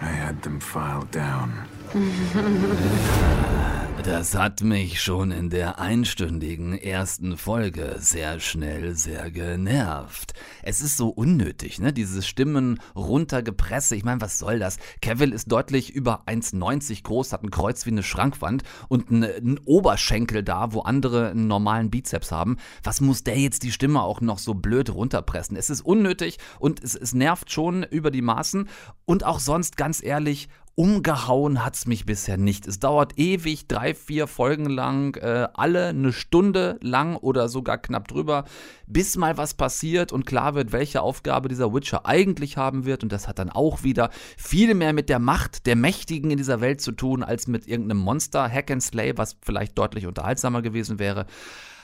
I 0.00 0.06
had 0.06 0.40
them 0.42 0.60
filed 0.60 1.10
down. 1.12 1.52
Das 4.02 4.34
hat 4.34 4.62
mich 4.62 5.02
schon 5.02 5.30
in 5.30 5.50
der 5.50 5.78
einstündigen 5.78 6.72
ersten 6.72 7.36
Folge 7.36 7.96
sehr 7.98 8.40
schnell 8.40 8.96
sehr 8.96 9.30
genervt. 9.30 10.32
Es 10.62 10.80
ist 10.80 10.96
so 10.96 11.10
unnötig, 11.10 11.78
ne? 11.80 11.92
Dieses 11.92 12.26
Stimmen 12.26 12.80
runtergepresse. 12.96 13.96
Ich 13.96 14.04
meine, 14.04 14.22
was 14.22 14.38
soll 14.38 14.58
das? 14.58 14.78
Kevin 15.02 15.32
ist 15.32 15.52
deutlich 15.52 15.90
über 15.90 16.22
1,90 16.26 17.02
groß, 17.02 17.34
hat 17.34 17.42
ein 17.42 17.50
Kreuz 17.50 17.84
wie 17.84 17.90
eine 17.90 18.02
Schrankwand 18.02 18.62
und 18.88 19.10
einen, 19.10 19.24
einen 19.24 19.58
Oberschenkel 19.66 20.42
da, 20.42 20.72
wo 20.72 20.80
andere 20.80 21.30
einen 21.30 21.46
normalen 21.46 21.90
Bizeps 21.90 22.32
haben. 22.32 22.56
Was 22.82 23.02
muss 23.02 23.22
der 23.22 23.38
jetzt 23.38 23.64
die 23.64 23.72
Stimme 23.72 24.02
auch 24.02 24.22
noch 24.22 24.38
so 24.38 24.54
blöd 24.54 24.88
runterpressen? 24.88 25.56
Es 25.56 25.68
ist 25.68 25.82
unnötig 25.82 26.38
und 26.58 26.82
es, 26.82 26.94
es 26.94 27.12
nervt 27.12 27.52
schon 27.52 27.82
über 27.82 28.10
die 28.10 28.22
Maßen. 28.22 28.68
Und 29.04 29.24
auch 29.24 29.40
sonst, 29.40 29.76
ganz 29.76 30.02
ehrlich, 30.02 30.48
Umgehauen 30.76 31.64
hat's 31.64 31.86
mich 31.86 32.06
bisher 32.06 32.36
nicht. 32.36 32.66
Es 32.66 32.78
dauert 32.78 33.18
ewig, 33.18 33.66
drei, 33.66 33.94
vier 33.94 34.26
Folgen 34.26 34.66
lang, 34.66 35.16
äh, 35.16 35.48
alle 35.52 35.88
eine 35.88 36.12
Stunde 36.12 36.78
lang 36.80 37.16
oder 37.16 37.48
sogar 37.48 37.76
knapp 37.76 38.08
drüber, 38.08 38.44
bis 38.86 39.16
mal 39.16 39.36
was 39.36 39.54
passiert 39.54 40.12
und 40.12 40.26
klar 40.26 40.54
wird, 40.54 40.72
welche 40.72 41.02
Aufgabe 41.02 41.48
dieser 41.48 41.74
Witcher 41.74 42.06
eigentlich 42.06 42.56
haben 42.56 42.86
wird. 42.86 43.02
Und 43.02 43.12
das 43.12 43.28
hat 43.28 43.38
dann 43.38 43.50
auch 43.50 43.82
wieder 43.82 44.10
viel 44.38 44.74
mehr 44.74 44.92
mit 44.92 45.08
der 45.08 45.18
Macht 45.18 45.66
der 45.66 45.76
Mächtigen 45.76 46.30
in 46.30 46.38
dieser 46.38 46.60
Welt 46.60 46.80
zu 46.80 46.92
tun, 46.92 47.22
als 47.22 47.46
mit 47.46 47.66
irgendeinem 47.66 47.98
Monster, 47.98 48.48
Hack 48.48 48.70
and 48.70 48.82
Slay, 48.82 49.18
was 49.18 49.36
vielleicht 49.42 49.76
deutlich 49.76 50.06
unterhaltsamer 50.06 50.62
gewesen 50.62 50.98
wäre. 50.98 51.26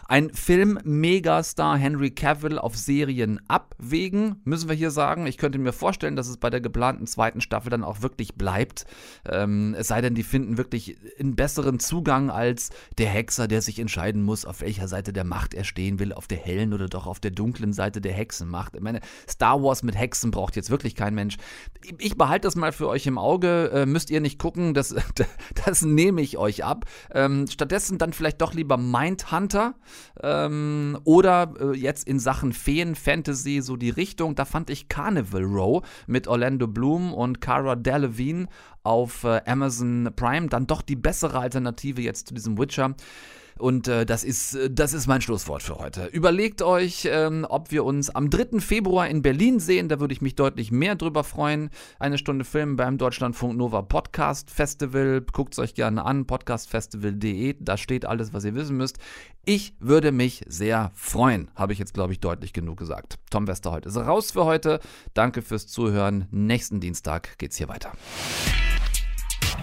Ein 0.09 0.30
Film-Megastar 0.32 1.76
Henry 1.76 2.12
Cavill 2.12 2.59
auf 2.59 2.76
Serien 2.76 3.40
abwägen, 3.48 4.40
müssen 4.44 4.68
wir 4.68 4.76
hier 4.76 4.92
sagen. 4.92 5.26
Ich 5.26 5.36
könnte 5.36 5.59
mir 5.59 5.72
vorstellen, 5.72 6.14
dass 6.14 6.28
es 6.28 6.36
bei 6.36 6.48
der 6.48 6.61
geplanten 6.61 7.09
zweiten 7.09 7.40
Staffel 7.40 7.70
dann 7.70 7.82
auch 7.82 8.02
wirklich 8.02 8.36
bleibt. 8.36 8.86
Ähm, 9.28 9.74
es 9.76 9.88
sei 9.88 10.00
denn, 10.00 10.14
die 10.14 10.22
finden 10.22 10.59
wirklich 10.59 10.96
einen 11.18 11.34
besseren 11.34 11.80
Zugang 11.80 12.30
als 12.30 12.70
der 12.98 13.09
Hexer, 13.09 13.48
der 13.48 13.62
sich 13.62 13.80
entscheiden 13.80 14.22
muss, 14.22 14.44
auf 14.44 14.61
welcher 14.61 14.86
Seite 14.86 15.12
der 15.12 15.24
Macht 15.24 15.54
er 15.54 15.64
stehen 15.64 15.98
will, 15.98 16.12
auf 16.12 16.28
der 16.28 16.38
hellen 16.38 16.72
oder 16.72 16.86
doch 16.86 17.09
auf 17.09 17.18
der 17.18 17.32
dunklen 17.32 17.72
Seite 17.72 18.00
der 18.00 18.12
Hexenmacht. 18.12 18.76
Ich 18.76 18.82
meine, 18.82 19.00
Star 19.28 19.61
Wars 19.61 19.82
mit 19.82 19.96
Hexen 19.96 20.30
braucht 20.30 20.54
jetzt 20.54 20.70
wirklich 20.70 20.94
kein 20.94 21.16
Mensch. 21.16 21.36
Ich 21.98 22.16
behalte 22.16 22.46
das 22.46 22.54
mal 22.54 22.70
für 22.70 22.88
euch 22.88 23.09
im 23.09 23.18
Auge, 23.18 23.70
äh, 23.72 23.86
müsst 23.86 24.11
ihr 24.11 24.20
nicht 24.20 24.38
gucken, 24.38 24.72
das, 24.72 24.94
das 25.66 25.82
nehme 25.82 26.20
ich 26.22 26.38
euch 26.38 26.64
ab. 26.64 26.84
Ähm, 27.11 27.46
stattdessen 27.48 27.98
dann 27.98 28.12
vielleicht 28.12 28.40
doch 28.40 28.54
lieber 28.54 28.76
Mindhunter. 28.76 29.74
Ähm, 30.22 30.99
oder 31.05 31.55
äh, 31.61 31.76
jetzt 31.76 32.07
in 32.07 32.18
Sachen 32.18 32.53
Feen, 32.53 32.94
Fantasy, 32.94 33.61
so 33.61 33.76
die 33.76 33.90
Richtung, 33.90 34.34
da 34.34 34.44
fand 34.44 34.70
ich 34.70 34.88
Carnival 34.88 35.44
Row 35.44 35.86
mit 36.07 36.28
Orlando 36.28 36.66
Bloom 36.66 37.12
und 37.12 37.40
Cara 37.40 37.76
Delevingne 37.76 38.49
auf 38.82 39.24
äh, 39.24 39.40
Amazon 39.47 40.11
Prime 40.14 40.49
dann 40.49 40.66
doch 40.66 40.82
die 40.82 40.97
bessere 40.97 41.38
Alternative 41.38 42.01
jetzt 42.01 42.28
zu 42.28 42.34
diesem 42.34 42.59
Witcher. 42.59 42.94
Und 43.59 43.88
äh, 43.88 44.04
das, 44.04 44.24
ist, 44.24 44.54
äh, 44.54 44.70
das 44.70 44.92
ist 44.92 45.07
mein 45.07 45.20
Schlusswort 45.20 45.62
für 45.62 45.76
heute. 45.76 46.07
Überlegt 46.07 46.62
euch, 46.62 47.09
ähm, 47.11 47.46
ob 47.48 47.70
wir 47.70 47.84
uns 47.84 48.11
am 48.11 48.30
3. 48.30 48.61
Februar 48.61 49.09
in 49.09 49.22
Berlin 49.22 49.61
sehen. 49.61 49.88
Da 49.88 49.98
würde 50.00 50.12
ich 50.12 50.20
mich 50.20 50.34
deutlich 50.34 50.70
mehr 50.70 50.94
drüber 50.94 51.24
freuen. 51.24 51.70
Eine 51.98 52.18
Stunde 52.18 52.44
Film 52.44 52.76
beim 52.76 52.98
Deutschlandfunk 52.98 53.57
Nova 53.57 53.82
Podcast 53.82 54.50
Festival. 54.50 55.22
Guckt 55.32 55.54
es 55.54 55.59
euch 55.59 55.74
gerne 55.74 56.04
an, 56.04 56.26
podcastfestival.de. 56.26 57.57
Da 57.61 57.76
steht 57.76 58.04
alles, 58.04 58.32
was 58.32 58.44
ihr 58.44 58.54
wissen 58.54 58.76
müsst. 58.76 58.98
Ich 59.44 59.74
würde 59.78 60.12
mich 60.12 60.42
sehr 60.48 60.90
freuen, 60.94 61.50
habe 61.54 61.72
ich 61.72 61.78
jetzt, 61.78 61.94
glaube 61.94 62.12
ich, 62.12 62.20
deutlich 62.20 62.52
genug 62.52 62.78
gesagt. 62.78 63.18
Tom 63.30 63.46
Westerholt 63.46 63.86
ist 63.86 63.96
raus 63.96 64.32
für 64.32 64.44
heute. 64.44 64.80
Danke 65.14 65.40
fürs 65.40 65.66
Zuhören. 65.66 66.26
Nächsten 66.30 66.80
Dienstag 66.80 67.38
geht's 67.38 67.57
hier 67.57 67.68
weiter. 67.68 67.92